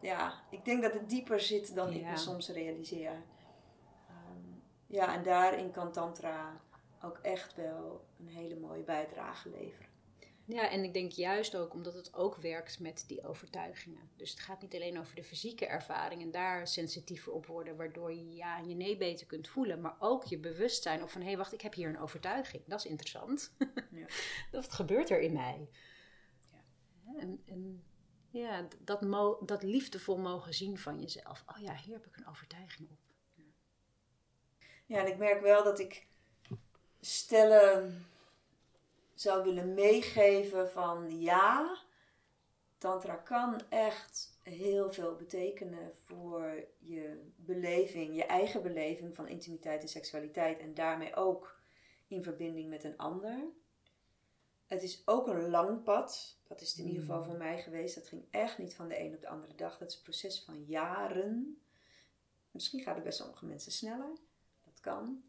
ja, 0.00 0.32
ik 0.50 0.64
denk 0.64 0.82
dat 0.82 0.92
het 0.92 1.08
dieper 1.08 1.40
zit 1.40 1.74
dan 1.74 1.92
ik 1.92 2.04
me 2.04 2.16
soms 2.16 2.48
realiseer. 2.48 3.22
Ehm, 4.08 4.58
ja, 4.86 5.14
en 5.14 5.22
daarin 5.22 5.70
kan 5.70 5.92
Tantra 5.92 6.60
ook 7.02 7.18
echt 7.22 7.54
wel 7.54 8.04
een 8.18 8.28
hele 8.28 8.56
mooie 8.56 8.82
bijdrage 8.82 9.48
leveren. 9.48 9.89
Ja, 10.52 10.70
en 10.70 10.84
ik 10.84 10.92
denk 10.92 11.12
juist 11.12 11.56
ook 11.56 11.74
omdat 11.74 11.94
het 11.94 12.14
ook 12.14 12.36
werkt 12.36 12.80
met 12.80 13.04
die 13.06 13.24
overtuigingen. 13.24 14.10
Dus 14.16 14.30
het 14.30 14.40
gaat 14.40 14.62
niet 14.62 14.74
alleen 14.74 14.98
over 14.98 15.14
de 15.14 15.24
fysieke 15.24 15.66
ervaring 15.66 16.22
en 16.22 16.30
daar 16.30 16.66
sensitiever 16.66 17.32
op 17.32 17.46
worden, 17.46 17.76
waardoor 17.76 18.12
je 18.12 18.34
ja 18.34 18.58
je 18.58 18.74
nee 18.74 18.96
beter 18.96 19.26
kunt 19.26 19.48
voelen, 19.48 19.80
maar 19.80 19.96
ook 19.98 20.24
je 20.24 20.38
bewustzijn 20.38 21.02
op 21.02 21.10
van 21.10 21.20
hé, 21.20 21.26
hey, 21.26 21.36
wacht, 21.36 21.52
ik 21.52 21.60
heb 21.60 21.74
hier 21.74 21.88
een 21.88 21.98
overtuiging. 21.98 22.62
Dat 22.66 22.78
is 22.78 22.90
interessant. 22.90 23.52
Ja. 23.90 24.06
dat 24.50 24.72
gebeurt 24.72 25.10
er 25.10 25.20
in 25.20 25.32
mij. 25.32 25.68
Ja. 26.50 27.20
En, 27.20 27.42
en 27.46 27.84
ja, 28.30 28.68
dat, 28.78 29.00
mo 29.00 29.38
dat 29.44 29.62
liefdevol 29.62 30.18
mogen 30.18 30.54
zien 30.54 30.78
van 30.78 31.00
jezelf. 31.00 31.44
Oh 31.46 31.58
ja, 31.62 31.74
hier 31.74 31.94
heb 31.94 32.06
ik 32.06 32.16
een 32.16 32.26
overtuiging 32.26 32.90
op. 32.90 32.98
Ja, 34.86 34.98
en 34.98 35.06
ik 35.06 35.18
merk 35.18 35.40
wel 35.40 35.64
dat 35.64 35.78
ik 35.78 36.06
stellen 37.00 38.06
zou 39.20 39.44
willen 39.44 39.74
meegeven 39.74 40.70
van 40.70 41.20
ja, 41.20 41.78
tantra 42.78 43.14
kan 43.14 43.60
echt 43.68 44.38
heel 44.42 44.92
veel 44.92 45.14
betekenen 45.14 45.92
voor 46.04 46.64
je 46.78 47.30
beleving, 47.36 48.16
je 48.16 48.24
eigen 48.24 48.62
beleving 48.62 49.14
van 49.14 49.28
intimiteit 49.28 49.82
en 49.82 49.88
seksualiteit 49.88 50.58
en 50.58 50.74
daarmee 50.74 51.14
ook 51.14 51.60
in 52.06 52.22
verbinding 52.22 52.68
met 52.68 52.84
een 52.84 52.96
ander. 52.96 53.44
Het 54.66 54.82
is 54.82 55.02
ook 55.04 55.26
een 55.26 55.50
lang 55.50 55.82
pad. 55.82 56.38
Dat 56.46 56.60
is 56.60 56.68
het 56.68 56.78
in 56.78 56.86
ieder 56.86 57.00
geval 57.00 57.24
voor 57.24 57.36
mij 57.36 57.62
geweest. 57.62 57.94
Dat 57.94 58.08
ging 58.08 58.24
echt 58.30 58.58
niet 58.58 58.74
van 58.74 58.88
de 58.88 59.00
een 59.00 59.14
op 59.14 59.20
de 59.20 59.28
andere 59.28 59.54
dag. 59.54 59.78
Dat 59.78 59.88
is 59.90 59.96
een 59.96 60.02
proces 60.02 60.42
van 60.42 60.64
jaren. 60.64 61.62
Misschien 62.50 62.80
gaat 62.80 62.94
het 62.94 63.02
bij 63.02 63.12
sommige 63.12 63.46
mensen 63.46 63.72
sneller. 63.72 64.12
Dat 64.64 64.80
kan. 64.80 65.22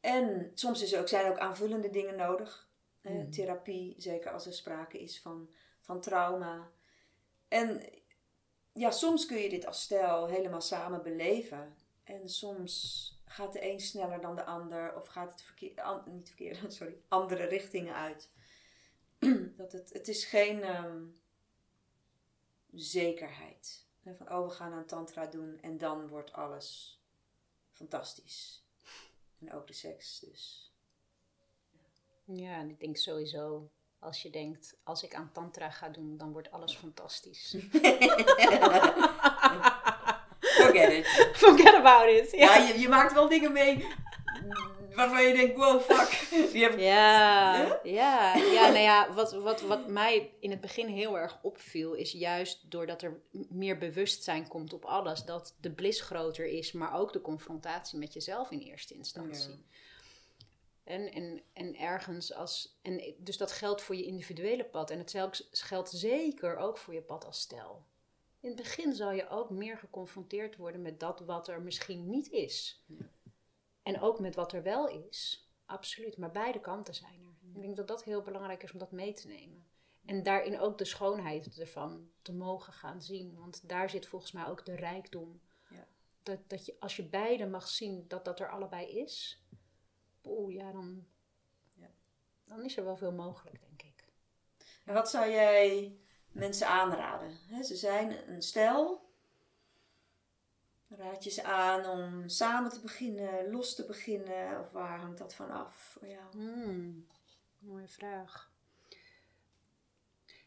En 0.00 0.50
soms 0.54 0.82
is 0.82 0.92
er 0.92 1.00
ook, 1.00 1.08
zijn 1.08 1.24
er 1.24 1.30
ook 1.30 1.38
aanvullende 1.38 1.90
dingen 1.90 2.16
nodig. 2.16 2.69
Eh, 3.00 3.22
therapie, 3.22 3.94
zeker 3.98 4.30
als 4.32 4.46
er 4.46 4.52
sprake 4.52 5.00
is 5.00 5.20
van, 5.20 5.50
van 5.80 6.00
trauma. 6.00 6.70
En 7.48 7.82
ja, 8.72 8.90
soms 8.90 9.26
kun 9.26 9.36
je 9.36 9.48
dit 9.48 9.66
als 9.66 9.82
stijl 9.82 10.26
helemaal 10.26 10.60
samen 10.60 11.02
beleven. 11.02 11.76
En 12.04 12.28
soms 12.28 13.08
gaat 13.24 13.52
de 13.52 13.70
een 13.70 13.80
sneller 13.80 14.20
dan 14.20 14.36
de 14.36 14.44
ander. 14.44 14.96
Of 14.96 15.06
gaat 15.06 15.30
het 15.30 15.42
verkeer, 15.42 16.02
niet 16.06 16.28
verkeerd, 16.28 16.72
sorry, 16.74 16.96
andere 17.08 17.44
richtingen 17.44 17.94
uit. 17.94 18.30
dat 19.56 19.72
het, 19.72 19.92
het 19.92 20.08
is 20.08 20.24
geen 20.24 20.62
ehm, 20.62 21.04
zekerheid. 22.72 23.88
Van, 24.16 24.32
oh, 24.32 24.48
we 24.48 24.54
gaan 24.54 24.72
aan 24.72 24.86
tantra 24.86 25.26
doen 25.26 25.60
en 25.60 25.78
dan 25.78 26.08
wordt 26.08 26.32
alles 26.32 27.00
fantastisch. 27.70 28.64
En 29.38 29.52
ook 29.52 29.66
de 29.66 29.72
seks 29.72 30.18
dus. 30.18 30.69
Ja, 32.32 32.58
en 32.58 32.70
ik 32.70 32.80
denk 32.80 32.96
sowieso, 32.96 33.70
als 33.98 34.22
je 34.22 34.30
denkt, 34.30 34.76
als 34.82 35.02
ik 35.02 35.14
aan 35.14 35.32
tantra 35.32 35.70
ga 35.70 35.88
doen, 35.88 36.16
dan 36.16 36.32
wordt 36.32 36.50
alles 36.50 36.76
fantastisch. 36.76 37.56
Forget 40.60 40.92
it. 40.92 41.06
Forget 41.32 41.74
about 41.74 42.08
it. 42.08 42.30
Ja, 42.30 42.56
ja 42.56 42.66
je, 42.66 42.80
je 42.80 42.88
maakt 42.88 43.12
wel 43.12 43.28
dingen 43.28 43.52
mee 43.52 43.86
waarvan 44.94 45.26
je 45.26 45.34
denkt, 45.34 45.56
wow, 45.56 45.80
fuck. 45.80 46.28
Die 46.52 46.62
heb... 46.62 46.78
ja, 46.78 47.80
ja, 47.82 48.34
ja, 48.34 48.66
nou 48.66 48.78
ja, 48.78 49.12
wat, 49.12 49.32
wat, 49.32 49.60
wat 49.60 49.88
mij 49.88 50.32
in 50.40 50.50
het 50.50 50.60
begin 50.60 50.86
heel 50.86 51.18
erg 51.18 51.38
opviel, 51.42 51.92
is 51.92 52.12
juist 52.12 52.70
doordat 52.70 53.02
er 53.02 53.20
meer 53.48 53.78
bewustzijn 53.78 54.48
komt 54.48 54.72
op 54.72 54.84
alles, 54.84 55.24
dat 55.24 55.56
de 55.60 55.70
blis 55.70 56.00
groter 56.00 56.46
is, 56.46 56.72
maar 56.72 56.94
ook 56.94 57.12
de 57.12 57.20
confrontatie 57.20 57.98
met 57.98 58.12
jezelf 58.12 58.50
in 58.50 58.58
eerste 58.58 58.94
instantie. 58.94 59.64
En, 60.90 61.12
en, 61.12 61.42
en 61.52 61.76
ergens 61.76 62.34
als. 62.34 62.78
En 62.82 63.14
dus 63.18 63.36
dat 63.36 63.52
geldt 63.52 63.82
voor 63.82 63.96
je 63.96 64.04
individuele 64.04 64.64
pad. 64.64 64.90
En 64.90 64.98
het 64.98 65.42
geldt 65.50 65.90
zeker 65.90 66.56
ook 66.56 66.78
voor 66.78 66.94
je 66.94 67.02
pad 67.02 67.24
als 67.24 67.40
stel. 67.40 67.84
In 68.40 68.48
het 68.48 68.56
begin 68.56 68.94
zal 68.94 69.12
je 69.12 69.28
ook 69.28 69.50
meer 69.50 69.78
geconfronteerd 69.78 70.56
worden 70.56 70.82
met 70.82 71.00
dat 71.00 71.20
wat 71.20 71.48
er 71.48 71.62
misschien 71.62 72.08
niet 72.08 72.30
is. 72.30 72.84
En 73.82 74.00
ook 74.00 74.20
met 74.20 74.34
wat 74.34 74.52
er 74.52 74.62
wel 74.62 74.88
is. 74.88 75.48
Absoluut. 75.64 76.16
Maar 76.16 76.30
beide 76.30 76.60
kanten 76.60 76.94
zijn 76.94 77.20
er. 77.24 77.48
Ik 77.54 77.60
denk 77.60 77.76
dat 77.76 77.88
dat 77.88 78.04
heel 78.04 78.22
belangrijk 78.22 78.62
is 78.62 78.72
om 78.72 78.78
dat 78.78 78.92
mee 78.92 79.12
te 79.12 79.26
nemen. 79.26 79.66
En 80.04 80.22
daarin 80.22 80.60
ook 80.60 80.78
de 80.78 80.84
schoonheid 80.84 81.58
ervan 81.58 82.10
te 82.22 82.32
mogen 82.32 82.72
gaan 82.72 83.02
zien. 83.02 83.34
Want 83.38 83.68
daar 83.68 83.90
zit 83.90 84.06
volgens 84.06 84.32
mij 84.32 84.46
ook 84.46 84.64
de 84.64 84.74
rijkdom. 84.74 85.40
Ja. 85.70 85.86
Dat, 86.22 86.38
dat 86.46 86.66
je, 86.66 86.76
als 86.78 86.96
je 86.96 87.04
beide 87.04 87.46
mag 87.46 87.68
zien 87.68 88.04
dat 88.08 88.24
dat 88.24 88.40
er 88.40 88.50
allebei 88.50 88.86
is. 88.86 89.44
Oeh, 90.24 90.54
ja, 90.54 90.72
dan, 90.72 91.06
ja, 91.76 91.90
dan 92.44 92.64
is 92.64 92.76
er 92.76 92.84
wel 92.84 92.96
veel 92.96 93.12
mogelijk, 93.12 93.60
denk 93.60 93.82
ik. 93.82 94.04
En 94.84 94.94
wat 94.94 95.10
zou 95.10 95.30
jij 95.30 95.96
mensen 96.32 96.66
aanraden? 96.66 97.64
ze 97.64 97.76
zijn 97.76 98.28
een 98.28 98.42
stel 98.42 99.08
Raad 100.96 101.24
je 101.24 101.30
ze 101.30 101.42
aan 101.42 101.86
om 101.86 102.28
samen 102.28 102.70
te 102.70 102.80
beginnen, 102.80 103.50
los 103.50 103.74
te 103.74 103.84
beginnen? 103.84 104.60
Of 104.60 104.70
waar 104.70 104.98
hangt 104.98 105.18
dat 105.18 105.34
van 105.34 105.50
af 105.50 105.74
voor 105.74 106.08
jou? 106.08 106.24
Hmm, 106.30 107.06
mooie 107.58 107.88
vraag. 107.88 108.52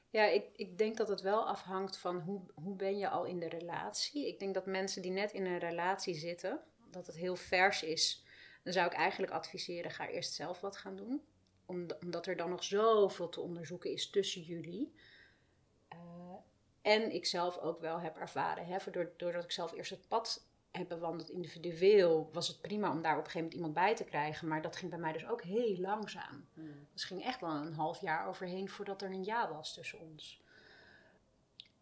Ja, 0.09 0.23
ik, 0.23 0.45
ik 0.55 0.77
denk 0.77 0.97
dat 0.97 1.07
het 1.07 1.21
wel 1.21 1.47
afhangt 1.47 1.97
van 1.97 2.19
hoe, 2.19 2.41
hoe 2.53 2.75
ben 2.75 2.97
je 2.97 3.09
al 3.09 3.25
in 3.25 3.39
de 3.39 3.49
relatie. 3.49 4.27
Ik 4.27 4.39
denk 4.39 4.53
dat 4.53 4.65
mensen 4.65 5.01
die 5.01 5.11
net 5.11 5.31
in 5.31 5.45
een 5.45 5.59
relatie 5.59 6.15
zitten, 6.15 6.63
dat 6.89 7.07
het 7.07 7.15
heel 7.15 7.35
vers 7.35 7.83
is. 7.83 8.23
Dan 8.63 8.73
zou 8.73 8.85
ik 8.85 8.93
eigenlijk 8.93 9.31
adviseren, 9.31 9.91
ga 9.91 10.07
eerst 10.07 10.33
zelf 10.33 10.61
wat 10.61 10.77
gaan 10.77 10.95
doen. 10.95 11.21
Omdat 11.99 12.25
er 12.25 12.37
dan 12.37 12.49
nog 12.49 12.63
zoveel 12.63 13.29
te 13.29 13.41
onderzoeken 13.41 13.91
is 13.91 14.09
tussen 14.09 14.41
jullie. 14.41 14.93
En 16.81 17.13
ik 17.13 17.25
zelf 17.25 17.57
ook 17.57 17.79
wel 17.79 17.99
heb 17.99 18.17
ervaren, 18.17 18.65
hè, 18.65 18.77
doordat 19.17 19.43
ik 19.43 19.51
zelf 19.51 19.73
eerst 19.73 19.89
het 19.91 20.07
pad 20.07 20.47
heb 20.71 20.87
bewandeld 20.87 21.29
individueel, 21.29 22.29
was 22.31 22.47
het 22.47 22.61
prima 22.61 22.91
om 22.91 23.01
daar 23.01 23.17
op 23.17 23.25
een 23.25 23.31
gegeven 23.31 23.39
moment 23.39 23.53
iemand 23.53 23.73
bij 23.73 23.95
te 23.95 24.03
krijgen. 24.03 24.47
Maar 24.47 24.61
dat 24.61 24.75
ging 24.75 24.91
bij 24.91 24.99
mij 24.99 25.11
dus 25.11 25.27
ook 25.27 25.41
heel 25.41 25.77
langzaam. 25.77 26.47
Hmm. 26.53 26.87
Dus 26.93 27.03
ging 27.03 27.23
echt 27.23 27.41
wel 27.41 27.49
een 27.49 27.73
half 27.73 28.01
jaar 28.01 28.27
overheen 28.27 28.69
voordat 28.69 29.01
er 29.01 29.11
een 29.11 29.23
ja 29.23 29.53
was 29.53 29.73
tussen 29.73 29.99
ons. 29.99 30.41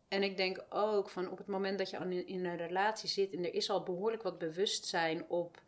En 0.07 0.23
ik 0.23 0.37
denk 0.37 0.65
ook 0.69 1.09
van 1.09 1.29
op 1.29 1.37
het 1.37 1.47
moment 1.47 1.77
dat 1.77 1.89
je 1.89 1.97
in, 1.97 2.27
in 2.27 2.45
een 2.45 2.57
relatie 2.57 3.09
zit 3.09 3.33
en 3.33 3.45
er 3.45 3.53
is 3.53 3.69
al 3.69 3.83
behoorlijk 3.83 4.23
wat 4.23 4.37
bewustzijn 4.37 5.29
op 5.29 5.61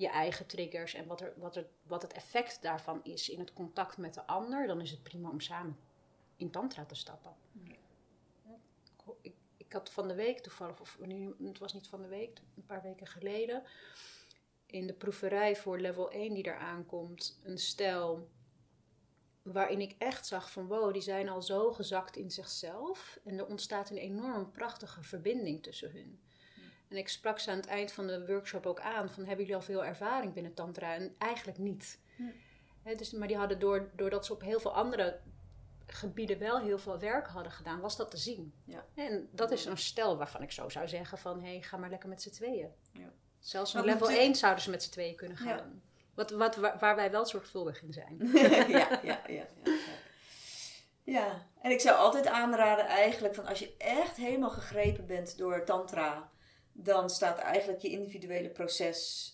je 0.00 0.08
eigen 0.08 0.46
triggers 0.46 0.94
en 0.94 1.06
wat, 1.06 1.20
er, 1.20 1.32
wat, 1.36 1.56
er, 1.56 1.66
wat 1.82 2.02
het 2.02 2.12
effect 2.12 2.62
daarvan 2.62 3.00
is 3.02 3.28
in 3.28 3.38
het 3.38 3.52
contact 3.52 3.96
met 3.96 4.14
de 4.14 4.26
ander, 4.26 4.66
dan 4.66 4.80
is 4.80 4.90
het 4.90 5.02
prima 5.02 5.30
om 5.30 5.40
samen 5.40 5.78
in 6.36 6.50
tantra 6.50 6.84
te 6.84 6.94
stappen 6.94 7.34
ik 9.70 9.76
had 9.76 9.90
van 9.90 10.08
de 10.08 10.14
week 10.14 10.38
toevallig, 10.38 10.80
of 10.80 10.98
het 11.38 11.58
was 11.58 11.72
niet 11.72 11.88
van 11.88 12.02
de 12.02 12.08
week, 12.08 12.40
een 12.56 12.66
paar 12.66 12.82
weken 12.82 13.06
geleden, 13.06 13.62
in 14.66 14.86
de 14.86 14.92
proeverij 14.92 15.56
voor 15.56 15.78
level 15.78 16.10
1 16.10 16.34
die 16.34 16.44
er 16.44 16.56
aankomt, 16.56 17.40
een 17.42 17.58
stel 17.58 18.28
waarin 19.42 19.80
ik 19.80 19.94
echt 19.98 20.26
zag 20.26 20.52
van 20.52 20.66
wow, 20.66 20.92
die 20.92 21.02
zijn 21.02 21.28
al 21.28 21.42
zo 21.42 21.72
gezakt 21.72 22.16
in 22.16 22.30
zichzelf 22.30 23.18
en 23.24 23.38
er 23.38 23.46
ontstaat 23.46 23.90
een 23.90 23.96
enorm 23.96 24.50
prachtige 24.50 25.02
verbinding 25.02 25.62
tussen 25.62 25.90
hun. 25.90 26.20
En 26.90 26.96
ik 26.96 27.08
sprak 27.08 27.38
ze 27.38 27.50
aan 27.50 27.56
het 27.56 27.66
eind 27.66 27.92
van 27.92 28.06
de 28.06 28.26
workshop 28.26 28.66
ook 28.66 28.80
aan 28.80 29.10
van 29.10 29.24
hebben 29.24 29.44
jullie 29.44 29.54
al 29.54 29.62
veel 29.62 29.84
ervaring 29.84 30.32
binnen 30.32 30.54
tantra? 30.54 30.94
En 30.94 31.14
eigenlijk 31.18 31.58
niet. 31.58 31.98
dus, 32.96 33.12
maar 33.12 33.28
die 33.28 33.36
hadden 33.36 33.58
door, 33.58 33.90
doordat 33.96 34.26
ze 34.26 34.32
op 34.32 34.40
heel 34.40 34.60
veel 34.60 34.74
andere 34.74 35.20
gebieden 35.86 36.38
wel 36.38 36.60
heel 36.60 36.78
veel 36.78 36.98
werk 36.98 37.26
hadden 37.26 37.52
gedaan, 37.52 37.80
was 37.80 37.96
dat 37.96 38.10
te 38.10 38.16
zien. 38.16 38.54
Ja. 38.64 38.84
En 38.94 39.28
dat 39.32 39.50
is 39.50 39.64
een 39.64 39.78
stel 39.78 40.16
waarvan 40.16 40.42
ik 40.42 40.52
zo 40.52 40.68
zou 40.68 40.88
zeggen 40.88 41.18
van, 41.18 41.42
hé, 41.42 41.50
hey, 41.50 41.62
ga 41.62 41.76
maar 41.76 41.90
lekker 41.90 42.08
met 42.08 42.22
z'n 42.22 42.30
tweeën. 42.30 42.68
Ja. 42.92 43.12
Zelfs 43.38 43.74
op 43.74 43.84
level 43.84 44.10
1 44.10 44.34
zouden 44.34 44.62
ze 44.62 44.70
met 44.70 44.82
z'n 44.82 44.90
tweeën 44.90 45.16
kunnen 45.16 45.36
gaan. 45.36 45.82
Wat, 46.14 46.30
wat, 46.30 46.56
waar, 46.56 46.96
wij 46.96 47.10
wel 47.10 47.26
zorgvuldig 47.26 47.82
in 47.82 47.92
zijn. 47.92 48.18
ja, 48.32 48.66
ja, 48.66 49.00
ja, 49.02 49.20
ja, 49.26 49.46
ja. 51.02 51.46
en 51.62 51.70
ik 51.70 51.80
zou 51.80 51.98
altijd 51.98 52.26
aanraden 52.26 52.86
eigenlijk 52.86 53.34
van 53.34 53.46
als 53.46 53.58
je 53.58 53.74
echt 53.78 54.16
helemaal 54.16 54.50
gegrepen 54.50 55.06
bent 55.06 55.38
door 55.38 55.64
tantra, 55.64 56.30
dan 56.82 57.10
staat 57.10 57.38
eigenlijk 57.38 57.82
je 57.82 57.90
individuele 57.90 58.50
proces 58.50 59.28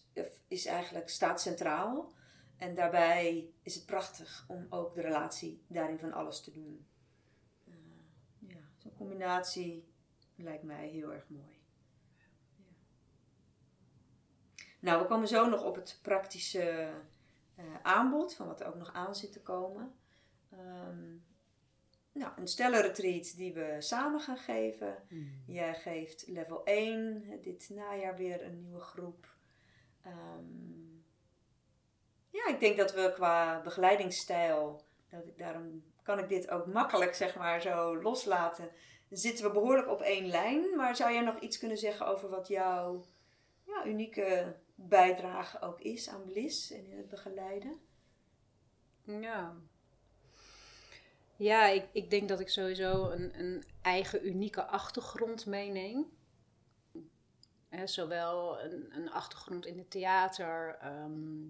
is 0.49 0.67
eigenlijk 0.67 1.09
staat 1.09 1.41
centraal. 1.41 2.15
En 2.57 2.75
daarbij 2.75 3.51
is 3.63 3.75
het 3.75 3.87
prachtig 3.87 4.45
om 4.49 4.67
ook 4.71 4.95
de 4.95 5.01
relatie 5.01 5.65
daarin 5.67 5.99
van 5.99 6.13
alles 6.13 6.41
te 6.41 6.51
doen. 6.51 6.87
Uh, 7.69 7.75
ja, 8.39 8.61
zo'n 8.77 8.95
combinatie 8.97 9.89
lijkt 10.37 10.63
mij 10.63 10.89
heel 10.89 11.13
erg 11.13 11.29
mooi. 11.29 11.61
Ja. 12.57 12.65
Nou, 14.81 15.03
we 15.03 15.09
komen 15.09 15.29
zo 15.29 15.49
nog 15.49 15.65
op 15.65 15.75
het 15.75 15.99
praktische 16.03 16.91
uh, 17.59 17.65
aanbod 17.83 18.35
van 18.35 18.47
wat 18.47 18.61
er 18.61 18.67
ook 18.67 18.75
nog 18.75 18.93
aan 18.93 19.15
zit 19.15 19.33
te 19.33 19.43
komen. 19.43 19.95
Um, 20.53 21.25
nou, 22.17 22.33
een 22.37 22.49
stellenretreat 22.49 23.37
die 23.37 23.55
we 23.55 23.77
samen 23.79 24.21
gaan 24.21 24.37
geven. 24.37 25.03
Mm. 25.09 25.43
Jij 25.47 25.75
geeft 25.75 26.25
level 26.27 26.64
1, 26.64 27.41
dit 27.43 27.71
najaar 27.71 28.17
weer 28.17 28.45
een 28.45 28.61
nieuwe 28.61 28.81
groep. 28.81 29.35
Um, 30.07 31.05
ja, 32.31 32.49
ik 32.49 32.61
denk 32.61 32.77
dat 32.77 32.93
we 32.93 33.12
qua 33.14 33.61
begeleidingsstijl, 33.62 34.85
dat 35.11 35.27
ik, 35.27 35.39
daarom 35.39 35.85
kan 36.03 36.19
ik 36.19 36.29
dit 36.29 36.51
ook 36.51 36.67
makkelijk 36.67 37.14
zeg 37.14 37.37
maar 37.37 37.61
zo 37.61 38.03
loslaten. 38.03 38.71
Zitten 39.11 39.45
we 39.45 39.53
behoorlijk 39.53 39.89
op 39.89 40.01
één 40.01 40.27
lijn, 40.27 40.77
maar 40.77 40.97
zou 40.97 41.12
jij 41.12 41.23
nog 41.23 41.41
iets 41.41 41.59
kunnen 41.59 41.79
zeggen 41.79 42.07
over 42.07 42.29
wat 42.29 42.49
jouw 42.49 43.05
ja, 43.62 43.87
unieke 43.87 44.57
bijdrage 44.75 45.61
ook 45.61 45.81
is 45.81 46.09
aan 46.09 46.25
Bliss 46.25 46.71
en 46.71 46.87
in 46.87 46.97
het 46.97 47.09
begeleiden? 47.09 47.81
Ja. 49.03 49.57
Ja, 51.37 51.66
ik, 51.66 51.84
ik 51.93 52.11
denk 52.11 52.28
dat 52.28 52.41
ik 52.41 52.49
sowieso 52.49 53.11
een, 53.11 53.39
een 53.39 53.64
eigen 53.82 54.26
unieke 54.26 54.64
achtergrond 54.64 55.47
meeneem. 55.47 56.07
Zowel 57.84 58.61
een, 58.61 58.97
een 58.97 59.11
achtergrond 59.11 59.66
in 59.66 59.78
het 59.78 59.91
theater. 59.91 60.76
ehm, 60.80 61.49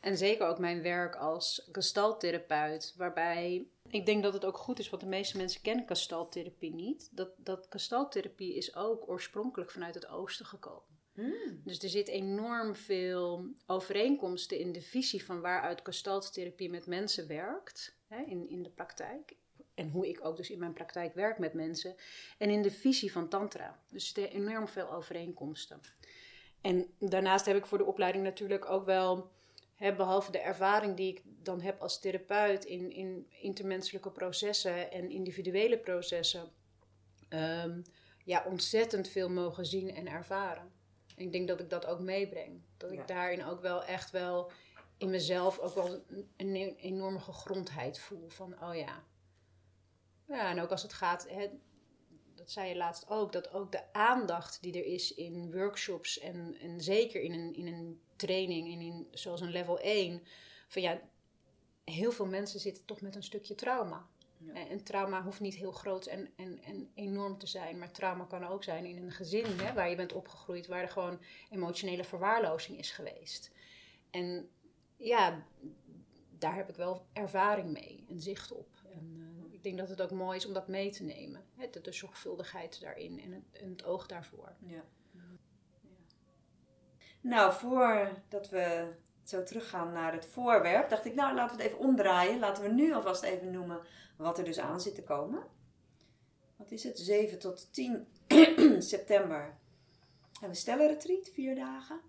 en 0.00 0.16
zeker 0.16 0.46
ook 0.46 0.58
mijn 0.58 0.82
werk 0.82 1.16
als 1.16 1.68
gestaltherapeut. 1.72 2.94
Waarbij 2.96 3.66
ik 3.88 4.06
denk 4.06 4.22
dat 4.22 4.32
het 4.32 4.44
ook 4.44 4.56
goed 4.56 4.78
is, 4.78 4.90
want 4.90 5.02
de 5.02 5.08
meeste 5.08 5.36
mensen 5.36 5.62
kennen 5.62 5.86
gestaltherapie 5.86 6.74
niet. 6.74 7.08
Dat, 7.12 7.30
dat 7.36 7.66
gestaltherapie 7.70 8.54
is 8.54 8.74
ook 8.74 9.08
oorspronkelijk 9.08 9.70
vanuit 9.70 9.94
het 9.94 10.08
oosten 10.08 10.46
gekomen. 10.46 10.98
Dus 11.64 11.78
er 11.78 11.88
zit 11.88 12.08
enorm 12.08 12.76
veel 12.76 13.54
overeenkomsten 13.66 14.58
in 14.58 14.72
de 14.72 14.80
visie 14.80 15.24
van 15.24 15.40
waaruit 15.40 15.80
gestalttherapie 15.82 16.70
met 16.70 16.86
mensen 16.86 17.26
werkt. 17.26 17.98
Hè, 18.10 18.22
in, 18.22 18.48
in 18.48 18.62
de 18.62 18.70
praktijk. 18.70 19.36
En 19.74 19.90
hoe 19.90 20.08
ik 20.08 20.24
ook 20.24 20.36
dus 20.36 20.50
in 20.50 20.58
mijn 20.58 20.72
praktijk 20.72 21.14
werk 21.14 21.38
met 21.38 21.54
mensen. 21.54 21.94
En 22.38 22.50
in 22.50 22.62
de 22.62 22.70
visie 22.70 23.12
van 23.12 23.28
Tantra. 23.28 23.78
Dus 23.90 24.16
er 24.16 24.28
enorm 24.28 24.68
veel 24.68 24.92
overeenkomsten. 24.92 25.80
En 26.60 26.86
daarnaast 26.98 27.46
heb 27.46 27.56
ik 27.56 27.66
voor 27.66 27.78
de 27.78 27.84
opleiding 27.84 28.24
natuurlijk 28.24 28.70
ook 28.70 28.84
wel, 28.84 29.30
hè, 29.74 29.94
behalve 29.94 30.32
de 30.32 30.38
ervaring 30.38 30.96
die 30.96 31.08
ik 31.08 31.22
dan 31.24 31.60
heb 31.60 31.80
als 31.80 32.00
therapeut 32.00 32.64
in, 32.64 32.92
in 32.92 33.26
intermenselijke 33.30 34.10
processen 34.10 34.92
en 34.92 35.10
individuele 35.10 35.78
processen, 35.78 36.48
ehm, 37.28 37.82
ja, 38.24 38.44
ontzettend 38.46 39.08
veel 39.08 39.30
mogen 39.30 39.66
zien 39.66 39.94
en 39.94 40.06
ervaren. 40.06 40.72
En 41.16 41.24
ik 41.24 41.32
denk 41.32 41.48
dat 41.48 41.60
ik 41.60 41.70
dat 41.70 41.86
ook 41.86 42.00
meebreng. 42.00 42.60
Dat 42.76 42.92
ik 42.92 43.08
daarin 43.08 43.44
ook 43.44 43.60
wel 43.60 43.84
echt 43.84 44.10
wel 44.10 44.50
in 45.00 45.10
mezelf 45.10 45.58
ook 45.58 45.74
wel 45.74 46.04
een, 46.06 46.28
een 46.36 46.76
enorme 46.76 47.18
gegrondheid 47.18 47.98
voel. 47.98 48.28
Van, 48.28 48.62
oh 48.62 48.74
ja. 48.74 49.04
Ja, 50.26 50.50
en 50.50 50.60
ook 50.60 50.70
als 50.70 50.82
het 50.82 50.92
gaat, 50.92 51.28
hè, 51.28 51.48
dat 52.34 52.50
zei 52.50 52.68
je 52.68 52.76
laatst 52.76 53.08
ook, 53.08 53.32
dat 53.32 53.52
ook 53.52 53.72
de 53.72 53.92
aandacht 53.92 54.62
die 54.62 54.72
er 54.72 54.84
is 54.84 55.14
in 55.14 55.52
workshops 55.52 56.18
en, 56.18 56.56
en 56.60 56.80
zeker 56.80 57.20
in 57.20 57.32
een, 57.32 57.54
in 57.54 57.66
een 57.66 58.00
training, 58.16 58.68
in, 58.68 58.80
in, 58.80 59.08
zoals 59.10 59.40
een 59.40 59.50
level 59.50 59.78
1, 59.78 60.22
van 60.68 60.82
ja, 60.82 61.00
heel 61.84 62.12
veel 62.12 62.26
mensen 62.26 62.60
zitten 62.60 62.84
toch 62.84 63.00
met 63.00 63.14
een 63.14 63.22
stukje 63.22 63.54
trauma. 63.54 64.08
Ja. 64.38 64.68
En 64.68 64.84
trauma 64.84 65.22
hoeft 65.22 65.40
niet 65.40 65.56
heel 65.56 65.72
groot 65.72 66.06
en, 66.06 66.32
en, 66.36 66.62
en 66.62 66.90
enorm 66.94 67.38
te 67.38 67.46
zijn, 67.46 67.78
maar 67.78 67.92
trauma 67.92 68.24
kan 68.24 68.46
ook 68.46 68.64
zijn 68.64 68.84
in 68.84 68.96
een 68.96 69.12
gezin 69.12 69.58
hè, 69.58 69.72
waar 69.72 69.90
je 69.90 69.96
bent 69.96 70.12
opgegroeid, 70.12 70.66
waar 70.66 70.82
er 70.82 70.88
gewoon 70.88 71.20
emotionele 71.50 72.04
verwaarlozing 72.04 72.78
is 72.78 72.90
geweest. 72.90 73.50
En 74.10 74.50
ja, 75.00 75.42
daar 76.38 76.54
heb 76.54 76.68
ik 76.68 76.76
wel 76.76 77.06
ervaring 77.12 77.72
mee 77.72 78.04
en 78.08 78.20
zicht 78.20 78.52
op. 78.52 78.68
En 78.92 79.16
eh, 79.16 79.52
ik 79.52 79.62
denk 79.62 79.78
dat 79.78 79.88
het 79.88 80.02
ook 80.02 80.10
mooi 80.10 80.36
is 80.36 80.46
om 80.46 80.52
dat 80.52 80.68
mee 80.68 80.90
te 80.90 81.04
nemen. 81.04 81.44
Hè, 81.56 81.70
de, 81.82 81.92
zorgvuldigheid 81.92 82.80
daarin 82.80 83.20
en 83.20 83.32
het, 83.32 83.62
en 83.62 83.84
oog 83.84 84.06
daarvoor. 84.06 84.52
Ja. 84.58 84.84
Nou, 87.20 87.52
voordat 87.52 88.48
we 88.48 88.92
zo 89.24 89.42
teruggaan 89.42 89.92
naar 89.92 90.12
het 90.12 90.26
voorwerp, 90.26 90.88
dacht 90.88 91.04
ik, 91.04 91.14
nou 91.14 91.34
laten 91.34 91.56
we 91.56 91.62
het 91.62 91.72
even 91.72 91.84
omdraaien. 91.84 92.38
Laten 92.38 92.62
we 92.62 92.68
nu 92.68 92.94
alvast 92.94 93.22
even 93.22 93.50
noemen 93.50 93.80
wat 94.16 94.38
er 94.38 94.44
dus 94.44 94.58
aan 94.58 94.80
zit 94.80 94.94
te 94.94 95.02
komen. 95.02 95.42
Wat 96.56 96.70
is 96.70 96.84
het? 96.84 96.98
7 96.98 97.38
tot 97.38 97.72
10 97.72 98.06
september 98.82 99.58
hebben 100.32 100.48
we 100.48 100.54
stellenretreat, 100.54 101.28
vier 101.28 101.54
dagen. 101.54 102.00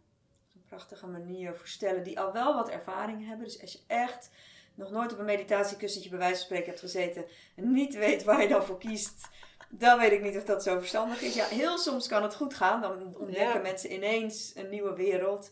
Prachtige 0.72 1.08
manier 1.08 1.56
voor 1.56 1.68
stellen 1.68 2.04
die 2.04 2.20
al 2.20 2.32
wel 2.34 2.56
wat 2.56 2.70
ervaring 2.70 3.28
hebben. 3.28 3.46
Dus 3.46 3.62
als 3.62 3.72
je 3.72 3.80
echt 3.88 4.30
nog 4.76 4.92
nooit 4.92 5.14
op 5.14 5.20
een 5.20 5.26
meditatiekussentje 5.26 6.10
bij 6.10 6.20
wijze 6.20 6.36
van 6.36 6.46
spreken 6.46 6.66
hebt 6.66 6.80
gezeten 6.80 7.26
en 7.56 7.72
niet 7.72 7.96
weet 7.96 8.24
waar 8.24 8.42
je 8.42 8.48
dan 8.48 8.64
voor 8.64 8.78
kiest, 8.78 9.28
dan 9.70 10.00
weet 10.00 10.12
ik 10.12 10.22
niet 10.22 10.38
of 10.38 10.44
dat 10.44 10.64
zo 10.64 10.80
verstandig 10.80 11.22
is. 11.22 11.34
Ja, 11.34 11.46
heel 11.46 11.78
soms 11.78 12.08
kan 12.08 12.24
het 12.24 12.36
goed 12.36 12.54
gaan. 12.54 12.82
Dan 12.82 13.16
ontdekken 13.18 13.54
Ja. 13.54 13.62
mensen 13.62 13.94
ineens 13.94 14.52
een 14.56 14.70
nieuwe 14.70 14.94
wereld. 14.94 15.52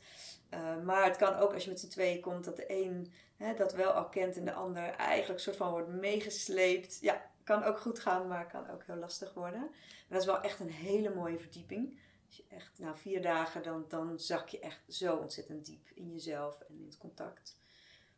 Uh, 0.54 0.78
maar 0.84 1.06
het 1.06 1.16
kan 1.16 1.36
ook 1.36 1.54
als 1.54 1.64
je 1.64 1.70
met 1.70 1.80
z'n 1.80 1.90
tweeën 1.90 2.22
komt 2.22 2.46
dat 2.46 2.56
de 2.56 2.66
een 2.68 3.12
hè, 3.38 3.54
dat 3.54 3.74
wel 3.74 3.92
al 3.92 4.10
kent 4.10 4.38
en 4.38 4.46
de 4.46 4.54
ander 4.54 4.90
eigenlijk 4.90 5.40
soort 5.40 5.56
van 5.56 5.72
wordt 5.72 5.88
meegesleept. 5.88 6.98
Ja, 7.02 7.22
kan 7.44 7.64
ook 7.64 7.80
goed 7.80 8.00
gaan, 8.00 8.28
maar 8.28 8.48
kan 8.48 8.70
ook 8.70 8.84
heel 8.86 8.96
lastig 8.96 9.34
worden. 9.34 9.62
Maar 9.62 10.08
dat 10.08 10.20
is 10.22 10.26
wel 10.26 10.42
echt 10.42 10.60
een 10.60 10.72
hele 10.72 11.14
mooie 11.16 11.40
verdieping. 11.40 12.00
Als 12.30 12.38
je 12.38 12.56
echt 12.56 12.80
na 12.80 12.98
vier 12.98 13.22
dagen, 13.22 13.64
dan, 13.64 13.86
dan 13.88 14.20
zak 14.20 14.50
je 14.50 14.60
echt 14.60 14.82
zo 14.88 15.16
ontzettend 15.16 15.66
diep 15.66 15.90
in 15.94 16.12
jezelf 16.12 16.60
en 16.60 16.76
in 16.80 16.86
het 16.86 16.98
contact. 16.98 17.58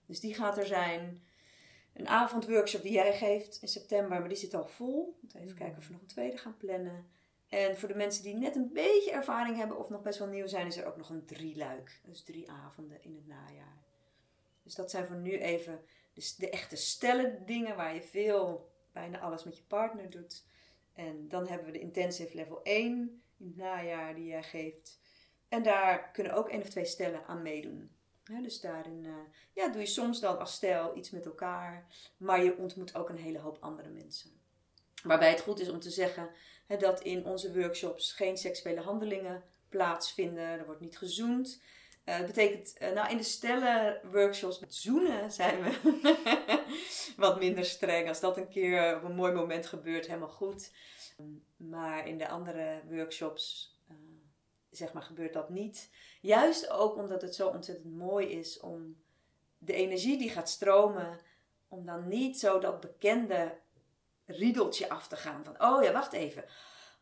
Dus 0.05 0.19
die 0.19 0.33
gaat 0.33 0.57
er 0.57 0.65
zijn. 0.65 1.23
Een 1.93 2.07
avondworkshop 2.07 2.81
die 2.81 2.91
jij 2.91 3.17
geeft 3.17 3.61
in 3.61 3.67
september, 3.67 4.19
maar 4.19 4.27
die 4.27 4.37
zit 4.37 4.53
al 4.53 4.67
vol. 4.67 5.19
Even 5.33 5.55
kijken 5.55 5.77
of 5.77 5.87
we 5.87 5.93
nog 5.93 6.01
een 6.01 6.07
tweede 6.07 6.37
gaan 6.37 6.57
plannen. 6.57 7.09
En 7.49 7.77
voor 7.77 7.87
de 7.87 7.95
mensen 7.95 8.23
die 8.23 8.35
net 8.35 8.55
een 8.55 8.73
beetje 8.73 9.11
ervaring 9.11 9.57
hebben 9.57 9.77
of 9.77 9.89
nog 9.89 10.01
best 10.01 10.19
wel 10.19 10.27
nieuw 10.27 10.47
zijn, 10.47 10.67
is 10.67 10.77
er 10.77 10.85
ook 10.85 10.97
nog 10.97 11.09
een 11.09 11.25
drieluik. 11.25 12.01
Dus 12.03 12.23
drie 12.23 12.51
avonden 12.51 13.03
in 13.03 13.15
het 13.15 13.27
najaar. 13.27 13.83
Dus 14.63 14.75
dat 14.75 14.91
zijn 14.91 15.07
voor 15.07 15.15
nu 15.15 15.37
even 15.37 15.83
de, 16.13 16.33
de 16.37 16.49
echte 16.49 16.75
stellen 16.75 17.45
dingen 17.45 17.75
waar 17.75 17.93
je 17.93 18.01
veel, 18.01 18.71
bijna 18.91 19.19
alles 19.19 19.43
met 19.43 19.57
je 19.57 19.63
partner 19.63 20.09
doet. 20.09 20.43
En 20.93 21.27
dan 21.27 21.47
hebben 21.47 21.65
we 21.65 21.71
de 21.71 21.79
intensive 21.79 22.35
level 22.35 22.63
1 22.63 23.21
in 23.41 23.53
najaar 23.55 24.15
die 24.15 24.25
jij 24.25 24.43
geeft. 24.43 24.99
En 25.49 25.63
daar 25.63 26.11
kunnen 26.11 26.33
ook 26.33 26.49
één 26.49 26.61
of 26.61 26.69
twee 26.69 26.85
stellen 26.85 27.25
aan 27.25 27.41
meedoen. 27.41 27.91
Dus 28.23 28.61
daarin 28.61 29.03
uh, 29.03 29.13
ja, 29.53 29.67
doe 29.67 29.81
je 29.81 29.87
soms 29.87 30.19
dan 30.19 30.39
als 30.39 30.53
stel 30.53 30.97
iets 30.97 31.09
met 31.09 31.25
elkaar. 31.25 31.85
Maar 32.17 32.43
je 32.43 32.57
ontmoet 32.57 32.95
ook 32.95 33.09
een 33.09 33.17
hele 33.17 33.39
hoop 33.39 33.57
andere 33.59 33.89
mensen. 33.89 34.31
Waarbij 35.03 35.29
het 35.29 35.41
goed 35.41 35.59
is 35.59 35.69
om 35.69 35.79
te 35.79 35.89
zeggen 35.89 36.29
hè, 36.67 36.77
dat 36.77 37.01
in 37.01 37.25
onze 37.25 37.53
workshops 37.53 38.11
geen 38.13 38.37
seksuele 38.37 38.81
handelingen 38.81 39.43
plaatsvinden. 39.69 40.43
Er 40.43 40.65
wordt 40.65 40.81
niet 40.81 40.97
gezoend. 40.97 41.61
Dat 42.03 42.25
betekent, 42.25 42.75
uh, 42.81 42.91
nou 42.91 43.09
in 43.09 43.17
de 43.17 43.23
stellen 43.23 44.01
workshops 44.11 44.59
met 44.59 44.75
zoenen 44.75 45.31
zijn 45.31 45.63
we 45.63 45.79
wat 47.17 47.39
minder 47.39 47.65
streng. 47.65 48.07
Als 48.07 48.19
dat 48.19 48.37
een 48.37 48.49
keer 48.49 48.95
op 48.95 49.03
een 49.03 49.15
mooi 49.15 49.33
moment 49.33 49.65
gebeurt, 49.65 50.07
helemaal 50.07 50.29
goed. 50.29 50.71
Maar 51.57 52.07
in 52.07 52.17
de 52.17 52.27
andere 52.27 52.81
workshops, 52.89 53.75
uh, 53.89 53.95
zeg 54.69 54.93
maar, 54.93 55.03
gebeurt 55.03 55.33
dat 55.33 55.49
niet. 55.49 55.89
Juist 56.21 56.69
ook 56.69 56.95
omdat 56.95 57.21
het 57.21 57.35
zo 57.35 57.47
ontzettend 57.47 57.95
mooi 57.95 58.27
is 58.27 58.59
om 58.59 59.01
de 59.57 59.73
energie 59.73 60.17
die 60.17 60.29
gaat 60.29 60.49
stromen, 60.49 61.19
om 61.67 61.85
dan 61.85 62.07
niet 62.07 62.39
zo 62.39 62.59
dat 62.59 62.79
bekende 62.79 63.57
riedeltje 64.25 64.89
af 64.89 65.07
te 65.07 65.15
gaan. 65.15 65.43
Van, 65.43 65.63
oh 65.63 65.83
ja, 65.83 65.91
wacht 65.91 66.13
even. 66.13 66.45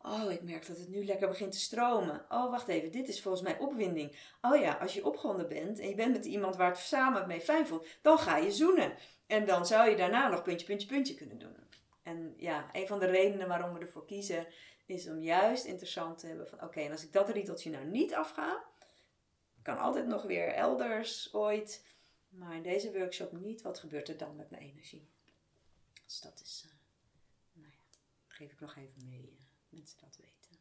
Oh, 0.02 0.30
ik 0.32 0.42
merk 0.42 0.66
dat 0.66 0.78
het 0.78 0.88
nu 0.88 1.04
lekker 1.04 1.28
begint 1.28 1.52
te 1.52 1.58
stromen. 1.58 2.24
Oh, 2.28 2.50
wacht 2.50 2.68
even, 2.68 2.90
dit 2.90 3.08
is 3.08 3.22
volgens 3.22 3.42
mij 3.42 3.58
opwinding. 3.58 4.16
Oh 4.40 4.60
ja, 4.60 4.72
als 4.72 4.94
je 4.94 5.06
opgewonden 5.06 5.48
bent 5.48 5.78
en 5.78 5.88
je 5.88 5.94
bent 5.94 6.12
met 6.12 6.24
iemand 6.24 6.56
waar 6.56 6.70
het 6.70 6.78
samen 6.78 7.26
mee 7.26 7.40
fijn 7.40 7.66
voelt, 7.66 7.86
dan 8.02 8.18
ga 8.18 8.36
je 8.36 8.52
zoenen. 8.52 8.94
En 9.26 9.46
dan 9.46 9.66
zou 9.66 9.90
je 9.90 9.96
daarna 9.96 10.28
nog 10.28 10.42
puntje, 10.42 10.66
puntje, 10.66 10.88
puntje 10.88 11.14
kunnen 11.14 11.38
doen. 11.38 11.56
En 12.02 12.34
ja, 12.36 12.68
een 12.72 12.86
van 12.86 12.98
de 12.98 13.06
redenen 13.06 13.48
waarom 13.48 13.74
we 13.74 13.80
ervoor 13.80 14.06
kiezen, 14.06 14.46
is 14.86 15.08
om 15.08 15.20
juist 15.20 15.64
interessant 15.64 16.18
te 16.18 16.26
hebben 16.26 16.48
van, 16.48 16.62
oké, 16.62 16.80
en 16.80 16.90
als 16.90 17.04
ik 17.04 17.12
dat 17.12 17.28
riedeltje 17.28 17.70
nou 17.70 17.84
niet 17.84 18.14
afga, 18.14 18.64
kan 19.62 19.78
altijd 19.78 20.06
nog 20.06 20.22
weer 20.22 20.48
elders 20.48 21.34
ooit, 21.34 21.84
maar 22.28 22.54
in 22.54 22.62
deze 22.62 22.92
workshop 22.92 23.32
niet, 23.32 23.62
wat 23.62 23.78
gebeurt 23.78 24.08
er 24.08 24.16
dan 24.16 24.36
met 24.36 24.50
mijn 24.50 24.62
energie? 24.62 25.08
Dus 26.04 26.20
dat 26.20 26.40
is, 26.40 26.64
uh, 26.66 26.72
nou 27.52 27.72
ja, 27.72 27.78
geef 28.26 28.52
ik 28.52 28.60
nog 28.60 28.76
even 28.76 29.04
mee. 29.04 29.30
Uh, 29.32 29.38
mensen 29.68 29.98
dat 30.00 30.16
weten. 30.16 30.58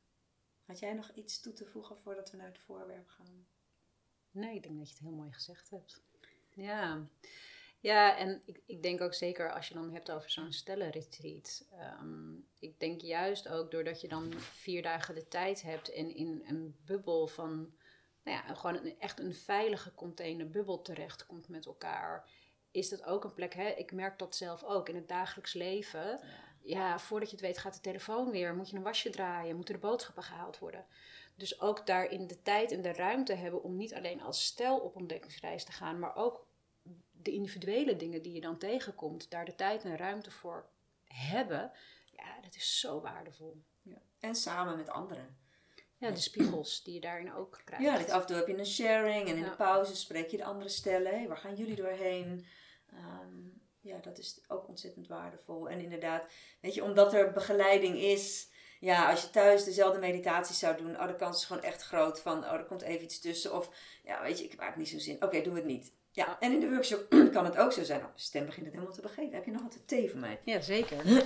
Had 0.66 0.80
jij 0.80 0.94
nog 0.94 1.12
iets 1.14 1.40
toe 1.40 1.54
te 1.54 1.66
voegen 1.66 1.98
voordat 1.98 2.32
we 2.32 2.38
naar 2.38 2.48
het 2.48 2.60
voorwerp 2.60 3.08
gaan? 3.08 3.48
Nee, 4.32 4.56
ik 4.56 4.64
denk 4.64 4.78
dat 4.78 4.88
je 4.88 4.94
het 4.94 5.04
heel 5.04 5.16
mooi 5.16 5.32
gezegd 5.32 5.70
hebt. 5.70 6.02
Ja, 6.50 7.08
ja 7.80 8.18
en 8.18 8.42
ik, 8.46 8.62
ik 8.66 8.84
denk 8.84 9.02
ook 9.02 9.14
zeker 9.14 9.54
als 9.54 9.68
je 9.68 9.74
dan 9.74 9.94
hebt 9.94 10.12
over 10.12 10.30
zo'n 10.30 10.52
stellenretreat. 10.52 11.66
Um, 12.02 12.48
ik 12.60 12.80
denk 12.80 13.02
juist 13.02 13.48
ook 13.48 13.72
doordat 13.72 14.02
je 14.02 14.08
dan 14.08 14.34
vier 14.40 14.82
dagen 14.82 15.16
de 15.16 15.28
tijd 15.28 15.62
hebt 15.62 15.92
en 15.92 16.16
in 16.16 16.44
een 16.48 16.76
bubbel 16.86 17.28
van, 17.28 17.74
nou 18.24 18.38
ja, 18.38 18.54
gewoon 18.54 18.76
een, 18.76 19.00
echt 19.00 19.20
een 19.20 19.34
veilige 19.34 19.94
container 19.94 20.50
bubbel 20.50 20.82
terechtkomt 20.82 21.50
met 21.50 21.66
elkaar. 21.66 22.30
Is 22.72 22.90
dat 22.90 23.04
ook 23.04 23.24
een 23.24 23.34
plek, 23.34 23.54
hè? 23.54 23.68
ik 23.70 23.92
merk 23.92 24.20
dat 24.20 24.36
zelf 24.36 24.64
ook 24.64 24.90
in 24.90 24.96
het 24.96 25.08
dagelijks 25.08 25.54
leven. 25.54 26.02
Ja 26.02 26.48
ja, 26.62 27.00
voordat 27.00 27.30
je 27.30 27.36
het 27.36 27.46
weet 27.46 27.58
gaat 27.58 27.74
de 27.74 27.80
telefoon 27.80 28.32
weer. 28.32 28.56
Moet 28.56 28.70
je 28.70 28.76
een 28.76 28.84
wasje 28.84 29.10
draaien? 29.10 29.56
Moeten 29.56 29.74
de 29.74 29.80
boodschappen 29.80 30.24
gehaald 30.24 30.60
worden? 30.60 30.86
Dus 31.36 31.62
ook 31.62 31.86
daarin 31.86 32.28
de 32.28 32.42
tijd 32.42 32.72
en 32.72 32.82
de 32.82 32.94
ruimte 32.94 33.34
hebben 33.34 33.64
om 33.64 33.76
niet 33.76 33.94
alleen 33.94 34.22
als 34.22 34.46
stel 34.46 34.80
op 34.80 34.96
ontdekkingsreis 34.96 35.64
te 35.64 35.72
gaan, 35.72 36.00
maar 36.00 36.16
ook 36.16 36.48
de 37.22 37.32
individuele 37.32 37.95
dingen 37.95 38.22
die 38.22 38.34
je 38.34 38.41
dan 38.41 38.57
tegenkomt, 38.57 39.30
daar 39.30 39.45
de 39.45 39.55
tijd 39.55 39.84
en 39.84 39.97
ruimte 39.97 40.32
voor 40.32 40.70
hebben. 41.03 41.72
Ja, 42.15 42.41
dat 42.41 42.55
is 42.55 42.80
zo 42.80 43.01
waardevol. 43.01 43.61
Ja. 43.82 44.01
En 44.20 44.36
samen 44.36 44.78
met 44.78 44.89
anderen. 44.89 45.38
Ja, 45.97 46.11
de 46.11 46.20
spiegels 46.20 46.84
die 46.84 46.93
je 46.93 46.99
daarin 46.99 47.34
ook 47.34 47.61
krijgt. 47.65 47.86
Ja, 47.86 48.13
af 48.13 48.22
en 48.22 48.28
toe 48.28 48.36
heb 48.36 48.47
je 48.47 48.57
een 48.57 48.65
sharing 48.65 49.28
en 49.28 49.36
in 49.36 49.43
ja. 49.43 49.49
de 49.49 49.55
pauze 49.55 49.95
spreek 49.95 50.30
je 50.30 50.38
de 50.38 50.43
andere 50.43 50.70
stellen. 50.70 51.11
Hey, 51.11 51.28
waar 51.28 51.38
gaan 51.38 51.55
jullie 51.55 51.76
doorheen? 51.76 52.45
Um, 52.93 53.61
ja, 53.82 53.97
dat 53.97 54.17
is 54.17 54.41
ook 54.47 54.67
ontzettend 54.67 55.07
waardevol. 55.07 55.70
En 55.70 55.80
inderdaad, 55.80 56.32
weet 56.61 56.74
je, 56.74 56.84
omdat 56.84 57.13
er 57.13 57.32
begeleiding 57.32 57.97
is, 57.97 58.49
ja, 58.80 59.09
als 59.09 59.22
je 59.22 59.30
thuis 59.30 59.63
dezelfde 59.63 59.99
meditaties 59.99 60.59
zou 60.59 60.78
doen, 60.78 60.99
oh, 60.99 61.07
de 61.07 61.15
kans 61.15 61.38
is 61.38 61.45
gewoon 61.45 61.63
echt 61.63 61.82
groot 61.82 62.20
van, 62.20 62.43
oh, 62.43 62.53
er 62.53 62.65
komt 62.65 62.82
even 62.82 63.03
iets 63.03 63.20
tussen. 63.20 63.55
Of, 63.55 63.70
ja, 64.03 64.22
weet 64.22 64.38
je, 64.38 64.43
ik 64.43 64.51
heb 64.51 64.59
eigenlijk 64.59 64.91
niet 64.91 65.01
zo'n 65.01 65.13
zin. 65.13 65.24
Oké, 65.24 65.41
doe 65.41 65.55
het 65.55 65.65
niet. 65.65 65.93
Ja, 66.12 66.38
en 66.39 66.51
in 66.51 66.60
de 66.60 66.70
workshop 66.70 67.10
kan 67.34 67.45
het 67.45 67.57
ook 67.57 67.72
zo 67.72 67.84
zijn. 67.84 67.99
Mijn 67.99 68.12
stem 68.16 68.45
begint 68.45 68.66
het 68.66 68.74
helemaal 68.74 68.95
te 68.95 69.01
begeven. 69.01 69.34
Heb 69.34 69.45
je 69.45 69.51
nog 69.51 69.62
wat 69.62 69.78
thee 69.88 70.10
voor 70.10 70.20
mij? 70.20 70.39
Ja, 70.43 70.62
zeker. 70.62 70.97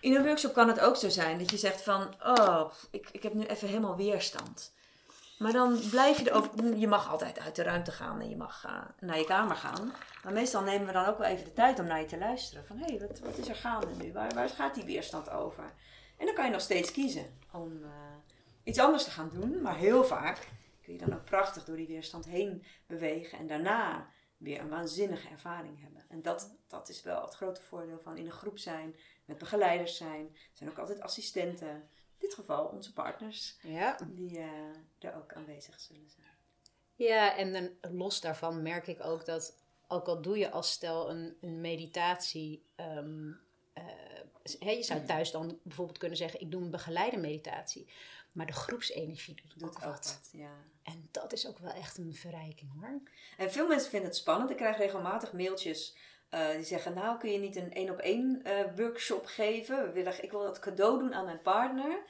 In 0.00 0.14
een 0.14 0.24
workshop 0.24 0.52
kan 0.52 0.68
het 0.68 0.80
ook 0.80 0.96
zo 0.96 1.08
zijn 1.08 1.38
dat 1.38 1.50
je 1.50 1.56
zegt 1.56 1.82
van, 1.82 2.14
oh, 2.22 2.72
ik, 2.90 3.08
ik 3.12 3.22
heb 3.22 3.34
nu 3.34 3.44
even 3.44 3.68
helemaal 3.68 3.96
weerstand. 3.96 4.72
Maar 5.38 5.52
dan 5.52 5.80
blijf 5.90 6.18
je 6.18 6.30
erover. 6.30 6.76
Je 6.76 6.88
mag 6.88 7.10
altijd 7.10 7.40
uit 7.40 7.56
de 7.56 7.62
ruimte 7.62 7.92
gaan 7.92 8.20
en 8.20 8.28
je 8.28 8.36
mag 8.36 8.64
uh, 8.66 9.08
naar 9.08 9.18
je 9.18 9.24
kamer 9.24 9.56
gaan. 9.56 9.92
Maar 10.24 10.32
meestal 10.32 10.62
nemen 10.62 10.86
we 10.86 10.92
dan 10.92 11.06
ook 11.06 11.18
wel 11.18 11.28
even 11.28 11.44
de 11.44 11.52
tijd 11.52 11.78
om 11.78 11.86
naar 11.86 12.00
je 12.00 12.06
te 12.06 12.18
luisteren. 12.18 12.66
Van 12.66 12.76
hé, 12.76 12.84
hey, 12.84 13.06
wat, 13.08 13.18
wat 13.18 13.38
is 13.38 13.48
er 13.48 13.54
gaande 13.54 13.94
nu? 14.02 14.12
Waar, 14.12 14.34
waar 14.34 14.48
gaat 14.48 14.74
die 14.74 14.84
weerstand 14.84 15.30
over? 15.30 15.64
En 16.16 16.26
dan 16.26 16.34
kan 16.34 16.44
je 16.44 16.50
nog 16.50 16.60
steeds 16.60 16.92
kiezen 16.92 17.26
om 17.52 17.72
uh, 17.82 17.88
iets 18.62 18.78
anders 18.78 19.04
te 19.04 19.10
gaan 19.10 19.30
doen. 19.34 19.62
Maar 19.62 19.76
heel 19.76 20.04
vaak 20.04 20.48
kun 20.82 20.92
je 20.92 20.98
dan 20.98 21.14
ook 21.14 21.24
prachtig 21.24 21.64
door 21.64 21.76
die 21.76 21.86
weerstand 21.86 22.24
heen 22.24 22.64
bewegen. 22.86 23.38
En 23.38 23.46
daarna 23.46 24.08
weer 24.36 24.60
een 24.60 24.68
waanzinnige 24.68 25.28
ervaring 25.28 25.80
hebben. 25.80 26.04
En 26.08 26.22
dat, 26.22 26.56
dat 26.66 26.88
is 26.88 27.02
wel 27.02 27.22
het 27.22 27.34
grote 27.34 27.62
voordeel 27.62 27.98
van 27.98 28.16
in 28.16 28.26
een 28.26 28.32
groep 28.32 28.58
zijn, 28.58 28.96
met 29.24 29.38
begeleiders 29.38 29.96
zijn. 29.96 30.26
Er 30.32 30.50
zijn 30.52 30.70
ook 30.70 30.78
altijd 30.78 31.00
assistenten. 31.00 31.68
In 31.68 32.28
dit 32.28 32.34
geval 32.34 32.66
onze 32.66 32.92
partners, 32.92 33.58
Ja. 33.62 33.98
die 34.06 34.38
uh, 34.38 34.46
er 34.98 35.14
ook 35.16 35.32
aanwezig 35.32 35.80
zullen 35.80 36.10
zijn. 36.10 36.26
Ja, 36.94 37.36
en 37.36 37.52
dan, 37.52 37.94
los 37.96 38.20
daarvan 38.20 38.62
merk 38.62 38.86
ik 38.86 39.04
ook 39.04 39.26
dat, 39.26 39.62
ook 39.88 40.06
al 40.06 40.22
doe 40.22 40.38
je 40.38 40.50
als 40.50 40.70
stel 40.70 41.10
een, 41.10 41.36
een 41.40 41.60
meditatie, 41.60 42.64
uh, 42.76 43.32
hè, 44.58 44.70
je 44.70 44.82
zou 44.82 45.04
thuis 45.04 45.30
dan 45.30 45.58
bijvoorbeeld 45.62 45.98
kunnen 45.98 46.18
zeggen: 46.18 46.40
Ik 46.40 46.50
doe 46.50 46.62
een 46.62 46.70
begeleide 46.70 47.16
meditatie. 47.16 47.88
Maar 48.32 48.46
de 48.46 48.52
groepsenergie 48.52 49.34
doet, 49.34 49.58
Doet 49.58 49.68
ook 49.68 49.78
wat. 49.84 50.20
ja. 50.32 50.64
En 50.82 51.08
dat 51.10 51.32
is 51.32 51.46
ook 51.46 51.58
wel 51.58 51.72
echt 51.72 51.98
een 51.98 52.14
verrijking 52.14 52.70
hoor. 52.80 53.00
En 53.36 53.52
veel 53.52 53.66
mensen 53.66 53.90
vinden 53.90 54.08
het 54.08 54.18
spannend. 54.18 54.50
Ik 54.50 54.56
krijg 54.56 54.76
regelmatig 54.76 55.32
mailtjes 55.32 55.96
eh, 56.28 56.50
die 56.50 56.64
zeggen: 56.64 56.94
Nou, 56.94 57.18
kun 57.18 57.32
je 57.32 57.38
niet 57.38 57.56
een 57.56 57.72
één 57.72 57.90
op 57.90 57.98
één 57.98 58.42
workshop 58.76 59.26
geven? 59.26 59.82
We 59.86 59.92
willen, 59.92 60.22
ik 60.24 60.30
wil 60.30 60.42
dat 60.42 60.58
cadeau 60.58 60.98
doen 60.98 61.14
aan 61.14 61.24
mijn 61.24 61.42
partner. 61.42 62.04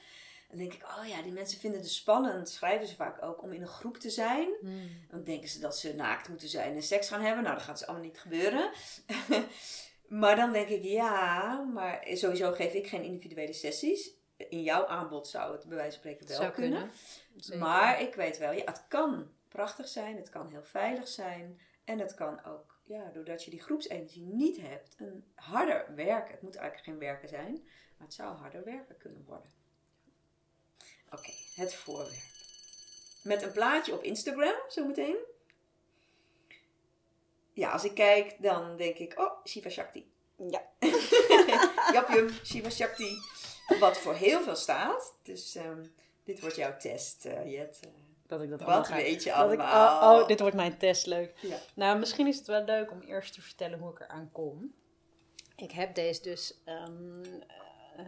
Dan 0.49 0.59
denk 0.59 0.73
ik: 0.73 0.83
Oh 0.99 1.09
ja, 1.09 1.23
die 1.23 1.33
mensen 1.33 1.59
vinden 1.61 1.81
het 1.81 1.91
spannend. 1.91 2.49
Schrijven 2.51 2.87
ze 2.87 2.95
vaak 2.95 3.23
ook 3.23 3.43
om 3.43 3.53
in 3.53 3.63
een 3.63 3.69
groep 3.69 3.97
te 3.99 4.11
zijn. 4.11 4.49
Dan 5.09 5.25
denken 5.25 5.49
ze 5.49 5.59
dat 5.61 5.79
ze 5.79 5.95
naakt 5.95 6.29
moeten 6.29 6.49
zijn 6.49 6.75
en 6.75 6.83
seks 6.83 7.09
gaan 7.09 7.21
hebben. 7.21 7.43
Nou, 7.45 7.57
dat 7.57 7.65
gaat 7.65 7.79
ze 7.79 7.87
allemaal 7.87 8.07
niet 8.07 8.19
gebeuren. 8.21 8.71
maar 10.23 10.37
dan 10.37 10.53
denk 10.53 10.69
ik: 10.69 10.83
Ja, 10.83 11.55
maar 11.75 12.07
sowieso 12.13 12.53
geef 12.53 12.73
ik 12.73 12.87
geen 12.87 13.03
individuele 13.05 13.53
sessies. 13.53 14.11
In 14.49 14.63
jouw 14.63 14.87
aanbod 14.87 15.29
zou 15.29 15.53
het 15.53 15.67
bij 15.67 15.77
wijze 15.77 15.91
van 15.91 16.01
spreken 16.01 16.29
wel 16.29 16.37
Zou 16.37 16.53
kunnen. 16.53 16.91
Maar 17.59 18.01
ik 18.01 18.15
weet 18.15 18.39
wel, 18.39 18.53
ja, 18.53 18.65
het 18.65 18.85
kan 18.89 19.31
prachtig 19.49 19.89
zijn, 19.89 20.17
het 20.17 20.31
kan 20.31 20.49
heel 20.49 20.65
veilig 20.65 21.09
zijn. 21.09 21.61
En 21.85 21.99
het 21.99 22.15
kan 22.15 22.45
ook, 22.45 22.81
ja, 22.85 23.11
doordat 23.13 23.45
je 23.45 23.51
die 23.51 23.63
groepsenergie 23.63 24.27
niet 24.27 24.61
hebt, 24.61 24.95
een 24.99 25.25
harder 25.35 25.95
werken. 25.95 26.33
Het 26.33 26.43
moet 26.43 26.57
eigenlijk 26.57 26.89
geen 26.89 26.99
werken 26.99 27.29
zijn, 27.29 27.53
maar 27.97 28.07
het 28.07 28.15
zou 28.15 28.37
harder 28.37 28.65
werken 28.65 28.97
kunnen 28.97 29.25
worden. 29.25 29.51
Oké, 31.11 31.33
het 31.55 31.75
voorwerp. 31.75 32.31
Met 33.23 33.43
een 33.43 33.53
plaatje 33.53 33.93
op 33.93 34.03
Instagram, 34.03 34.55
zometeen. 34.69 35.17
Ja, 37.53 37.71
als 37.71 37.85
ik 37.85 37.95
kijk, 37.95 38.37
dan 38.43 38.77
denk 38.77 38.97
ik, 38.97 39.19
oh, 39.19 39.45
Shiva 39.47 39.69
Shakti. 39.69 40.13
Ja. 40.37 40.63
Japjum, 41.93 42.29
Shiva 42.45 42.71
Shakti. 42.71 43.17
Wat 43.81 43.99
voor 43.99 44.15
heel 44.15 44.41
veel 44.43 44.57
staat. 44.57 45.15
Dus 45.23 45.55
ehm, 45.55 45.85
dit 46.25 46.41
wordt 46.41 46.57
jouw 46.57 46.77
test, 46.77 47.25
eh, 47.25 47.53
Jet. 47.53 47.81
Eh, 47.85 47.91
Dat 48.27 48.43
ik 48.43 48.51
dat 48.51 48.61
Wat 48.61 48.69
allemaal 48.69 48.97
weet 48.99 49.23
je 49.23 49.31
dat 49.31 49.53
ik- 49.53 49.59
allemaal? 49.59 50.15
oh, 50.17 50.21
oh, 50.21 50.29
dit 50.29 50.41
wordt 50.41 50.57
mijn 50.57 50.77
test 50.79 51.07
leuk. 51.07 51.33
Ja. 51.41 51.57
Nou, 51.75 51.99
misschien 51.99 52.27
is 52.27 52.37
het 52.39 52.47
wel 52.47 52.65
leuk 52.65 52.91
om 52.91 53.01
eerst 53.01 53.35
te 53.35 53.41
vertellen 53.41 53.79
hoe 53.79 53.91
ik 53.91 54.01
eraan 54.01 54.29
kom. 54.33 54.75
Ik 55.57 55.71
heb 55.73 55.95
deze 55.95 56.23
dus 56.23 56.61
ehm, 56.65 57.23
eh, 57.97 58.05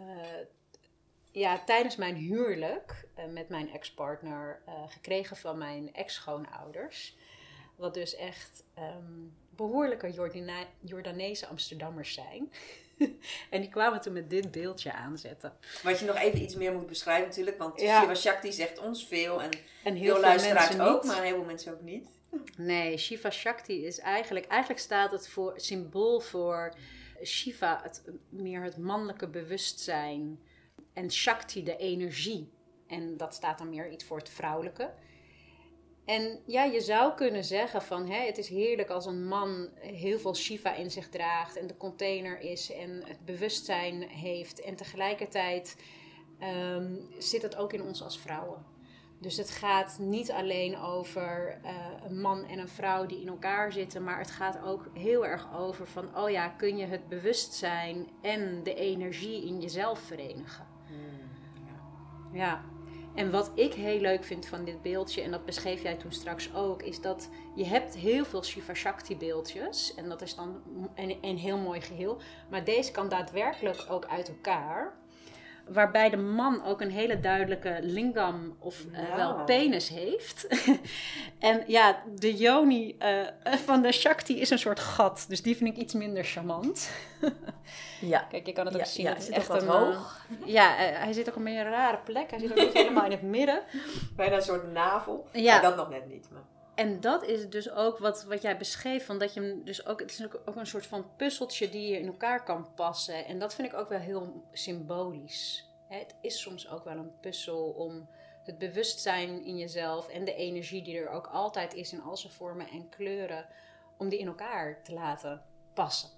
ja, 1.33 1.65
tijdens 1.65 1.97
mijn 1.97 2.15
huwelijk 2.15 3.09
met 3.29 3.49
mijn 3.49 3.71
ex-partner 3.73 4.63
gekregen 4.87 5.37
van 5.37 5.59
mijn 5.59 5.95
ex-schoonouders. 5.95 7.17
Wat 7.77 7.95
dus 7.95 8.15
echt 8.17 8.65
ehm, 8.75 9.13
behoorlijke 9.51 10.13
Jordaanese 10.81 11.47
Amsterdammers 11.47 12.15
zijn. 12.15 12.53
en 13.51 13.61
die 13.61 13.69
kwamen 13.71 14.01
toen 14.01 14.13
met 14.13 14.31
dit 14.31 14.51
beeldje 14.51 14.93
aanzetten. 14.93 15.53
Wat 15.83 15.99
je 15.99 16.05
nog 16.07 16.17
even 16.17 16.43
iets 16.43 16.55
meer 16.55 16.73
moet 16.73 16.87
beschrijven 16.87 17.29
natuurlijk. 17.29 17.59
Want 17.59 17.81
Ja. 17.81 18.01
Shiva 18.01 18.15
Shakti 18.15 18.53
zegt 18.53 18.79
ons 18.79 19.07
veel. 19.07 19.43
En 19.43 19.51
En 19.85 19.95
heel 19.95 20.05
veel 20.05 20.15
veel 20.15 20.21
luisteraars 20.21 20.81
ook, 20.81 21.03
niet. 21.03 21.05
maar 21.05 21.17
een 21.17 21.25
heleboel 21.25 21.47
mensen 21.47 21.73
ook 21.73 21.83
niet. 21.83 22.09
Nee, 22.57 22.97
Shiva 22.99 23.31
Shakti 23.31 23.87
is 23.87 23.99
eigenlijk, 23.99 24.47
eigenlijk 24.47 24.81
staat 24.81 25.11
het 25.11 25.29
voor 25.29 25.53
symbool 25.57 26.21
voor 26.21 26.75
Shiva, 27.25 27.81
het, 27.83 28.03
meer 28.29 28.63
het 28.63 28.77
mannelijke 28.77 29.29
bewustzijn. 29.29 30.41
En 30.93 31.13
Shakti, 31.13 31.63
de 31.63 31.77
energie. 31.77 32.53
En 32.87 33.17
dat 33.17 33.35
staat 33.35 33.59
dan 33.59 33.69
meer 33.69 33.91
iets 33.91 34.05
voor 34.05 34.19
het 34.19 34.29
vrouwelijke. 34.29 34.93
En 36.05 36.41
ja, 36.47 36.65
je 36.65 36.81
zou 36.81 37.15
kunnen 37.15 37.45
zeggen 37.45 37.83
van 37.83 38.09
hè, 38.11 38.27
het 38.27 38.39
is 38.39 38.49
heerlijk 38.49 38.91
als 38.91 39.07
een 39.07 39.27
man 39.27 39.69
heel 39.81 40.19
veel 40.19 40.35
Shiva 40.35 40.75
in 40.75 40.91
zich 40.91 41.09
draagt 41.09 41.57
en 41.57 41.67
de 41.67 41.77
container 41.77 42.41
is 42.41 42.73
en 42.73 43.03
het 43.07 43.25
bewustzijn 43.25 44.03
heeft. 44.03 44.61
En 44.61 44.77
tegelijkertijd 44.77 45.77
ehm, 46.39 46.95
zit 47.19 47.43
het 47.43 47.57
ook 47.57 47.73
in 47.73 47.83
ons 47.83 48.03
als 48.03 48.19
vrouwen. 48.19 48.73
Dus 49.21 49.37
het 49.37 49.51
gaat 49.51 49.99
niet 49.99 50.31
alleen 50.31 50.79
over 50.79 51.59
eh, 51.63 51.77
een 52.07 52.21
man 52.21 52.45
en 52.45 52.59
een 52.59 52.69
vrouw 52.69 53.07
die 53.07 53.21
in 53.21 53.29
elkaar 53.29 53.73
zitten, 53.73 54.05
maar 54.05 54.19
het 54.19 54.31
gaat 54.31 54.63
ook 54.63 54.89
heel 54.95 55.27
erg 55.27 55.55
over 55.57 55.87
van, 55.87 56.17
oh 56.17 56.31
ja, 56.31 56.49
kun 56.49 56.77
je 56.77 56.87
het 56.87 57.09
bewustzijn 57.09 58.09
en 58.21 58.63
de 58.63 58.75
energie 58.75 59.47
in 59.47 59.61
jezelf 59.61 59.99
verenigen. 59.99 60.67
Ja, 62.33 62.65
en 63.15 63.31
wat 63.31 63.51
ik 63.55 63.75
heel 63.75 64.01
leuk 64.01 64.25
vind 64.25 64.47
van 64.47 64.65
dit 64.65 64.83
beeldje, 64.83 65.23
en 65.23 65.31
dat 65.31 65.45
beschreef 65.45 65.83
jij 65.83 65.95
toen 65.95 66.13
straks 66.13 66.55
ook, 66.55 66.83
is 66.83 67.01
dat 67.01 67.29
je 67.55 67.65
hebt 67.65 67.97
heel 67.97 68.25
veel 68.25 68.45
Shiva 68.45 68.75
Shakti 68.75 69.17
beeldjes. 69.17 69.95
En 69.95 70.09
dat 70.09 70.23
is 70.23 70.35
dan 70.35 70.63
een, 70.95 71.19
een 71.21 71.39
heel 71.39 71.59
mooi 71.59 71.81
geheel. 71.81 72.21
Maar 72.51 72.65
deze 72.65 72.91
kan 72.91 73.09
daadwerkelijk 73.09 73.87
ook 73.89 74.07
uit 74.07 74.29
elkaar. 74.29 74.97
Waarbij 75.69 76.11
de 76.11 76.17
man 76.17 76.65
ook 76.65 76.81
een 76.81 76.91
hele 76.91 77.21
duidelijke 77.21 77.79
lingam 77.81 78.57
of 78.59 78.85
eh, 78.93 79.15
wel 79.17 79.45
penis 79.45 79.89
heeft. 79.89 80.47
en 81.39 81.65
ja, 81.67 82.03
de 82.19 82.35
yoni 82.35 82.97
eh, 82.99 83.21
van 83.65 83.83
de 83.83 83.93
Shakti 83.93 84.41
is 84.41 84.51
een 84.51 84.59
soort 84.59 84.81
gat. 84.81 85.25
Dus 85.29 85.43
die 85.43 85.57
vind 85.57 85.71
ik 85.71 85.77
iets 85.83 85.95
minder 85.95 86.25
charmant. 86.25 86.91
Ja. 88.01 88.19
Kijk, 88.31 88.47
je 88.47 88.53
kan 88.53 88.65
het 88.67 88.75
ook 88.75 88.81
Ja, 88.81 88.87
zien. 88.87 89.05
ja, 89.05 89.13
het 89.13 89.23
is 89.23 89.29
echt 89.31 89.47
wat 89.47 89.63
een 89.63 89.69
hoog? 89.69 90.27
eh, 90.43 90.47
ja, 90.53 90.77
eh, 90.77 91.03
hij 91.03 91.13
zit 91.13 91.29
ook 91.29 91.37
op 91.37 91.47
een 91.47 91.63
rare 91.63 91.99
plek. 92.05 92.31
Hij 92.31 92.39
zit 92.39 92.51
ook 92.51 92.57
niet 92.57 92.73
helemaal 92.83 93.05
in 93.05 93.11
het 93.11 93.23
midden. 93.23 93.63
Bijna 94.17 94.37
een 94.37 94.43
soort 94.43 94.73
navel. 94.73 95.27
Ja. 95.33 95.53
Maar 95.53 95.63
dat 95.63 95.77
nog 95.77 95.89
net 95.91 96.07
niet. 96.09 96.29
Maar... 96.31 96.43
En 96.75 97.01
dat 97.01 97.25
is 97.25 97.49
dus 97.49 97.71
ook 97.71 97.99
wat, 97.99 98.25
wat 98.25 98.43
jij 98.43 98.57
beschreef. 98.57 99.07
Van 99.07 99.19
dat 99.19 99.35
je 99.35 99.41
hem 99.41 99.65
dus 99.65 99.87
ook, 99.87 100.01
het 100.01 100.11
is 100.11 100.25
ook, 100.25 100.41
ook 100.45 100.57
een 100.57 100.67
soort 100.67 100.87
van 100.87 101.17
puzzeltje 101.17 101.69
die 101.69 101.89
je 101.89 101.99
in 101.99 102.07
elkaar 102.07 102.45
kan 102.45 102.75
passen. 102.75 103.25
En 103.25 103.39
dat 103.39 103.55
vind 103.55 103.73
ik 103.73 103.79
ook 103.79 103.89
wel 103.89 103.99
heel 103.99 104.43
symbolisch. 104.53 105.69
Het 105.89 106.15
is 106.21 106.41
soms 106.41 106.69
ook 106.69 106.85
wel 106.85 106.97
een 106.97 107.21
puzzel 107.21 107.65
om 107.65 108.09
het 108.45 108.59
bewustzijn 108.59 109.45
in 109.45 109.57
jezelf 109.57 110.09
en 110.09 110.25
de 110.25 110.35
energie 110.35 110.83
die 110.83 110.99
er 110.99 111.09
ook 111.09 111.27
altijd 111.27 111.75
is 111.75 111.93
in 111.93 112.03
al 112.03 112.17
zijn 112.17 112.33
vormen 112.33 112.69
en 112.69 112.89
kleuren, 112.89 113.47
om 113.97 114.09
die 114.09 114.19
in 114.19 114.27
elkaar 114.27 114.83
te 114.83 114.93
laten 114.93 115.43
passen. 115.75 116.11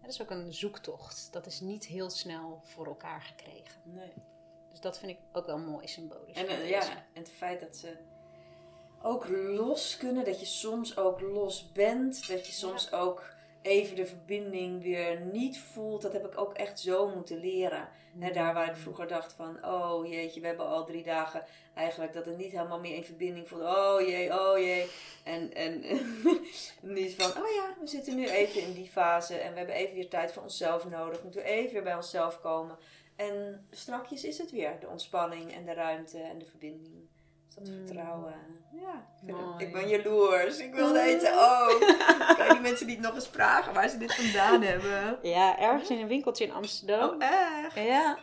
Dat 0.00 0.10
is 0.10 0.22
ook 0.22 0.30
een 0.30 0.52
zoektocht. 0.52 1.32
Dat 1.32 1.46
is 1.46 1.60
niet 1.60 1.86
heel 1.86 2.10
snel 2.10 2.60
voor 2.62 2.86
elkaar 2.86 3.22
gekregen. 3.22 3.80
Nee. 3.82 4.12
Dus 4.70 4.80
dat 4.80 4.98
vind 4.98 5.10
ik 5.10 5.18
ook 5.32 5.46
wel 5.46 5.58
mooi 5.58 5.86
symbolisch. 5.86 6.36
En, 6.36 6.48
eh, 6.48 6.68
ja, 6.68 6.88
en 6.90 7.04
het 7.12 7.30
feit 7.30 7.60
dat 7.60 7.76
ze 7.76 7.96
ook 9.02 9.28
los 9.28 9.96
kunnen, 9.96 10.24
dat 10.24 10.40
je 10.40 10.46
soms 10.46 10.96
ook 10.96 11.20
los 11.20 11.72
bent, 11.72 12.28
dat 12.28 12.46
je 12.46 12.52
soms 12.52 12.92
ook 12.92 13.32
even 13.62 13.96
de 13.96 14.06
verbinding 14.06 14.82
weer 14.82 15.20
niet 15.20 15.58
voelt, 15.58 16.02
dat 16.02 16.12
heb 16.12 16.26
ik 16.26 16.38
ook 16.38 16.54
echt 16.54 16.80
zo 16.80 17.08
moeten 17.08 17.40
leren. 17.40 17.88
Hè, 18.18 18.32
daar 18.32 18.54
waar 18.54 18.70
ik 18.70 18.76
vroeger 18.76 19.08
dacht 19.08 19.32
van, 19.32 19.66
oh 19.66 20.06
jeetje, 20.06 20.40
we 20.40 20.46
hebben 20.46 20.66
al 20.66 20.84
drie 20.84 21.02
dagen 21.02 21.44
eigenlijk 21.74 22.12
dat 22.12 22.24
het 22.24 22.36
niet 22.36 22.52
helemaal 22.52 22.80
meer 22.80 22.94
in 22.94 23.04
verbinding 23.04 23.48
voelt. 23.48 23.62
Oh 23.62 24.00
jee, 24.00 24.40
oh 24.40 24.58
jee. 24.58 24.90
En, 25.24 25.54
en 25.54 25.80
niet 26.96 27.14
van, 27.14 27.42
oh 27.42 27.50
ja, 27.50 27.76
we 27.80 27.86
zitten 27.86 28.16
nu 28.16 28.28
even 28.28 28.62
in 28.62 28.72
die 28.72 28.88
fase 28.88 29.34
en 29.34 29.52
we 29.52 29.58
hebben 29.58 29.76
even 29.76 29.94
weer 29.94 30.08
tijd 30.08 30.32
voor 30.32 30.42
onszelf 30.42 30.88
nodig. 30.88 31.22
Moeten 31.22 31.42
we 31.42 31.48
even 31.48 31.72
weer 31.72 31.82
bij 31.82 31.94
onszelf 31.94 32.40
komen. 32.40 32.78
En 33.16 33.66
strakjes 33.70 34.24
is 34.24 34.38
het 34.38 34.50
weer, 34.50 34.80
de 34.80 34.88
ontspanning 34.88 35.54
en 35.54 35.64
de 35.64 35.72
ruimte 35.72 36.18
en 36.18 36.38
de 36.38 36.46
verbinding. 36.46 37.08
Dus 37.54 37.68
dat 37.68 37.74
Mm. 37.78 37.86
vertrouwen. 37.86 38.34
Ja, 38.72 38.92
ik, 38.94 39.18
vind 39.24 39.36
het- 39.36 39.46
Mooi. 39.46 39.64
ik 39.64 39.72
ben 39.72 39.88
jaloers. 39.88 40.58
Ik 40.58 40.74
wil 40.74 40.92
weten, 40.92 41.32
oh. 41.32 41.66
Kan 42.36 42.46
je 42.46 42.50
die 42.52 42.60
mensen 42.60 42.86
niet 42.86 43.00
nog 43.00 43.14
eens 43.14 43.28
vragen 43.28 43.74
waar 43.74 43.88
ze 43.88 43.98
dit 43.98 44.14
vandaan 44.14 44.62
hebben? 44.72 45.18
Ja, 45.22 45.58
ergens 45.58 45.90
in 45.90 45.98
een 45.98 46.06
winkeltje 46.08 46.44
in 46.44 46.52
Amsterdam. 46.52 47.08
Oh, 47.08 47.22
echt? 47.22 47.74
Ja, 47.74 48.18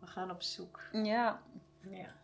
We 0.00 0.06
gaan 0.06 0.30
op 0.30 0.42
zoek. 0.42 0.80
Ja, 0.92 1.42
Ja. 1.90 2.14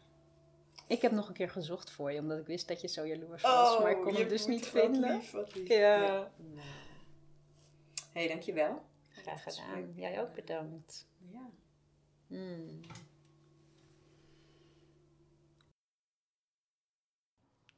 ik 0.86 1.02
heb 1.02 1.12
nog 1.12 1.28
een 1.28 1.34
keer 1.34 1.50
gezocht 1.50 1.90
voor 1.90 2.12
je, 2.12 2.20
omdat 2.20 2.38
ik 2.38 2.46
wist 2.46 2.68
dat 2.68 2.80
je 2.80 2.88
zo 2.88 3.06
jaloers 3.06 3.42
was, 3.42 3.78
maar 3.82 3.90
ik 3.90 4.02
kon 4.02 4.14
hem 4.14 4.28
dus 4.28 4.46
niet 4.46 4.66
vinden. 4.66 5.22
Ja. 5.64 5.74
Ja. 5.76 6.28
Nou. 6.36 6.66
hey, 8.12 8.28
dankjewel. 8.28 8.82
Graag 9.08 9.42
gedaan. 9.42 9.92
Jij 9.94 10.20
ook 10.20 10.34
bedankt. 10.34 11.06
Ja. 11.32 11.48
Hmm. 12.26 12.80